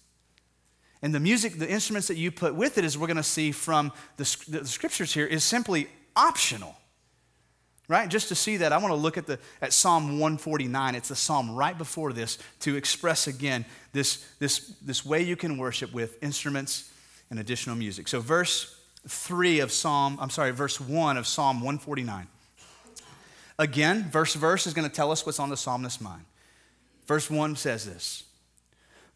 And 1.03 1.15
the 1.15 1.21
music, 1.21 1.59
the 1.59 1.71
instruments 1.71 2.09
that 2.09 2.17
you 2.17 2.31
put 2.31 2.55
with 2.55 2.77
it, 2.77 2.85
as 2.85 2.99
we're 2.99 3.07
going 3.07 3.17
to 3.17 3.23
see 3.23 3.53
from 3.53 3.93
the, 4.17 4.37
the 4.49 4.67
scriptures 4.67 5.15
here, 5.15 5.27
is 5.27 5.43
simply 5.45 5.89
optional. 6.15 6.77
Right? 7.91 8.09
Just 8.09 8.29
to 8.29 8.37
see 8.37 8.59
that, 8.59 8.73
I 8.73 8.79
want 8.79 8.93
to 8.93 8.97
look 8.97 9.19
at, 9.19 9.27
the, 9.27 9.41
at 9.61 9.73
Psalm 9.73 10.21
149. 10.21 10.95
It's 10.95 11.09
the 11.09 11.17
psalm 11.17 11.57
right 11.57 11.77
before 11.77 12.13
this 12.13 12.39
to 12.61 12.77
express 12.77 13.27
again 13.27 13.65
this, 13.93 14.25
this, 14.39 14.77
this 14.81 15.05
way 15.05 15.23
you 15.23 15.35
can 15.35 15.59
worship 15.59 15.93
with 15.93 16.17
instruments 16.23 16.89
and 17.31 17.41
additional 17.41 17.75
music. 17.75 18.07
So, 18.07 18.21
verse 18.21 18.79
3 19.09 19.59
of 19.59 19.73
Psalm, 19.73 20.19
I'm 20.21 20.31
sorry, 20.31 20.53
verse 20.53 20.81
1 20.81 21.17
of 21.17 21.27
Psalm 21.27 21.57
149. 21.57 22.29
Again, 23.59 24.09
verse 24.09 24.35
verse 24.35 24.69
is 24.69 24.73
going 24.73 24.89
to 24.89 24.95
tell 24.95 25.11
us 25.11 25.27
what's 25.27 25.41
on 25.41 25.49
the 25.49 25.57
psalmist's 25.57 26.01
mind. 26.01 26.27
Verse 27.09 27.29
1 27.29 27.57
says 27.57 27.87
this 27.87 28.23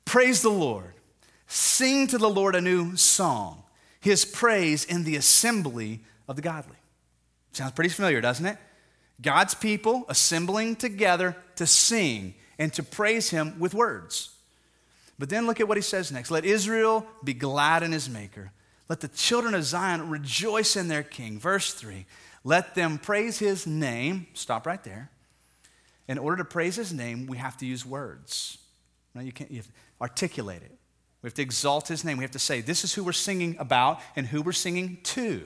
Praise 0.05 0.43
the 0.43 0.51
Lord. 0.51 0.95
Sing 1.47 2.09
to 2.09 2.19
the 2.19 2.29
Lord 2.29 2.57
a 2.57 2.61
new 2.61 2.97
song, 2.97 3.63
his 4.01 4.25
praise 4.25 4.85
in 4.85 5.05
the 5.05 5.15
assembly 5.15 6.01
of 6.27 6.35
the 6.35 6.43
godly. 6.43 6.75
Sounds 7.55 7.71
pretty 7.71 7.91
familiar, 7.91 8.21
doesn't 8.21 8.47
it? 8.47 8.59
God's 9.21 9.55
people 9.55 10.05
assembling 10.09 10.77
together 10.77 11.37
to 11.57 11.67
sing 11.67 12.35
and 12.59 12.73
to 12.75 12.83
praise 12.83 13.31
him 13.31 13.59
with 13.59 13.75
words. 13.75 14.31
But 15.19 15.29
then 15.29 15.47
look 15.47 15.61
at 15.61 15.69
what 15.69 15.77
he 15.77 15.83
says 15.83 16.11
next. 16.11 16.31
Let 16.31 16.45
Israel 16.45 17.07
be 17.23 17.35
glad 17.35 17.83
in 17.83 17.93
his 17.93 18.09
maker. 18.09 18.53
Let 18.89 19.01
the 19.01 19.09
children 19.09 19.55
of 19.55 19.65
Zion 19.65 20.11
rejoice 20.11 20.77
in 20.77 20.89
their 20.89 21.03
king. 21.03 21.39
Verse 21.39 21.73
3 21.73 22.07
Let 22.43 22.75
them 22.75 22.99
praise 22.99 23.39
his 23.39 23.67
name. 23.67 24.27
Stop 24.35 24.67
right 24.67 24.83
there. 24.83 25.11
In 26.07 26.19
order 26.19 26.39
to 26.39 26.45
praise 26.45 26.77
his 26.77 26.93
name, 26.93 27.27
we 27.27 27.39
have 27.39 27.57
to 27.59 27.67
use 27.67 27.87
words. 27.87 28.59
Now 29.15 29.23
you 29.23 29.33
can't 29.33 29.51
you 29.51 29.63
articulate 30.01 30.63
it. 30.63 30.77
We 31.23 31.29
have 31.29 31.35
to 31.35 31.43
exalt 31.43 31.89
his 31.89 32.05
name. 32.05 32.19
We 32.19 32.25
have 32.25 32.33
to 32.33 32.39
say, 32.39 32.61
this 32.61 32.85
is 32.85 32.93
who 32.93 33.03
we're 33.03 33.13
singing 33.13 33.57
about 33.59 34.01
and 34.15 34.27
who 34.27 34.43
we're 34.43 34.53
singing 34.53 34.99
to. 35.05 35.45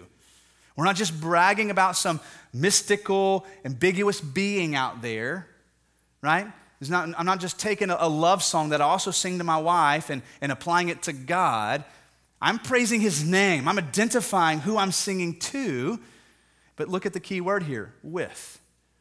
We're 0.78 0.84
not 0.84 0.94
just 0.94 1.20
bragging 1.20 1.72
about 1.72 1.96
some 1.96 2.20
mystical, 2.52 3.44
ambiguous 3.64 4.20
being 4.20 4.76
out 4.76 5.02
there, 5.02 5.48
right? 6.22 6.46
Not, 6.88 7.08
I'm 7.18 7.26
not 7.26 7.40
just 7.40 7.58
taking 7.58 7.90
a, 7.90 7.96
a 7.98 8.08
love 8.08 8.44
song 8.44 8.68
that 8.68 8.80
I 8.80 8.84
also 8.84 9.10
sing 9.10 9.38
to 9.38 9.44
my 9.44 9.56
wife 9.56 10.08
and, 10.08 10.22
and 10.40 10.52
applying 10.52 10.88
it 10.88 11.02
to 11.02 11.12
God. 11.12 11.82
I'm 12.40 12.60
praising 12.60 13.00
his 13.00 13.24
name. 13.24 13.66
I'm 13.66 13.76
identifying 13.76 14.60
who 14.60 14.78
I'm 14.78 14.92
singing 14.92 15.40
to. 15.40 15.98
But 16.76 16.88
look 16.88 17.06
at 17.06 17.12
the 17.12 17.18
key 17.18 17.40
word 17.40 17.64
here 17.64 17.92
with. 18.04 18.60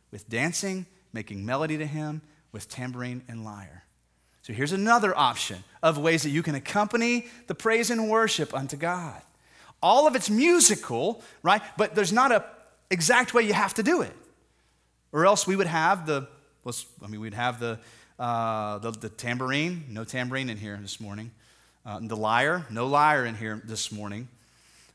With 0.09 0.27
dancing, 0.27 0.87
making 1.13 1.45
melody 1.45 1.77
to 1.77 1.85
him, 1.85 2.23
with 2.51 2.67
tambourine 2.67 3.21
and 3.27 3.45
lyre. 3.45 3.83
So 4.41 4.51
here's 4.51 4.71
another 4.71 5.15
option 5.15 5.63
of 5.83 5.99
ways 5.99 6.23
that 6.23 6.31
you 6.31 6.41
can 6.41 6.55
accompany 6.55 7.27
the 7.45 7.53
praise 7.53 7.91
and 7.91 8.09
worship 8.09 8.55
unto 8.55 8.77
God. 8.77 9.21
All 9.81 10.07
of 10.07 10.15
it's 10.15 10.29
musical, 10.29 11.21
right? 11.43 11.61
But 11.77 11.95
there's 11.95 12.13
not 12.13 12.31
a 12.31 12.43
exact 12.89 13.33
way 13.33 13.43
you 13.43 13.53
have 13.53 13.73
to 13.75 13.83
do 13.83 14.01
it. 14.01 14.13
Or 15.11 15.25
else 15.25 15.47
we 15.47 15.55
would 15.55 15.67
have 15.67 16.05
the, 16.05 16.27
I 17.03 17.07
mean, 17.07 17.21
we'd 17.21 17.33
have 17.33 17.59
the, 17.59 17.79
uh, 18.19 18.79
the, 18.79 18.91
the, 18.91 19.09
tambourine, 19.09 19.85
no 19.89 20.03
tambourine 20.03 20.49
in 20.49 20.57
here 20.57 20.77
this 20.81 20.99
morning. 20.99 21.31
Uh, 21.85 21.99
the 22.01 22.17
lyre, 22.17 22.65
no 22.69 22.87
lyre 22.87 23.25
in 23.25 23.35
here 23.35 23.61
this 23.63 23.91
morning. 23.91 24.27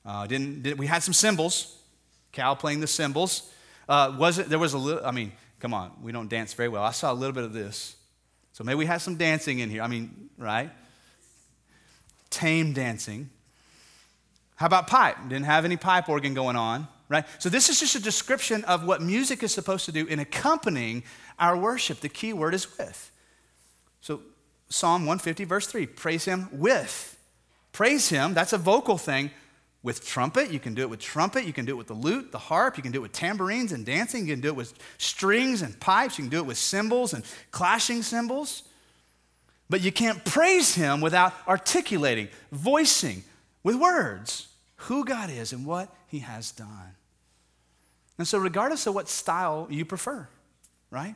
Uh, 0.04 0.26
didn't, 0.26 0.62
did, 0.62 0.78
we 0.78 0.86
had 0.86 1.02
some 1.02 1.14
cymbals, 1.14 1.78
Cal 2.32 2.56
playing 2.56 2.80
the 2.80 2.86
cymbals. 2.86 3.50
Uh, 3.88 4.14
was 4.18 4.38
it, 4.38 4.48
there 4.48 4.58
was 4.58 4.74
a 4.74 4.78
little, 4.78 5.04
I 5.04 5.10
mean, 5.12 5.32
come 5.60 5.72
on, 5.72 5.92
we 6.02 6.12
don't 6.12 6.28
dance 6.28 6.52
very 6.52 6.68
well. 6.68 6.82
I 6.82 6.90
saw 6.90 7.12
a 7.12 7.14
little 7.14 7.34
bit 7.34 7.44
of 7.44 7.52
this. 7.52 7.96
So 8.52 8.64
maybe 8.64 8.76
we 8.76 8.86
have 8.86 9.00
some 9.00 9.16
dancing 9.16 9.60
in 9.60 9.70
here. 9.70 9.82
I 9.82 9.86
mean, 9.86 10.28
right? 10.36 10.70
Tame 12.28 12.72
dancing. 12.72 13.30
How 14.62 14.66
about 14.66 14.86
pipe? 14.86 15.16
Didn't 15.24 15.46
have 15.46 15.64
any 15.64 15.76
pipe 15.76 16.08
organ 16.08 16.34
going 16.34 16.54
on, 16.54 16.86
right? 17.08 17.24
So 17.40 17.48
this 17.48 17.68
is 17.68 17.80
just 17.80 17.96
a 17.96 18.00
description 18.00 18.62
of 18.62 18.86
what 18.86 19.02
music 19.02 19.42
is 19.42 19.52
supposed 19.52 19.86
to 19.86 19.92
do 19.92 20.06
in 20.06 20.20
accompanying 20.20 21.02
our 21.36 21.56
worship. 21.56 21.98
The 21.98 22.08
key 22.08 22.32
word 22.32 22.54
is 22.54 22.78
with. 22.78 23.10
So 24.02 24.20
Psalm 24.68 25.00
150, 25.02 25.42
verse 25.46 25.66
3 25.66 25.86
praise 25.86 26.26
him 26.26 26.48
with. 26.52 27.18
Praise 27.72 28.08
him, 28.08 28.34
that's 28.34 28.52
a 28.52 28.56
vocal 28.58 28.98
thing 28.98 29.32
with 29.82 30.06
trumpet. 30.06 30.52
You 30.52 30.60
can 30.60 30.74
do 30.74 30.82
it 30.82 30.90
with 30.90 31.00
trumpet. 31.00 31.44
You 31.44 31.52
can 31.52 31.64
do 31.64 31.72
it 31.72 31.78
with 31.78 31.88
the 31.88 31.94
lute, 31.94 32.30
the 32.30 32.38
harp. 32.38 32.76
You 32.76 32.84
can 32.84 32.92
do 32.92 33.00
it 33.00 33.02
with 33.02 33.12
tambourines 33.12 33.72
and 33.72 33.84
dancing. 33.84 34.28
You 34.28 34.34
can 34.34 34.42
do 34.42 34.48
it 34.50 34.56
with 34.56 34.74
strings 34.96 35.62
and 35.62 35.80
pipes. 35.80 36.18
You 36.18 36.22
can 36.22 36.30
do 36.30 36.38
it 36.38 36.46
with 36.46 36.56
cymbals 36.56 37.14
and 37.14 37.24
clashing 37.50 38.02
cymbals. 38.02 38.62
But 39.68 39.80
you 39.80 39.90
can't 39.90 40.24
praise 40.24 40.76
Him 40.76 41.00
without 41.00 41.32
articulating, 41.48 42.28
voicing 42.52 43.24
with 43.64 43.74
words 43.74 44.50
who 44.82 45.04
God 45.04 45.30
is 45.30 45.52
and 45.52 45.64
what 45.64 45.94
He 46.06 46.20
has 46.20 46.52
done. 46.52 46.96
And 48.18 48.26
so, 48.26 48.38
regardless 48.38 48.86
of 48.86 48.94
what 48.94 49.08
style 49.08 49.66
you 49.70 49.84
prefer, 49.84 50.28
right? 50.90 51.14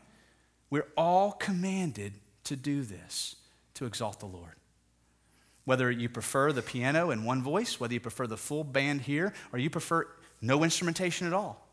We're 0.70 0.86
all 0.96 1.32
commanded 1.32 2.14
to 2.44 2.56
do 2.56 2.82
this, 2.82 3.36
to 3.74 3.86
exalt 3.86 4.20
the 4.20 4.26
Lord. 4.26 4.54
Whether 5.64 5.90
you 5.90 6.08
prefer 6.08 6.52
the 6.52 6.62
piano 6.62 7.10
in 7.10 7.24
one 7.24 7.42
voice, 7.42 7.80
whether 7.80 7.94
you 7.94 8.00
prefer 8.00 8.26
the 8.26 8.36
full 8.36 8.64
band 8.64 9.02
here, 9.02 9.32
or 9.52 9.58
you 9.58 9.68
prefer 9.68 10.06
no 10.40 10.62
instrumentation 10.62 11.26
at 11.26 11.32
all. 11.32 11.66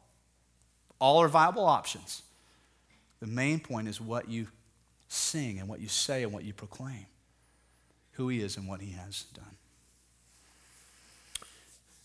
All 0.99 1.21
are 1.21 1.27
viable 1.27 1.65
options. 1.65 2.23
The 3.19 3.27
main 3.27 3.59
point 3.59 3.87
is 3.87 4.01
what 4.01 4.29
you 4.29 4.47
sing 5.07 5.59
and 5.59 5.69
what 5.69 5.79
you 5.79 5.87
say 5.87 6.23
and 6.23 6.33
what 6.33 6.43
you 6.43 6.53
proclaim, 6.53 7.05
who 8.13 8.29
He 8.29 8.41
is 8.41 8.57
and 8.57 8.67
what 8.67 8.81
He 8.81 8.91
has 8.91 9.25
done. 9.33 9.57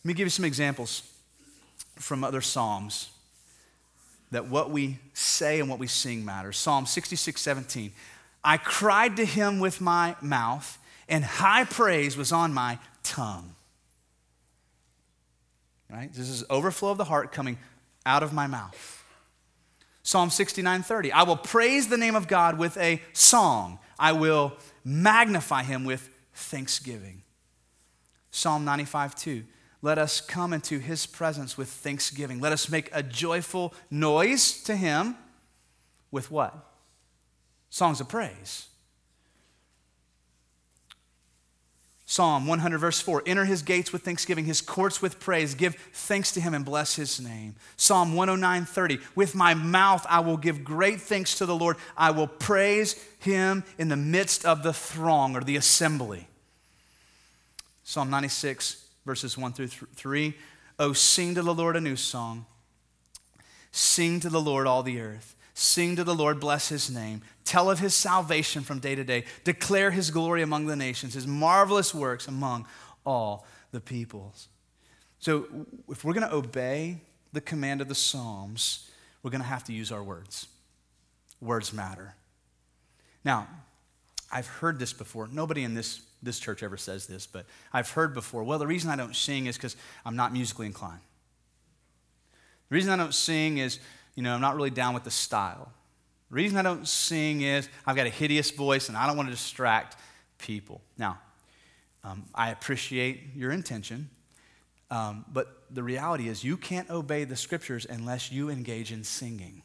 Let 0.04 0.08
me 0.08 0.14
give 0.14 0.26
you 0.26 0.30
some 0.30 0.44
examples 0.44 1.02
from 1.96 2.24
other 2.24 2.40
Psalms 2.40 3.10
that 4.30 4.48
what 4.48 4.70
we 4.70 4.98
say 5.14 5.60
and 5.60 5.68
what 5.68 5.78
we 5.78 5.86
sing 5.86 6.24
matters. 6.24 6.56
Psalm 6.56 6.86
66 6.86 7.40
17. 7.40 7.92
I 8.44 8.56
cried 8.56 9.16
to 9.16 9.24
Him 9.24 9.58
with 9.58 9.80
my 9.80 10.16
mouth 10.20 10.78
and 11.08 11.24
high 11.24 11.64
praise 11.64 12.16
was 12.16 12.32
on 12.32 12.52
my 12.52 12.78
tongue. 13.02 13.54
Right? 15.90 16.12
This 16.12 16.28
is 16.28 16.44
overflow 16.50 16.90
of 16.90 16.98
the 16.98 17.04
heart 17.04 17.32
coming 17.32 17.58
out 18.04 18.22
of 18.22 18.32
my 18.32 18.46
mouth. 18.46 19.04
Psalm 20.02 20.28
69:30. 20.28 21.12
I 21.12 21.22
will 21.22 21.36
praise 21.36 21.88
the 21.88 21.96
name 21.96 22.14
of 22.14 22.28
God 22.28 22.58
with 22.58 22.76
a 22.76 23.02
song. 23.12 23.78
I 23.98 24.12
will 24.12 24.56
magnify 24.84 25.62
him 25.64 25.84
with 25.84 26.08
thanksgiving. 26.34 27.22
Psalm 28.30 28.64
95:2. 28.64 29.44
Let 29.80 29.98
us 29.98 30.20
come 30.20 30.52
into 30.52 30.78
his 30.78 31.06
presence 31.06 31.56
with 31.56 31.68
thanksgiving. 31.68 32.40
Let 32.40 32.52
us 32.52 32.68
make 32.68 32.90
a 32.92 33.02
joyful 33.02 33.74
noise 33.90 34.60
to 34.64 34.74
him 34.74 35.16
with 36.10 36.30
what? 36.30 36.54
Songs 37.70 38.00
of 38.00 38.08
praise. 38.08 38.68
Psalm 42.10 42.46
100, 42.46 42.78
verse 42.78 43.00
4 43.00 43.22
Enter 43.26 43.44
his 43.44 43.60
gates 43.60 43.92
with 43.92 44.02
thanksgiving, 44.02 44.46
his 44.46 44.62
courts 44.62 45.02
with 45.02 45.20
praise. 45.20 45.54
Give 45.54 45.74
thanks 45.92 46.32
to 46.32 46.40
him 46.40 46.54
and 46.54 46.64
bless 46.64 46.96
his 46.96 47.20
name. 47.20 47.54
Psalm 47.76 48.14
109, 48.14 48.64
30 48.64 48.98
With 49.14 49.34
my 49.34 49.52
mouth 49.52 50.06
I 50.08 50.20
will 50.20 50.38
give 50.38 50.64
great 50.64 51.02
thanks 51.02 51.36
to 51.36 51.46
the 51.46 51.54
Lord. 51.54 51.76
I 51.98 52.10
will 52.10 52.26
praise 52.26 52.94
him 53.20 53.62
in 53.76 53.88
the 53.88 53.96
midst 53.96 54.46
of 54.46 54.62
the 54.62 54.72
throng 54.72 55.36
or 55.36 55.42
the 55.42 55.56
assembly. 55.56 56.26
Psalm 57.84 58.08
96, 58.08 58.87
verses 59.08 59.38
1 59.38 59.54
through 59.54 59.68
3 59.68 60.34
Oh, 60.78 60.92
sing 60.92 61.34
to 61.34 61.40
the 61.40 61.54
Lord 61.54 61.76
a 61.76 61.80
new 61.80 61.96
song. 61.96 62.44
Sing 63.72 64.20
to 64.20 64.28
the 64.28 64.40
Lord 64.40 64.66
all 64.66 64.82
the 64.82 65.00
earth. 65.00 65.34
Sing 65.54 65.96
to 65.96 66.04
the 66.04 66.14
Lord, 66.14 66.38
bless 66.38 66.68
his 66.68 66.90
name. 66.90 67.22
Tell 67.44 67.70
of 67.70 67.78
his 67.78 67.94
salvation 67.94 68.62
from 68.62 68.80
day 68.80 68.94
to 68.94 69.02
day. 69.02 69.24
Declare 69.44 69.92
his 69.92 70.10
glory 70.10 70.42
among 70.42 70.66
the 70.66 70.76
nations, 70.76 71.14
his 71.14 71.26
marvelous 71.26 71.94
works 71.94 72.28
among 72.28 72.66
all 73.06 73.46
the 73.72 73.80
peoples. 73.80 74.48
So, 75.18 75.48
if 75.88 76.04
we're 76.04 76.12
going 76.12 76.28
to 76.28 76.34
obey 76.34 76.98
the 77.32 77.40
command 77.40 77.80
of 77.80 77.88
the 77.88 77.94
Psalms, 77.94 78.90
we're 79.22 79.30
going 79.30 79.40
to 79.40 79.48
have 79.48 79.64
to 79.64 79.72
use 79.72 79.90
our 79.90 80.02
words. 80.02 80.48
Words 81.40 81.72
matter. 81.72 82.14
Now, 83.24 83.48
I've 84.30 84.46
heard 84.46 84.78
this 84.78 84.92
before. 84.92 85.28
Nobody 85.32 85.64
in 85.64 85.74
this, 85.74 86.02
this 86.22 86.38
church 86.38 86.62
ever 86.62 86.76
says 86.76 87.06
this, 87.06 87.26
but 87.26 87.46
I've 87.72 87.90
heard 87.90 88.14
before. 88.14 88.44
Well, 88.44 88.58
the 88.58 88.66
reason 88.66 88.90
I 88.90 88.96
don't 88.96 89.14
sing 89.14 89.46
is 89.46 89.56
because 89.56 89.76
I'm 90.04 90.16
not 90.16 90.32
musically 90.32 90.66
inclined. 90.66 91.00
The 92.68 92.74
reason 92.74 92.90
I 92.92 92.96
don't 92.96 93.14
sing 93.14 93.58
is 93.58 93.78
you 94.18 94.24
know, 94.24 94.34
I'm 94.34 94.40
not 94.40 94.56
really 94.56 94.70
down 94.70 94.94
with 94.94 95.04
the 95.04 95.12
style. 95.12 95.70
The 96.30 96.34
reason 96.34 96.58
I 96.58 96.62
don't 96.62 96.88
sing 96.88 97.42
is 97.42 97.68
I've 97.86 97.94
got 97.94 98.08
a 98.08 98.10
hideous 98.10 98.50
voice 98.50 98.88
and 98.88 98.98
I 98.98 99.06
don't 99.06 99.16
want 99.16 99.28
to 99.28 99.32
distract 99.32 99.94
people. 100.38 100.80
Now, 100.98 101.20
um, 102.02 102.24
I 102.34 102.50
appreciate 102.50 103.36
your 103.36 103.52
intention. 103.52 104.10
Um, 104.90 105.24
but 105.32 105.62
the 105.70 105.84
reality 105.84 106.28
is, 106.28 106.42
you 106.42 106.56
can't 106.56 106.90
obey 106.90 107.22
the 107.22 107.36
scriptures 107.36 107.86
unless 107.88 108.32
you 108.32 108.50
engage 108.50 108.90
in 108.90 109.04
singing. 109.04 109.62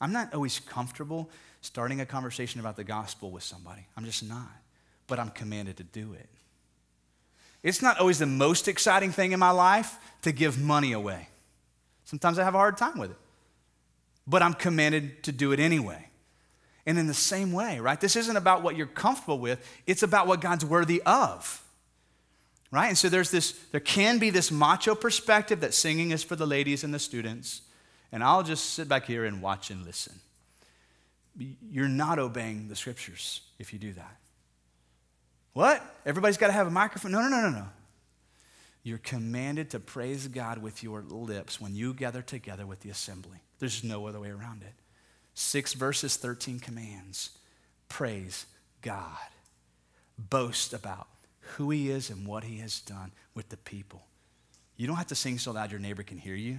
I'm 0.00 0.10
not 0.10 0.34
always 0.34 0.58
comfortable 0.58 1.30
starting 1.66 2.00
a 2.00 2.06
conversation 2.06 2.60
about 2.60 2.76
the 2.76 2.84
gospel 2.84 3.30
with 3.30 3.42
somebody. 3.42 3.86
I'm 3.96 4.04
just 4.04 4.26
not. 4.26 4.48
But 5.06 5.18
I'm 5.18 5.30
commanded 5.30 5.76
to 5.78 5.82
do 5.82 6.14
it. 6.14 6.28
It's 7.62 7.82
not 7.82 7.98
always 7.98 8.18
the 8.18 8.26
most 8.26 8.68
exciting 8.68 9.10
thing 9.10 9.32
in 9.32 9.40
my 9.40 9.50
life 9.50 9.98
to 10.22 10.32
give 10.32 10.58
money 10.58 10.92
away. 10.92 11.28
Sometimes 12.04 12.38
I 12.38 12.44
have 12.44 12.54
a 12.54 12.58
hard 12.58 12.76
time 12.76 12.98
with 12.98 13.10
it. 13.10 13.16
But 14.26 14.42
I'm 14.42 14.54
commanded 14.54 15.22
to 15.24 15.32
do 15.32 15.52
it 15.52 15.60
anyway. 15.60 16.08
And 16.86 16.98
in 16.98 17.08
the 17.08 17.14
same 17.14 17.52
way, 17.52 17.80
right? 17.80 18.00
This 18.00 18.14
isn't 18.14 18.36
about 18.36 18.62
what 18.62 18.76
you're 18.76 18.86
comfortable 18.86 19.38
with, 19.38 19.58
it's 19.86 20.04
about 20.04 20.28
what 20.28 20.40
God's 20.40 20.64
worthy 20.64 21.02
of. 21.04 21.62
Right? 22.70 22.88
And 22.88 22.98
so 22.98 23.08
there's 23.08 23.30
this, 23.30 23.52
there 23.72 23.80
can 23.80 24.18
be 24.18 24.30
this 24.30 24.50
macho 24.50 24.94
perspective 24.94 25.60
that 25.60 25.74
singing 25.74 26.12
is 26.12 26.22
for 26.22 26.36
the 26.36 26.46
ladies 26.46 26.84
and 26.84 26.92
the 26.92 26.98
students, 26.98 27.62
and 28.12 28.22
I'll 28.22 28.42
just 28.42 28.74
sit 28.74 28.88
back 28.88 29.06
here 29.06 29.24
and 29.24 29.40
watch 29.40 29.70
and 29.70 29.84
listen. 29.84 30.14
You're 31.38 31.88
not 31.88 32.18
obeying 32.18 32.68
the 32.68 32.76
scriptures 32.76 33.42
if 33.58 33.72
you 33.72 33.78
do 33.78 33.92
that. 33.92 34.16
What? 35.52 35.82
Everybody's 36.04 36.36
got 36.36 36.48
to 36.48 36.52
have 36.52 36.66
a 36.66 36.70
microphone? 36.70 37.12
No, 37.12 37.20
no, 37.22 37.28
no, 37.28 37.40
no, 37.40 37.50
no. 37.50 37.66
You're 38.82 38.98
commanded 38.98 39.70
to 39.70 39.80
praise 39.80 40.28
God 40.28 40.58
with 40.58 40.82
your 40.82 41.02
lips 41.02 41.60
when 41.60 41.74
you 41.74 41.92
gather 41.92 42.22
together 42.22 42.66
with 42.66 42.80
the 42.80 42.90
assembly. 42.90 43.38
There's 43.58 43.82
no 43.82 44.06
other 44.06 44.20
way 44.20 44.30
around 44.30 44.62
it. 44.62 44.74
Six 45.34 45.72
verses, 45.72 46.16
13 46.16 46.60
commands. 46.60 47.30
Praise 47.88 48.46
God. 48.82 49.18
Boast 50.18 50.72
about 50.72 51.08
who 51.40 51.70
He 51.70 51.90
is 51.90 52.10
and 52.10 52.26
what 52.26 52.44
He 52.44 52.58
has 52.58 52.80
done 52.80 53.12
with 53.34 53.48
the 53.48 53.56
people. 53.56 54.06
You 54.76 54.86
don't 54.86 54.96
have 54.96 55.08
to 55.08 55.14
sing 55.14 55.38
so 55.38 55.52
loud 55.52 55.70
your 55.70 55.80
neighbor 55.80 56.02
can 56.02 56.18
hear 56.18 56.34
you, 56.34 56.58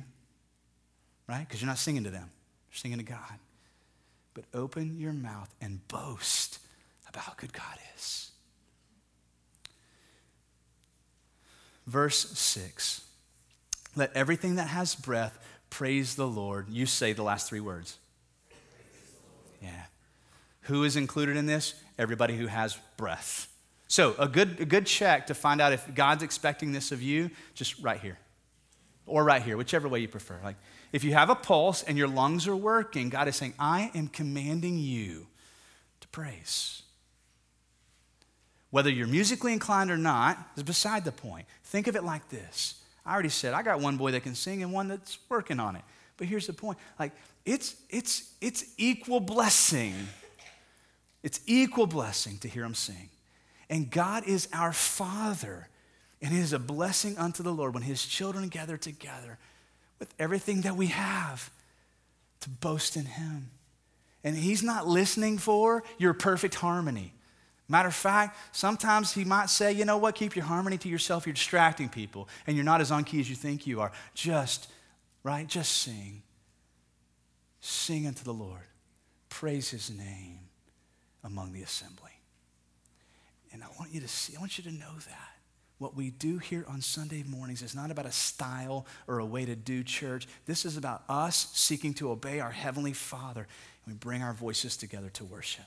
right? 1.27 1.47
Because 1.47 1.61
you're 1.61 1.67
not 1.69 1.77
singing 1.77 2.03
to 2.03 2.09
them, 2.09 2.29
you're 2.69 2.77
singing 2.77 2.97
to 2.97 3.03
God. 3.03 3.39
But 4.37 4.45
open 4.53 4.99
your 4.99 5.13
mouth 5.13 5.51
and 5.59 5.79
boast 5.87 6.59
about 7.09 7.23
how 7.23 7.33
good 7.37 7.53
God 7.53 7.79
is. 7.95 8.29
Verse 11.87 12.37
6 12.37 13.01
Let 13.95 14.15
everything 14.15 14.57
that 14.57 14.67
has 14.67 14.93
breath 14.93 15.43
praise 15.71 16.13
the 16.13 16.27
Lord. 16.27 16.69
You 16.69 16.85
say 16.85 17.13
the 17.13 17.23
last 17.23 17.49
three 17.49 17.61
words. 17.61 17.97
Yeah. 19.59 19.85
Who 20.61 20.83
is 20.83 20.95
included 20.95 21.35
in 21.35 21.47
this? 21.47 21.73
Everybody 21.97 22.37
who 22.37 22.45
has 22.45 22.77
breath. 22.95 23.51
So, 23.87 24.13
a 24.19 24.27
good, 24.27 24.59
a 24.59 24.65
good 24.65 24.85
check 24.85 25.25
to 25.27 25.33
find 25.33 25.59
out 25.59 25.73
if 25.73 25.95
God's 25.95 26.21
expecting 26.21 26.73
this 26.73 26.91
of 26.91 27.01
you, 27.01 27.31
just 27.55 27.79
right 27.81 27.99
here. 27.99 28.19
Or 29.07 29.23
right 29.23 29.41
here, 29.41 29.57
whichever 29.57 29.87
way 29.87 29.97
you 29.97 30.07
prefer. 30.07 30.37
Like, 30.43 30.57
if 30.91 31.03
you 31.03 31.13
have 31.13 31.29
a 31.29 31.35
pulse 31.35 31.83
and 31.83 31.97
your 31.97 32.07
lungs 32.07 32.47
are 32.47 32.55
working, 32.55 33.09
God 33.09 33.27
is 33.27 33.35
saying, 33.35 33.53
I 33.59 33.91
am 33.93 34.07
commanding 34.07 34.77
you 34.79 35.27
to 36.01 36.07
praise. 36.09 36.83
Whether 38.69 38.89
you're 38.89 39.07
musically 39.07 39.53
inclined 39.53 39.91
or 39.91 39.97
not 39.97 40.37
is 40.55 40.63
beside 40.63 41.05
the 41.05 41.11
point. 41.11 41.45
Think 41.63 41.87
of 41.87 41.95
it 41.95 42.03
like 42.03 42.29
this. 42.29 42.75
I 43.05 43.13
already 43.13 43.29
said 43.29 43.53
I 43.53 43.63
got 43.63 43.79
one 43.79 43.97
boy 43.97 44.11
that 44.11 44.23
can 44.23 44.35
sing 44.35 44.61
and 44.61 44.73
one 44.73 44.87
that's 44.87 45.17
working 45.29 45.59
on 45.59 45.75
it. 45.75 45.83
But 46.17 46.27
here's 46.27 46.47
the 46.47 46.53
point. 46.53 46.77
Like 46.99 47.13
it's 47.45 47.75
it's 47.89 48.33
it's 48.41 48.65
equal 48.77 49.19
blessing. 49.19 49.95
It's 51.23 51.39
equal 51.45 51.87
blessing 51.87 52.37
to 52.39 52.47
hear 52.47 52.63
him 52.63 52.73
sing. 52.73 53.09
And 53.69 53.89
God 53.89 54.25
is 54.27 54.47
our 54.53 54.73
Father. 54.73 55.69
And 56.21 56.33
it 56.33 56.39
is 56.39 56.53
a 56.53 56.59
blessing 56.59 57.17
unto 57.17 57.43
the 57.43 57.51
Lord 57.51 57.73
when 57.73 57.83
his 57.83 58.05
children 58.05 58.47
gather 58.47 58.75
together 58.77 59.37
with 59.99 60.13
everything 60.19 60.61
that 60.61 60.75
we 60.75 60.87
have 60.87 61.49
to 62.41 62.49
boast 62.49 62.95
in 62.95 63.05
him. 63.05 63.49
And 64.23 64.35
he's 64.35 64.63
not 64.63 64.87
listening 64.87 65.37
for 65.37 65.83
your 65.97 66.13
perfect 66.13 66.55
harmony. 66.55 67.13
Matter 67.69 67.89
of 67.89 67.95
fact, 67.95 68.37
sometimes 68.51 69.13
he 69.13 69.25
might 69.25 69.49
say, 69.49 69.71
you 69.73 69.85
know 69.85 69.97
what, 69.97 70.15
keep 70.15 70.35
your 70.35 70.45
harmony 70.45 70.77
to 70.77 70.89
yourself. 70.89 71.25
You're 71.25 71.33
distracting 71.33 71.89
people, 71.89 72.29
and 72.45 72.55
you're 72.55 72.65
not 72.65 72.79
as 72.79 72.91
on 72.91 73.03
key 73.03 73.19
as 73.19 73.29
you 73.29 73.35
think 73.35 73.67
you 73.67 73.81
are. 73.81 73.91
Just, 74.13 74.69
right? 75.23 75.47
Just 75.47 75.73
sing. 75.73 76.23
Sing 77.59 78.07
unto 78.07 78.23
the 78.23 78.33
Lord. 78.33 78.61
Praise 79.29 79.69
his 79.69 79.89
name 79.89 80.39
among 81.23 81.51
the 81.51 81.61
assembly. 81.61 82.11
And 83.51 83.63
I 83.63 83.67
want 83.77 83.93
you 83.93 83.99
to 84.01 84.07
see, 84.07 84.35
I 84.37 84.39
want 84.39 84.57
you 84.57 84.63
to 84.65 84.71
know 84.71 84.93
that. 85.07 85.36
What 85.79 85.95
we 85.95 86.09
do 86.09 86.39
here 86.39 86.65
on 86.67 86.81
Sunday 86.81 87.23
mornings 87.23 87.61
is 87.61 87.75
not 87.75 87.91
about 87.91 88.07
a 88.07 88.11
style 88.11 88.87
or 89.07 89.19
a 89.19 89.25
way 89.25 89.45
to 89.45 89.55
do 89.55 89.83
church. 89.83 90.27
This 90.45 90.65
is 90.65 90.75
about 90.75 91.03
us 91.07 91.49
seeking 91.53 91.93
to 91.95 92.09
obey 92.09 92.39
our 92.39 92.51
Heavenly 92.51 92.93
Father, 92.93 93.41
and 93.85 93.93
we 93.93 93.93
bring 93.93 94.23
our 94.23 94.33
voices 94.33 94.75
together 94.75 95.09
to 95.09 95.23
worship. 95.23 95.65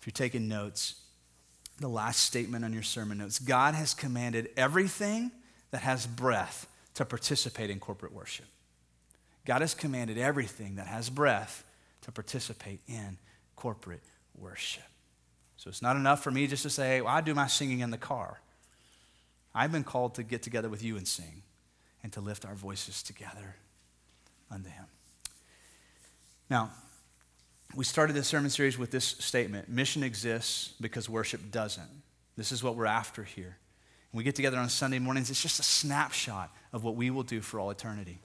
If 0.00 0.06
you're 0.06 0.12
taking 0.12 0.48
notes, 0.48 0.94
the 1.78 1.88
last 1.88 2.20
statement 2.20 2.64
on 2.64 2.72
your 2.72 2.82
sermon 2.82 3.18
notes 3.18 3.38
God 3.38 3.74
has 3.74 3.94
commanded 3.94 4.48
everything 4.56 5.30
that 5.70 5.82
has 5.82 6.06
breath 6.06 6.66
to 6.94 7.04
participate 7.04 7.68
in 7.68 7.80
corporate 7.80 8.12
worship. 8.12 8.46
God 9.44 9.60
has 9.60 9.74
commanded 9.74 10.16
everything 10.16 10.76
that 10.76 10.86
has 10.86 11.10
breath 11.10 11.64
to 12.02 12.12
participate 12.12 12.80
in 12.86 13.18
corporate 13.56 14.02
worship. 14.38 14.84
So 15.64 15.70
it's 15.70 15.80
not 15.80 15.96
enough 15.96 16.22
for 16.22 16.30
me 16.30 16.46
just 16.46 16.62
to 16.64 16.68
say, 16.68 17.00
well, 17.00 17.14
I 17.14 17.22
do 17.22 17.32
my 17.32 17.46
singing 17.46 17.80
in 17.80 17.90
the 17.90 17.96
car. 17.96 18.38
I've 19.54 19.72
been 19.72 19.82
called 19.82 20.16
to 20.16 20.22
get 20.22 20.42
together 20.42 20.68
with 20.68 20.82
you 20.82 20.98
and 20.98 21.08
sing 21.08 21.40
and 22.02 22.12
to 22.12 22.20
lift 22.20 22.44
our 22.44 22.54
voices 22.54 23.02
together 23.02 23.56
unto 24.50 24.68
Him. 24.68 24.84
Now, 26.50 26.70
we 27.74 27.82
started 27.82 28.12
this 28.14 28.28
sermon 28.28 28.50
series 28.50 28.76
with 28.76 28.90
this 28.90 29.06
statement 29.06 29.70
mission 29.70 30.02
exists 30.02 30.74
because 30.82 31.08
worship 31.08 31.50
doesn't. 31.50 31.88
This 32.36 32.52
is 32.52 32.62
what 32.62 32.76
we're 32.76 32.84
after 32.84 33.24
here. 33.24 33.56
When 34.10 34.18
we 34.18 34.24
get 34.24 34.34
together 34.34 34.58
on 34.58 34.68
Sunday 34.68 34.98
mornings, 34.98 35.30
it's 35.30 35.40
just 35.40 35.60
a 35.60 35.62
snapshot 35.62 36.54
of 36.74 36.84
what 36.84 36.94
we 36.94 37.08
will 37.08 37.22
do 37.22 37.40
for 37.40 37.58
all 37.58 37.70
eternity. 37.70 38.18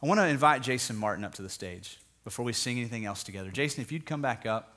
I 0.00 0.06
want 0.06 0.20
to 0.20 0.28
invite 0.28 0.62
Jason 0.62 0.94
Martin 0.94 1.24
up 1.24 1.34
to 1.34 1.42
the 1.42 1.48
stage 1.48 1.98
before 2.22 2.44
we 2.44 2.52
sing 2.52 2.78
anything 2.78 3.04
else 3.04 3.24
together. 3.24 3.50
Jason, 3.50 3.82
if 3.82 3.90
you'd 3.90 4.06
come 4.06 4.22
back 4.22 4.46
up, 4.46 4.76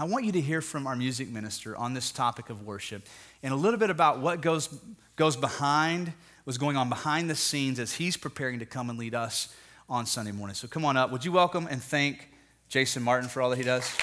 I 0.00 0.04
want 0.04 0.24
you 0.24 0.32
to 0.32 0.40
hear 0.40 0.62
from 0.62 0.86
our 0.86 0.96
music 0.96 1.28
minister 1.28 1.76
on 1.76 1.92
this 1.92 2.10
topic 2.10 2.48
of 2.48 2.62
worship 2.62 3.06
and 3.42 3.52
a 3.52 3.56
little 3.56 3.78
bit 3.78 3.90
about 3.90 4.18
what 4.18 4.40
goes, 4.40 4.74
goes 5.14 5.36
behind, 5.36 6.14
what's 6.44 6.56
going 6.56 6.78
on 6.78 6.88
behind 6.88 7.28
the 7.28 7.34
scenes 7.34 7.78
as 7.78 7.92
he's 7.92 8.16
preparing 8.16 8.60
to 8.60 8.64
come 8.64 8.88
and 8.88 8.98
lead 8.98 9.14
us 9.14 9.54
on 9.90 10.06
Sunday 10.06 10.32
morning. 10.32 10.54
So 10.54 10.68
come 10.68 10.86
on 10.86 10.96
up. 10.96 11.12
Would 11.12 11.26
you 11.26 11.32
welcome 11.32 11.68
and 11.70 11.82
thank 11.82 12.30
Jason 12.70 13.02
Martin 13.02 13.28
for 13.28 13.42
all 13.42 13.50
that 13.50 13.58
he 13.58 13.62
does? 13.62 13.94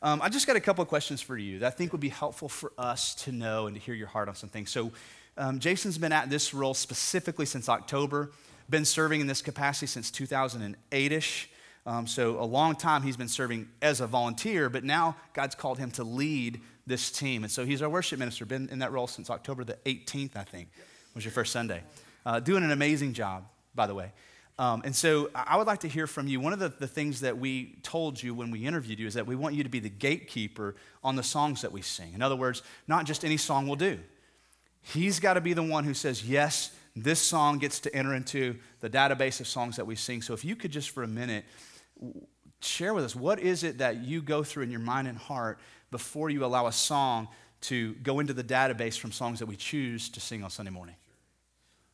Um, 0.00 0.22
I 0.22 0.28
just 0.28 0.46
got 0.46 0.54
a 0.54 0.60
couple 0.60 0.82
of 0.82 0.88
questions 0.88 1.20
for 1.20 1.36
you 1.36 1.58
that 1.58 1.66
I 1.66 1.70
think 1.70 1.90
would 1.90 2.00
be 2.00 2.10
helpful 2.10 2.48
for 2.48 2.72
us 2.78 3.16
to 3.24 3.32
know 3.32 3.66
and 3.66 3.74
to 3.74 3.82
hear 3.82 3.94
your 3.94 4.06
heart 4.06 4.28
on 4.28 4.36
some 4.36 4.50
things. 4.50 4.70
So, 4.70 4.92
um, 5.36 5.58
Jason's 5.58 5.98
been 5.98 6.12
at 6.12 6.30
this 6.30 6.54
role 6.54 6.74
specifically 6.74 7.46
since 7.46 7.68
October, 7.68 8.30
been 8.68 8.84
serving 8.84 9.20
in 9.20 9.26
this 9.26 9.42
capacity 9.42 9.86
since 9.86 10.10
2008 10.10 11.12
ish. 11.12 11.50
Um, 11.86 12.06
so, 12.06 12.40
a 12.40 12.44
long 12.44 12.76
time 12.76 13.02
he's 13.02 13.16
been 13.16 13.28
serving 13.28 13.68
as 13.82 14.00
a 14.00 14.06
volunteer, 14.06 14.70
but 14.70 14.84
now 14.84 15.16
God's 15.34 15.54
called 15.54 15.78
him 15.78 15.90
to 15.92 16.04
lead 16.04 16.60
this 16.86 17.10
team. 17.10 17.44
And 17.44 17.52
so 17.52 17.64
he's 17.64 17.82
our 17.82 17.88
worship 17.88 18.18
minister, 18.18 18.44
been 18.44 18.68
in 18.70 18.78
that 18.80 18.92
role 18.92 19.06
since 19.06 19.30
October 19.30 19.64
the 19.64 19.78
18th, 19.86 20.36
I 20.36 20.44
think, 20.44 20.68
was 21.14 21.24
your 21.24 21.32
first 21.32 21.52
Sunday. 21.52 21.82
Uh, 22.26 22.40
doing 22.40 22.62
an 22.62 22.70
amazing 22.70 23.12
job, 23.12 23.44
by 23.74 23.86
the 23.86 23.94
way. 23.94 24.12
Um, 24.58 24.82
and 24.84 24.94
so 24.94 25.30
I 25.34 25.56
would 25.56 25.66
like 25.66 25.80
to 25.80 25.88
hear 25.88 26.06
from 26.06 26.28
you. 26.28 26.38
One 26.38 26.52
of 26.52 26.60
the, 26.60 26.68
the 26.68 26.86
things 26.86 27.20
that 27.20 27.38
we 27.38 27.76
told 27.82 28.22
you 28.22 28.34
when 28.34 28.50
we 28.50 28.64
interviewed 28.64 29.00
you 29.00 29.06
is 29.06 29.14
that 29.14 29.26
we 29.26 29.34
want 29.34 29.56
you 29.56 29.64
to 29.64 29.68
be 29.68 29.80
the 29.80 29.90
gatekeeper 29.90 30.76
on 31.02 31.16
the 31.16 31.24
songs 31.24 31.62
that 31.62 31.72
we 31.72 31.82
sing. 31.82 32.14
In 32.14 32.22
other 32.22 32.36
words, 32.36 32.62
not 32.86 33.04
just 33.04 33.24
any 33.24 33.36
song 33.36 33.66
will 33.66 33.76
do. 33.76 33.98
He's 34.84 35.18
got 35.18 35.34
to 35.34 35.40
be 35.40 35.54
the 35.54 35.62
one 35.62 35.84
who 35.84 35.94
says, 35.94 36.28
yes, 36.28 36.70
this 36.94 37.18
song 37.18 37.58
gets 37.58 37.80
to 37.80 37.94
enter 37.94 38.14
into 38.14 38.56
the 38.80 38.88
database 38.90 39.40
of 39.40 39.48
songs 39.48 39.76
that 39.76 39.86
we 39.86 39.96
sing. 39.96 40.22
So 40.22 40.34
if 40.34 40.44
you 40.44 40.54
could 40.54 40.70
just 40.70 40.90
for 40.90 41.02
a 41.02 41.08
minute 41.08 41.44
share 42.60 42.94
with 42.94 43.04
us 43.04 43.14
what 43.14 43.38
is 43.38 43.62
it 43.62 43.78
that 43.78 44.04
you 44.04 44.22
go 44.22 44.42
through 44.42 44.62
in 44.62 44.70
your 44.70 44.80
mind 44.80 45.08
and 45.08 45.18
heart 45.18 45.58
before 45.90 46.30
you 46.30 46.44
allow 46.44 46.66
a 46.66 46.72
song 46.72 47.28
to 47.60 47.94
go 47.94 48.20
into 48.20 48.32
the 48.32 48.44
database 48.44 48.98
from 48.98 49.10
songs 49.10 49.38
that 49.38 49.46
we 49.46 49.56
choose 49.56 50.08
to 50.10 50.20
sing 50.20 50.44
on 50.44 50.50
Sunday 50.50 50.70
morning? 50.70 50.94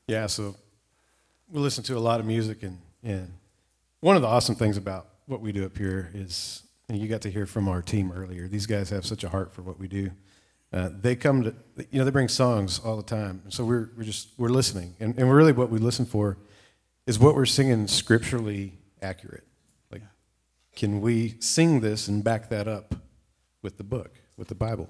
Yeah, 0.08 0.26
so 0.26 0.56
we 1.48 1.60
listen 1.60 1.84
to 1.84 1.96
a 1.96 2.00
lot 2.00 2.18
of 2.18 2.26
music, 2.26 2.64
and, 2.64 2.78
and 3.04 3.32
one 4.00 4.16
of 4.16 4.22
the 4.22 4.28
awesome 4.28 4.56
things 4.56 4.76
about 4.76 5.06
what 5.26 5.40
we 5.40 5.52
do 5.52 5.64
up 5.64 5.76
here 5.76 6.10
is, 6.12 6.64
and 6.88 6.98
you 6.98 7.06
got 7.06 7.20
to 7.22 7.30
hear 7.30 7.46
from 7.46 7.68
our 7.68 7.82
team 7.82 8.10
earlier, 8.10 8.48
these 8.48 8.66
guys 8.66 8.90
have 8.90 9.06
such 9.06 9.22
a 9.22 9.28
heart 9.28 9.52
for 9.52 9.62
what 9.62 9.78
we 9.78 9.86
do. 9.86 10.10
Uh, 10.72 10.90
they 11.00 11.16
come 11.16 11.42
to, 11.42 11.54
you 11.90 11.98
know, 11.98 12.04
they 12.04 12.10
bring 12.10 12.28
songs 12.28 12.80
all 12.84 12.96
the 12.96 13.02
time. 13.02 13.42
So 13.48 13.64
we're, 13.64 13.90
we're 13.96 14.04
just, 14.04 14.28
we're 14.38 14.50
listening. 14.50 14.94
And, 15.00 15.18
and 15.18 15.32
really 15.32 15.52
what 15.52 15.70
we 15.70 15.78
listen 15.78 16.06
for 16.06 16.36
is 17.06 17.18
what 17.18 17.34
we're 17.34 17.46
singing 17.46 17.88
scripturally 17.88 18.78
accurate? 19.02 19.44
Like, 19.90 20.02
can 20.76 21.00
we 21.00 21.34
sing 21.40 21.80
this 21.80 22.06
and 22.06 22.22
back 22.22 22.50
that 22.50 22.68
up 22.68 22.94
with 23.62 23.78
the 23.78 23.84
book, 23.84 24.20
with 24.36 24.48
the 24.48 24.54
Bible? 24.54 24.88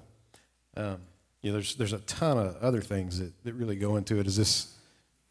Um, 0.77 0.99
you 1.41 1.49
know, 1.49 1.53
there's 1.53 1.75
there's 1.75 1.93
a 1.93 1.99
ton 1.99 2.37
of 2.37 2.57
other 2.57 2.81
things 2.81 3.19
that, 3.19 3.43
that 3.43 3.53
really 3.53 3.75
go 3.75 3.95
into 3.95 4.19
it. 4.19 4.27
Is 4.27 4.37
this 4.37 4.75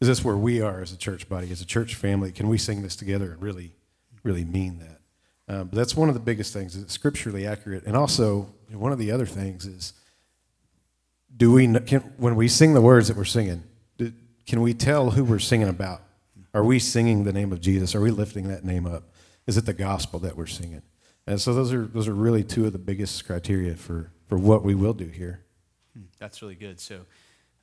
is 0.01 0.07
this 0.07 0.25
where 0.25 0.35
we 0.35 0.61
are 0.61 0.81
as 0.81 0.91
a 0.91 0.97
church 0.97 1.29
body, 1.29 1.51
as 1.51 1.61
a 1.61 1.65
church 1.65 1.95
family? 1.95 2.31
Can 2.31 2.49
we 2.49 2.57
sing 2.57 2.81
this 2.81 2.95
together 2.95 3.31
and 3.31 3.41
really, 3.41 3.71
really 4.23 4.43
mean 4.43 4.79
that? 4.79 4.99
Um, 5.53 5.67
but 5.67 5.77
that's 5.77 5.95
one 5.95 6.09
of 6.09 6.15
the 6.15 6.19
biggest 6.21 6.53
things. 6.53 6.75
Is 6.75 6.91
scripturally 6.91 7.47
accurate, 7.47 7.85
and 7.85 7.95
also 7.95 8.53
one 8.71 8.91
of 8.91 8.99
the 8.99 9.11
other 9.11 9.25
things 9.25 9.65
is, 9.65 9.93
do 11.35 11.51
we 11.51 11.67
can, 11.81 12.01
when 12.17 12.35
we 12.35 12.47
sing 12.47 12.73
the 12.73 12.81
words 12.81 13.07
that 13.07 13.17
we're 13.17 13.23
singing, 13.25 13.63
do, 13.97 14.11
can 14.45 14.61
we 14.61 14.73
tell 14.73 15.11
who 15.11 15.23
we're 15.23 15.39
singing 15.39 15.67
about? 15.69 16.01
Are 16.53 16.63
we 16.63 16.79
singing 16.79 17.23
the 17.23 17.33
name 17.33 17.51
of 17.51 17.61
Jesus? 17.61 17.95
Are 17.95 18.01
we 18.01 18.11
lifting 18.11 18.47
that 18.49 18.65
name 18.65 18.85
up? 18.85 19.03
Is 19.47 19.57
it 19.57 19.65
the 19.65 19.73
gospel 19.73 20.19
that 20.19 20.35
we're 20.35 20.45
singing? 20.47 20.81
And 21.27 21.39
so 21.39 21.53
those 21.53 21.71
are 21.71 21.85
those 21.85 22.07
are 22.07 22.13
really 22.13 22.43
two 22.43 22.65
of 22.65 22.73
the 22.73 22.79
biggest 22.79 23.25
criteria 23.25 23.75
for 23.75 24.11
for 24.27 24.37
what 24.37 24.63
we 24.63 24.75
will 24.75 24.93
do 24.93 25.05
here. 25.05 25.43
Hmm, 25.95 26.03
That's 26.19 26.41
really 26.41 26.55
good. 26.55 26.79
So, 26.79 27.01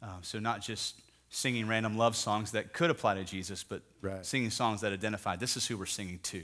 um, 0.02 0.18
so 0.22 0.38
not 0.38 0.62
just 0.62 1.00
singing 1.28 1.66
random 1.68 1.98
love 1.98 2.16
songs 2.16 2.52
that 2.52 2.72
could 2.72 2.88
apply 2.90 3.14
to 3.14 3.24
Jesus, 3.24 3.62
but 3.62 3.82
Right. 4.00 4.24
singing 4.24 4.50
songs 4.50 4.80
that 4.80 4.92
identify 4.92 5.36
this 5.36 5.56
is 5.56 5.66
who 5.66 5.76
we're 5.76 5.86
singing 5.86 6.20
to. 6.24 6.42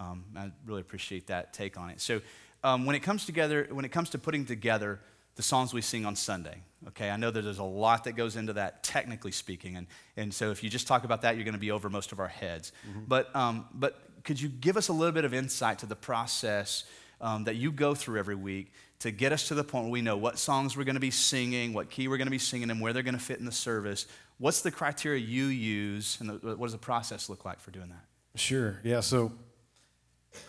Um, 0.00 0.24
I 0.34 0.50
really 0.66 0.80
appreciate 0.80 1.26
that 1.28 1.52
take 1.52 1.76
on 1.78 1.90
it. 1.90 2.00
So, 2.00 2.20
um, 2.64 2.86
when 2.86 2.96
it 2.96 3.00
comes 3.00 3.26
together, 3.26 3.68
when 3.70 3.84
it 3.84 3.92
comes 3.92 4.10
to 4.10 4.18
putting 4.18 4.44
together 4.46 4.98
the 5.40 5.46
songs 5.46 5.72
we 5.72 5.80
sing 5.80 6.04
on 6.04 6.14
Sunday, 6.14 6.60
okay, 6.88 7.08
I 7.08 7.16
know 7.16 7.30
that 7.30 7.40
there's 7.40 7.60
a 7.60 7.64
lot 7.64 8.04
that 8.04 8.12
goes 8.12 8.36
into 8.36 8.52
that, 8.52 8.82
technically 8.82 9.32
speaking, 9.32 9.78
and 9.78 9.86
and 10.18 10.34
so 10.34 10.50
if 10.50 10.62
you 10.62 10.68
just 10.68 10.86
talk 10.86 11.04
about 11.04 11.22
that, 11.22 11.36
you're 11.36 11.44
going 11.44 11.54
to 11.54 11.60
be 11.60 11.70
over 11.70 11.88
most 11.88 12.12
of 12.12 12.20
our 12.20 12.28
heads. 12.28 12.72
But 13.08 13.34
um, 13.34 13.64
but 13.72 13.98
could 14.22 14.38
you 14.38 14.50
give 14.50 14.76
us 14.76 14.88
a 14.88 14.92
little 14.92 15.14
bit 15.14 15.24
of 15.24 15.32
insight 15.32 15.78
to 15.78 15.86
the 15.86 15.96
process 15.96 16.84
um, 17.22 17.44
that 17.44 17.56
you 17.56 17.72
go 17.72 17.94
through 17.94 18.18
every 18.18 18.34
week 18.34 18.74
to 18.98 19.10
get 19.10 19.32
us 19.32 19.48
to 19.48 19.54
the 19.54 19.64
point 19.64 19.84
where 19.84 19.92
we 19.92 20.02
know 20.02 20.18
what 20.18 20.38
songs 20.38 20.76
we're 20.76 20.84
going 20.84 20.92
to 20.92 21.00
be 21.00 21.10
singing, 21.10 21.72
what 21.72 21.88
key 21.88 22.06
we're 22.06 22.18
going 22.18 22.26
to 22.26 22.30
be 22.30 22.38
singing, 22.38 22.70
and 22.70 22.78
where 22.78 22.92
they're 22.92 23.02
going 23.02 23.14
to 23.14 23.24
fit 23.24 23.38
in 23.38 23.46
the 23.46 23.52
service? 23.52 24.06
What's 24.36 24.60
the 24.60 24.70
criteria 24.70 25.20
you 25.20 25.46
use, 25.46 26.18
and 26.20 26.28
the, 26.28 26.54
what 26.54 26.66
does 26.66 26.72
the 26.72 26.78
process 26.78 27.30
look 27.30 27.46
like 27.46 27.60
for 27.60 27.70
doing 27.70 27.88
that? 27.88 28.04
Sure. 28.38 28.78
Yeah. 28.84 29.00
So 29.00 29.32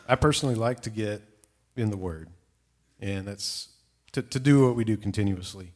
I 0.06 0.16
personally 0.16 0.56
like 0.56 0.82
to 0.82 0.90
get 0.90 1.22
in 1.78 1.92
the 1.92 1.98
Word, 1.98 2.28
and 3.00 3.26
that's 3.26 3.70
to, 4.14 4.22
to 4.22 4.40
do 4.40 4.66
what 4.66 4.76
we 4.76 4.84
do 4.84 4.98
continuously. 4.98 5.74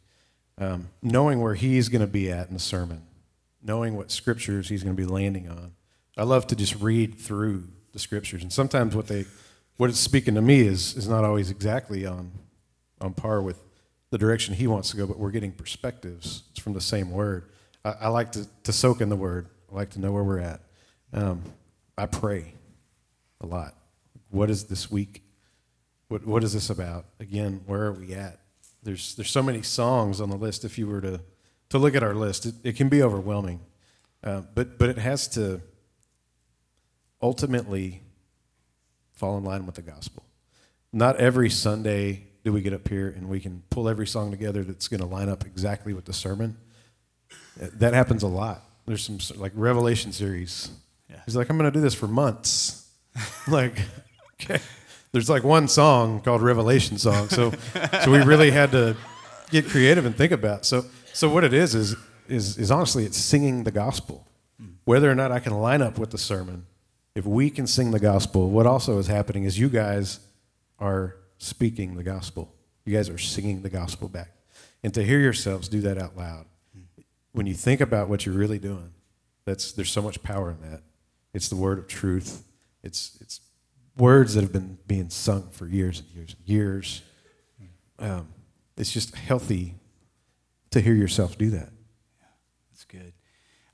Um, 0.57 0.89
knowing 1.01 1.41
where 1.41 1.55
He's 1.55 1.89
going 1.89 2.01
to 2.01 2.07
be 2.07 2.31
at 2.31 2.47
in 2.47 2.53
the 2.53 2.59
sermon, 2.59 3.01
knowing 3.61 3.97
what 3.97 4.09
scriptures 4.09 4.69
He's 4.69 4.83
going 4.83 4.95
to 4.95 5.01
be 5.01 5.07
landing 5.07 5.49
on. 5.49 5.73
I 6.17 6.23
love 6.23 6.47
to 6.47 6.55
just 6.55 6.75
read 6.75 7.19
through 7.19 7.67
the 7.91 7.99
scriptures, 7.99 8.41
and 8.41 8.53
sometimes 8.53 8.95
what 8.95 9.07
they 9.07 9.25
what 9.77 9.89
it's 9.89 9.99
speaking 9.99 10.35
to 10.35 10.41
me 10.41 10.61
is 10.61 10.95
is 10.95 11.09
not 11.09 11.25
always 11.25 11.51
exactly 11.51 12.05
on 12.05 12.31
on 13.01 13.13
par 13.13 13.41
with 13.41 13.61
the 14.11 14.17
direction 14.17 14.53
He 14.53 14.65
wants 14.65 14.91
to 14.91 14.97
go, 14.97 15.05
but 15.05 15.19
we're 15.19 15.31
getting 15.31 15.51
perspectives. 15.51 16.43
It's 16.51 16.59
from 16.61 16.71
the 16.71 16.79
same 16.79 17.11
Word. 17.11 17.49
I, 17.83 17.95
I 18.01 18.07
like 18.07 18.31
to, 18.33 18.47
to 18.63 18.71
soak 18.71 19.01
in 19.01 19.09
the 19.09 19.17
Word. 19.17 19.49
I 19.69 19.75
like 19.75 19.89
to 19.91 19.99
know 19.99 20.13
where 20.13 20.23
we're 20.23 20.39
at. 20.39 20.61
Um, 21.11 21.41
I 21.97 22.05
pray 22.05 22.53
a 23.41 23.45
lot. 23.45 23.75
What 24.29 24.49
is 24.49 24.65
this 24.65 24.89
week? 24.89 25.24
What 26.07 26.25
what 26.25 26.43
is 26.43 26.53
this 26.53 26.69
about? 26.69 27.05
Again, 27.19 27.61
where 27.65 27.83
are 27.83 27.93
we 27.93 28.13
at? 28.13 28.39
There's 28.83 29.15
there's 29.15 29.31
so 29.31 29.41
many 29.41 29.61
songs 29.61 30.21
on 30.21 30.29
the 30.29 30.37
list. 30.37 30.63
If 30.65 30.77
you 30.77 30.87
were 30.87 31.01
to 31.01 31.21
to 31.69 31.77
look 31.77 31.95
at 31.95 32.03
our 32.03 32.13
list, 32.13 32.45
it, 32.45 32.55
it 32.63 32.75
can 32.75 32.89
be 32.89 33.01
overwhelming. 33.01 33.59
Uh, 34.23 34.41
but 34.53 34.77
but 34.77 34.89
it 34.89 34.97
has 34.97 35.27
to 35.29 35.61
ultimately 37.21 38.03
fall 39.13 39.37
in 39.37 39.43
line 39.43 39.65
with 39.65 39.75
the 39.75 39.81
gospel. 39.81 40.23
Not 40.93 41.17
every 41.17 41.49
Sunday 41.49 42.27
do 42.43 42.53
we 42.53 42.61
get 42.61 42.73
up 42.73 42.87
here 42.87 43.07
and 43.07 43.27
we 43.27 43.39
can 43.39 43.63
pull 43.69 43.89
every 43.89 44.05
song 44.05 44.29
together 44.29 44.63
that's 44.63 44.87
going 44.87 44.99
to 44.99 45.07
line 45.07 45.29
up 45.29 45.45
exactly 45.45 45.93
with 45.93 46.05
the 46.05 46.13
sermon. 46.13 46.57
Uh, 47.61 47.67
That 47.73 47.93
happens 47.93 48.21
a 48.23 48.27
lot. 48.27 48.63
There's 48.85 49.03
some 49.03 49.17
like 49.39 49.51
Revelation 49.55 50.11
series. 50.11 50.69
Yeah. 51.09 51.21
He's 51.25 51.35
like, 51.35 51.49
I'm 51.49 51.57
going 51.57 51.71
to 51.71 51.75
do 51.77 51.81
this 51.81 51.95
for 51.95 52.07
months. 52.07 52.87
like, 53.47 53.79
okay. 54.41 54.59
There's 55.15 55.29
like 55.29 55.45
one 55.45 55.69
song 55.69 56.19
called 56.19 56.41
Revelation 56.41 56.97
song, 56.97 57.29
so 57.29 57.53
so 58.03 58.11
we 58.11 58.21
really 58.21 58.51
had 58.51 58.71
to 58.71 58.97
get 59.49 59.65
creative 59.65 60.05
and 60.05 60.13
think 60.13 60.33
about. 60.33 60.65
So 60.65 60.83
so 61.13 61.29
what 61.29 61.45
it 61.45 61.53
is 61.53 61.73
is 61.73 61.95
is 62.27 62.57
is 62.57 62.69
honestly 62.69 63.05
it's 63.05 63.15
singing 63.15 63.63
the 63.63 63.71
gospel. 63.71 64.27
Whether 64.83 65.09
or 65.09 65.15
not 65.15 65.31
I 65.31 65.39
can 65.39 65.53
line 65.53 65.81
up 65.81 65.97
with 65.97 66.11
the 66.11 66.17
sermon, 66.17 66.65
if 67.15 67.25
we 67.25 67.49
can 67.49 67.65
sing 67.65 67.91
the 67.91 67.99
gospel, 67.99 68.49
what 68.49 68.65
also 68.65 68.99
is 68.99 69.07
happening 69.07 69.45
is 69.45 69.57
you 69.57 69.69
guys 69.69 70.19
are 70.79 71.15
speaking 71.37 71.95
the 71.95 72.03
gospel. 72.03 72.53
You 72.83 72.93
guys 72.93 73.07
are 73.07 73.17
singing 73.17 73.61
the 73.61 73.69
gospel 73.69 74.09
back. 74.09 74.31
And 74.83 74.93
to 74.95 75.01
hear 75.01 75.21
yourselves 75.21 75.69
do 75.69 75.79
that 75.79 75.97
out 75.97 76.17
loud, 76.17 76.45
when 77.31 77.45
you 77.45 77.53
think 77.53 77.79
about 77.79 78.09
what 78.09 78.25
you're 78.25 78.35
really 78.35 78.59
doing, 78.59 78.91
that's 79.45 79.71
there's 79.71 79.93
so 79.93 80.01
much 80.01 80.21
power 80.23 80.51
in 80.51 80.69
that. 80.69 80.81
It's 81.33 81.47
the 81.47 81.55
word 81.55 81.79
of 81.79 81.87
truth. 81.87 82.43
It's 82.83 83.17
it's 83.21 83.39
words 83.97 84.33
that 84.35 84.41
have 84.41 84.51
been 84.51 84.77
being 84.87 85.09
sung 85.09 85.49
for 85.51 85.67
years 85.67 85.99
and 85.99 86.09
years 86.09 86.35
and 86.37 86.49
years. 86.49 87.01
Um, 87.99 88.27
it's 88.77 88.91
just 88.91 89.15
healthy 89.15 89.75
to 90.71 90.81
hear 90.81 90.93
yourself 90.93 91.37
do 91.37 91.49
that. 91.51 91.69
That's 92.71 92.83
good. 92.83 93.13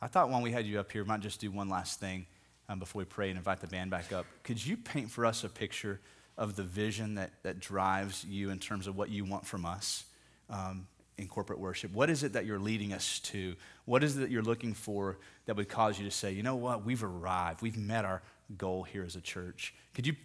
I 0.01 0.07
thought 0.07 0.30
when 0.30 0.41
we 0.41 0.51
had 0.51 0.65
you 0.65 0.80
up 0.80 0.91
here, 0.91 1.03
might 1.03 1.22
just 1.22 1.39
do 1.39 1.49
one 1.49 1.69
last 1.69 1.99
thing 1.99 2.28
um, 2.69 2.80
before 2.80 2.99
we 2.99 3.05
pray 3.05 3.30
and 3.30 3.38
invite 3.38 3.59
the 3.59 3.67
band 3.67 3.89
back 3.89 4.13
up. 4.13 4.26
Could 4.43 4.63
you 4.63 4.78
paint 4.78 5.09
for 5.09 5.26
us 5.26 5.43
a 5.43 5.49
picture 5.49 5.99
of 6.38 6.55
the 6.55 6.63
vision 6.63 7.15
that, 7.15 7.32
that 7.43 7.59
drives 7.59 8.24
you 8.24 8.49
in 8.49 8.59
terms 8.59 8.88
of 8.88 8.95
what 8.95 9.09
you 9.09 9.26
want 9.26 9.45
from 9.45 9.65
us 9.65 10.05
um, 10.49 10.88
in 11.17 11.28
corporate 11.28 11.59
worship? 11.59 11.93
What 11.93 12.09
is 12.09 12.24
it 12.24 12.34
that 12.34 12.45
you're 12.45 12.59
leading 12.59 12.93
us 12.93 13.19
to? 13.19 13.55
What 13.86 14.03
is 14.03 14.17
it 14.17 14.22
that 14.22 14.32
you're 14.32 14.41
looking 14.41 14.74
for 14.74 15.17
that 15.45 15.55
would 15.55 15.69
cause 15.69 15.99
you 15.99 16.05
to 16.05 16.11
say, 16.11 16.32
you 16.32 16.43
know 16.43 16.55
what, 16.55 16.86
we've 16.86 17.03
arrived, 17.03 17.61
we've 17.61 17.78
met 17.78 18.05
our 18.05 18.22
goal 18.58 18.84
here 18.84 19.04
as 19.04 19.16
a 19.16 19.22
church? 19.22 19.74
Could 19.93 20.08
you 20.08 20.16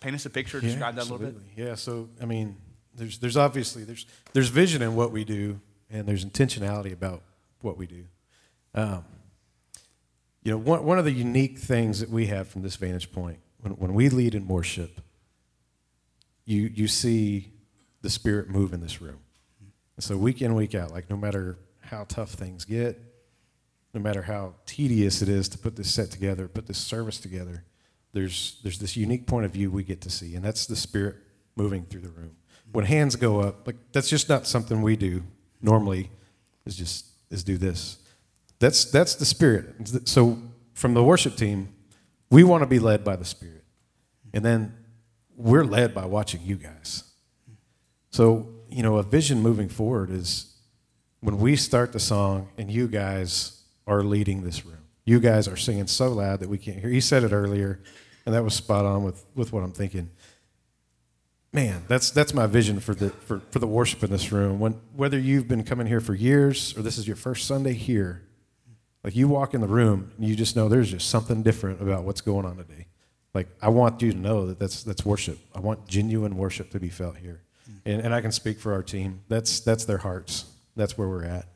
paint 0.00 0.14
us 0.14 0.26
a 0.26 0.30
picture, 0.30 0.60
describe 0.60 0.94
that 0.96 1.08
a 1.08 1.12
little 1.12 1.18
bit? 1.18 1.36
Yeah. 1.56 1.74
So 1.74 2.08
I 2.20 2.24
mean, 2.24 2.56
there's 2.94 3.18
there's 3.18 3.36
obviously 3.36 3.84
there's 3.84 4.06
there's 4.32 4.48
vision 4.48 4.82
in 4.82 4.94
what 4.94 5.12
we 5.12 5.24
do, 5.24 5.60
and 5.90 6.06
there's 6.06 6.24
intentionality 6.24 6.92
about 6.92 7.22
what 7.60 7.76
we 7.76 7.86
do. 7.86 8.04
Um, 8.74 9.04
you 10.42 10.52
know, 10.52 10.58
one 10.58 10.84
one 10.84 10.98
of 10.98 11.04
the 11.04 11.12
unique 11.12 11.58
things 11.58 12.00
that 12.00 12.10
we 12.10 12.26
have 12.26 12.48
from 12.48 12.62
this 12.62 12.76
vantage 12.76 13.12
point 13.12 13.38
when 13.60 13.72
when 13.74 13.94
we 13.94 14.08
lead 14.08 14.34
in 14.34 14.48
worship, 14.48 15.00
you 16.44 16.70
you 16.74 16.88
see 16.88 17.52
the 18.02 18.10
Spirit 18.10 18.48
move 18.48 18.72
in 18.72 18.80
this 18.80 19.00
room, 19.00 19.18
and 19.96 20.04
so 20.04 20.16
week 20.16 20.42
in 20.42 20.54
week 20.54 20.74
out, 20.74 20.92
like 20.92 21.10
no 21.10 21.16
matter 21.16 21.58
how 21.80 22.04
tough 22.08 22.30
things 22.30 22.64
get, 22.64 23.00
no 23.94 24.00
matter 24.00 24.22
how 24.22 24.54
tedious 24.66 25.22
it 25.22 25.28
is 25.28 25.48
to 25.48 25.58
put 25.58 25.76
this 25.76 25.92
set 25.92 26.10
together, 26.10 26.48
put 26.48 26.66
this 26.66 26.78
service 26.78 27.18
together, 27.18 27.64
there's 28.16 28.58
there's 28.62 28.78
this 28.78 28.96
unique 28.96 29.26
point 29.26 29.44
of 29.44 29.52
view 29.52 29.70
we 29.70 29.84
get 29.84 30.00
to 30.00 30.10
see, 30.10 30.34
and 30.36 30.42
that's 30.42 30.64
the 30.64 30.74
spirit 30.74 31.16
moving 31.54 31.84
through 31.84 32.00
the 32.00 32.08
room. 32.08 32.34
When 32.72 32.86
hands 32.86 33.14
go 33.14 33.40
up, 33.40 33.66
like 33.66 33.76
that's 33.92 34.08
just 34.08 34.28
not 34.30 34.46
something 34.46 34.80
we 34.80 34.96
do 34.96 35.22
normally. 35.60 36.10
Is 36.64 36.76
just 36.76 37.06
is 37.30 37.44
do 37.44 37.58
this. 37.58 37.98
That's 38.58 38.86
that's 38.86 39.16
the 39.16 39.26
spirit. 39.26 39.66
So 40.08 40.38
from 40.72 40.94
the 40.94 41.02
worship 41.02 41.36
team, 41.36 41.74
we 42.30 42.42
want 42.42 42.62
to 42.62 42.66
be 42.66 42.78
led 42.78 43.04
by 43.04 43.16
the 43.16 43.24
spirit, 43.26 43.64
and 44.32 44.42
then 44.42 44.74
we're 45.36 45.64
led 45.64 45.94
by 45.94 46.06
watching 46.06 46.40
you 46.42 46.56
guys. 46.56 47.04
So 48.10 48.48
you 48.70 48.82
know, 48.82 48.96
a 48.96 49.02
vision 49.02 49.42
moving 49.42 49.68
forward 49.68 50.10
is 50.10 50.54
when 51.20 51.38
we 51.38 51.54
start 51.54 51.92
the 51.92 52.00
song 52.00 52.48
and 52.56 52.70
you 52.70 52.88
guys 52.88 53.62
are 53.86 54.02
leading 54.02 54.42
this 54.42 54.64
room. 54.64 54.78
You 55.04 55.20
guys 55.20 55.46
are 55.46 55.56
singing 55.56 55.86
so 55.86 56.08
loud 56.08 56.40
that 56.40 56.48
we 56.48 56.58
can't 56.58 56.80
hear. 56.80 56.88
He 56.88 57.00
said 57.00 57.22
it 57.22 57.32
earlier, 57.32 57.80
and 58.26 58.34
that 58.34 58.44
was 58.44 58.54
spot 58.54 58.84
on 58.84 59.04
with, 59.04 59.24
with 59.34 59.52
what 59.52 59.62
I'm 59.62 59.72
thinking. 59.72 60.10
Man, 61.52 61.84
that's 61.88 62.10
that's 62.10 62.34
my 62.34 62.46
vision 62.46 62.80
for 62.80 62.94
the 62.94 63.08
for, 63.08 63.40
for 63.50 63.60
the 63.60 63.66
worship 63.66 64.04
in 64.04 64.10
this 64.10 64.30
room. 64.30 64.60
When 64.60 64.72
whether 64.94 65.18
you've 65.18 65.48
been 65.48 65.64
coming 65.64 65.86
here 65.86 66.00
for 66.00 66.12
years 66.12 66.76
or 66.76 66.82
this 66.82 66.98
is 66.98 67.06
your 67.06 67.16
first 67.16 67.46
Sunday 67.46 67.72
here, 67.72 68.22
like 69.02 69.16
you 69.16 69.26
walk 69.26 69.54
in 69.54 69.62
the 69.62 69.68
room 69.68 70.12
and 70.18 70.28
you 70.28 70.36
just 70.36 70.54
know 70.54 70.68
there's 70.68 70.90
just 70.90 71.08
something 71.08 71.42
different 71.42 71.80
about 71.80 72.04
what's 72.04 72.20
going 72.20 72.44
on 72.44 72.58
today. 72.58 72.88
Like 73.32 73.48
I 73.62 73.70
want 73.70 74.02
you 74.02 74.12
to 74.12 74.18
know 74.18 74.48
that 74.48 74.58
that's 74.58 74.82
that's 74.82 75.06
worship. 75.06 75.38
I 75.54 75.60
want 75.60 75.86
genuine 75.86 76.36
worship 76.36 76.70
to 76.72 76.80
be 76.80 76.90
felt 76.90 77.16
here, 77.16 77.40
and, 77.86 78.02
and 78.02 78.14
I 78.14 78.20
can 78.20 78.32
speak 78.32 78.58
for 78.58 78.74
our 78.74 78.82
team. 78.82 79.22
That's 79.28 79.60
that's 79.60 79.86
their 79.86 79.98
hearts. 79.98 80.44
That's 80.74 80.98
where 80.98 81.08
we're 81.08 81.24
at. 81.24 81.46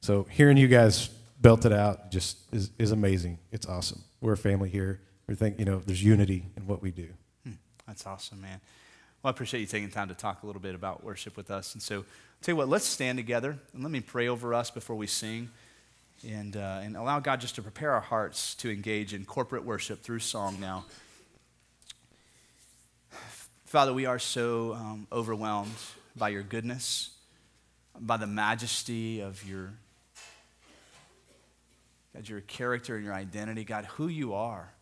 So 0.00 0.26
hearing 0.28 0.58
you 0.58 0.68
guys 0.68 1.08
belt 1.40 1.64
it 1.64 1.72
out 1.72 2.10
just 2.10 2.36
is, 2.52 2.70
is 2.78 2.92
amazing. 2.92 3.38
It's 3.52 3.66
awesome. 3.66 4.02
We're 4.20 4.34
a 4.34 4.36
family 4.36 4.68
here. 4.68 5.00
We 5.30 5.36
think 5.36 5.60
you 5.60 5.64
know 5.64 5.80
there's 5.86 6.02
unity 6.02 6.44
in 6.56 6.66
what 6.66 6.82
we 6.82 6.90
do. 6.90 7.06
Hmm, 7.44 7.52
That's 7.86 8.04
awesome, 8.04 8.40
man. 8.40 8.60
Well, 9.22 9.28
I 9.28 9.30
appreciate 9.30 9.60
you 9.60 9.66
taking 9.66 9.88
time 9.88 10.08
to 10.08 10.14
talk 10.14 10.42
a 10.42 10.46
little 10.46 10.60
bit 10.60 10.74
about 10.74 11.04
worship 11.04 11.36
with 11.36 11.52
us. 11.52 11.72
And 11.72 11.80
so, 11.80 11.98
I'll 11.98 12.04
tell 12.42 12.54
you 12.54 12.56
what, 12.56 12.68
let's 12.68 12.84
stand 12.84 13.16
together 13.16 13.56
and 13.72 13.84
let 13.84 13.92
me 13.92 14.00
pray 14.00 14.26
over 14.26 14.52
us 14.52 14.72
before 14.72 14.96
we 14.96 15.06
sing 15.06 15.48
and, 16.28 16.56
uh, 16.56 16.80
and 16.82 16.96
allow 16.96 17.20
God 17.20 17.40
just 17.40 17.54
to 17.54 17.62
prepare 17.62 17.92
our 17.92 18.00
hearts 18.00 18.56
to 18.56 18.72
engage 18.72 19.14
in 19.14 19.24
corporate 19.24 19.64
worship 19.64 20.02
through 20.02 20.18
song 20.18 20.58
now. 20.58 20.84
Father, 23.66 23.94
we 23.94 24.06
are 24.06 24.18
so 24.18 24.74
um, 24.74 25.06
overwhelmed 25.12 25.70
by 26.16 26.30
your 26.30 26.42
goodness, 26.42 27.10
by 28.00 28.16
the 28.16 28.26
majesty 28.26 29.20
of 29.20 29.48
your, 29.48 29.74
God, 32.16 32.28
your 32.28 32.40
character 32.40 32.96
and 32.96 33.04
your 33.04 33.14
identity, 33.14 33.62
God, 33.62 33.84
who 33.84 34.08
you 34.08 34.34
are. 34.34 34.72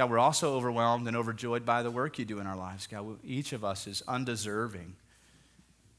God, 0.00 0.08
we're 0.08 0.18
also 0.18 0.54
overwhelmed 0.54 1.06
and 1.08 1.14
overjoyed 1.14 1.66
by 1.66 1.82
the 1.82 1.90
work 1.90 2.18
you 2.18 2.24
do 2.24 2.38
in 2.38 2.46
our 2.46 2.56
lives. 2.56 2.86
God, 2.86 3.18
each 3.22 3.52
of 3.52 3.66
us 3.66 3.86
is 3.86 4.02
undeserving. 4.08 4.96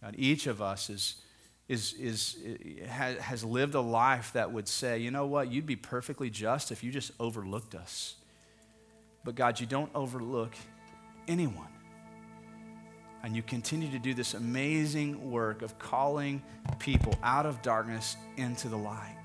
God, 0.01 0.15
each 0.17 0.47
of 0.47 0.59
us 0.59 0.89
is, 0.89 1.17
is, 1.69 1.93
is, 1.93 2.35
has 2.89 3.43
lived 3.43 3.75
a 3.75 3.79
life 3.79 4.33
that 4.33 4.51
would 4.51 4.67
say, 4.67 4.97
you 4.97 5.11
know 5.11 5.27
what, 5.27 5.51
you'd 5.51 5.67
be 5.67 5.75
perfectly 5.75 6.31
just 6.31 6.71
if 6.71 6.83
you 6.83 6.89
just 6.89 7.11
overlooked 7.19 7.75
us. 7.75 8.15
But 9.23 9.35
God, 9.35 9.59
you 9.59 9.67
don't 9.67 9.91
overlook 9.93 10.55
anyone. 11.27 11.69
And 13.21 13.35
you 13.35 13.43
continue 13.43 13.91
to 13.91 13.99
do 13.99 14.15
this 14.15 14.33
amazing 14.33 15.29
work 15.29 15.61
of 15.61 15.77
calling 15.77 16.41
people 16.79 17.13
out 17.21 17.45
of 17.45 17.61
darkness 17.61 18.17
into 18.37 18.67
the 18.67 18.77
light. 18.77 19.15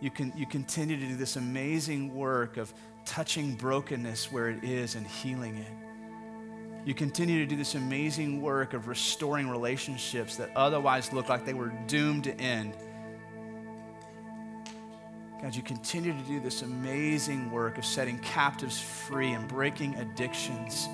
You, 0.00 0.12
can, 0.12 0.32
you 0.36 0.46
continue 0.46 0.96
to 0.96 1.06
do 1.08 1.16
this 1.16 1.34
amazing 1.34 2.14
work 2.14 2.56
of 2.56 2.72
touching 3.08 3.54
brokenness 3.54 4.30
where 4.30 4.50
it 4.50 4.62
is 4.62 4.94
and 4.94 5.06
healing 5.06 5.56
it. 5.56 5.72
You 6.84 6.92
continue 6.94 7.38
to 7.40 7.46
do 7.46 7.56
this 7.56 7.74
amazing 7.74 8.42
work 8.42 8.74
of 8.74 8.86
restoring 8.86 9.48
relationships 9.48 10.36
that 10.36 10.50
otherwise 10.54 11.10
look 11.12 11.30
like 11.30 11.46
they 11.46 11.54
were 11.54 11.72
doomed 11.86 12.24
to 12.24 12.38
end. 12.38 12.74
God, 15.40 15.54
you 15.54 15.62
continue 15.62 16.12
to 16.12 16.22
do 16.28 16.38
this 16.38 16.60
amazing 16.62 17.50
work 17.50 17.78
of 17.78 17.84
setting 17.84 18.18
captives 18.18 18.78
free 18.78 19.32
and 19.32 19.48
breaking 19.48 19.94
addictions. 19.94 20.86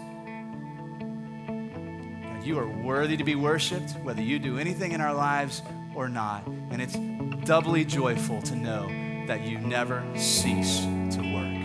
God, 1.49 2.45
you 2.45 2.59
are 2.59 2.69
worthy 2.69 3.17
to 3.17 3.25
be 3.25 3.35
worshiped, 3.35 3.93
whether 4.03 4.23
you 4.23 4.39
do 4.39 4.59
anything 4.59 4.93
in 4.93 5.01
our 5.01 5.15
lives 5.15 5.63
or 5.97 6.09
not. 6.09 6.47
And 6.47 6.81
it's 6.81 6.97
doubly 7.45 7.85
joyful 7.85 8.41
to 8.43 8.55
know 8.55 8.87
that 9.27 9.43
you 9.43 9.59
never 9.59 10.05
cease 10.17 10.81
to 11.17 11.33
work. 11.35 11.64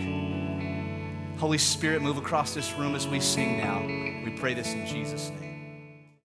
Holy 1.40 1.56
Spirit, 1.56 2.02
move 2.02 2.18
across 2.18 2.52
this 2.52 2.74
room 2.74 2.94
as 2.94 3.08
we 3.08 3.18
sing 3.18 3.56
now. 3.56 3.80
We 4.22 4.30
pray 4.30 4.52
this 4.52 4.74
in 4.74 4.86
Jesus' 4.86 5.30
name. 5.40 5.49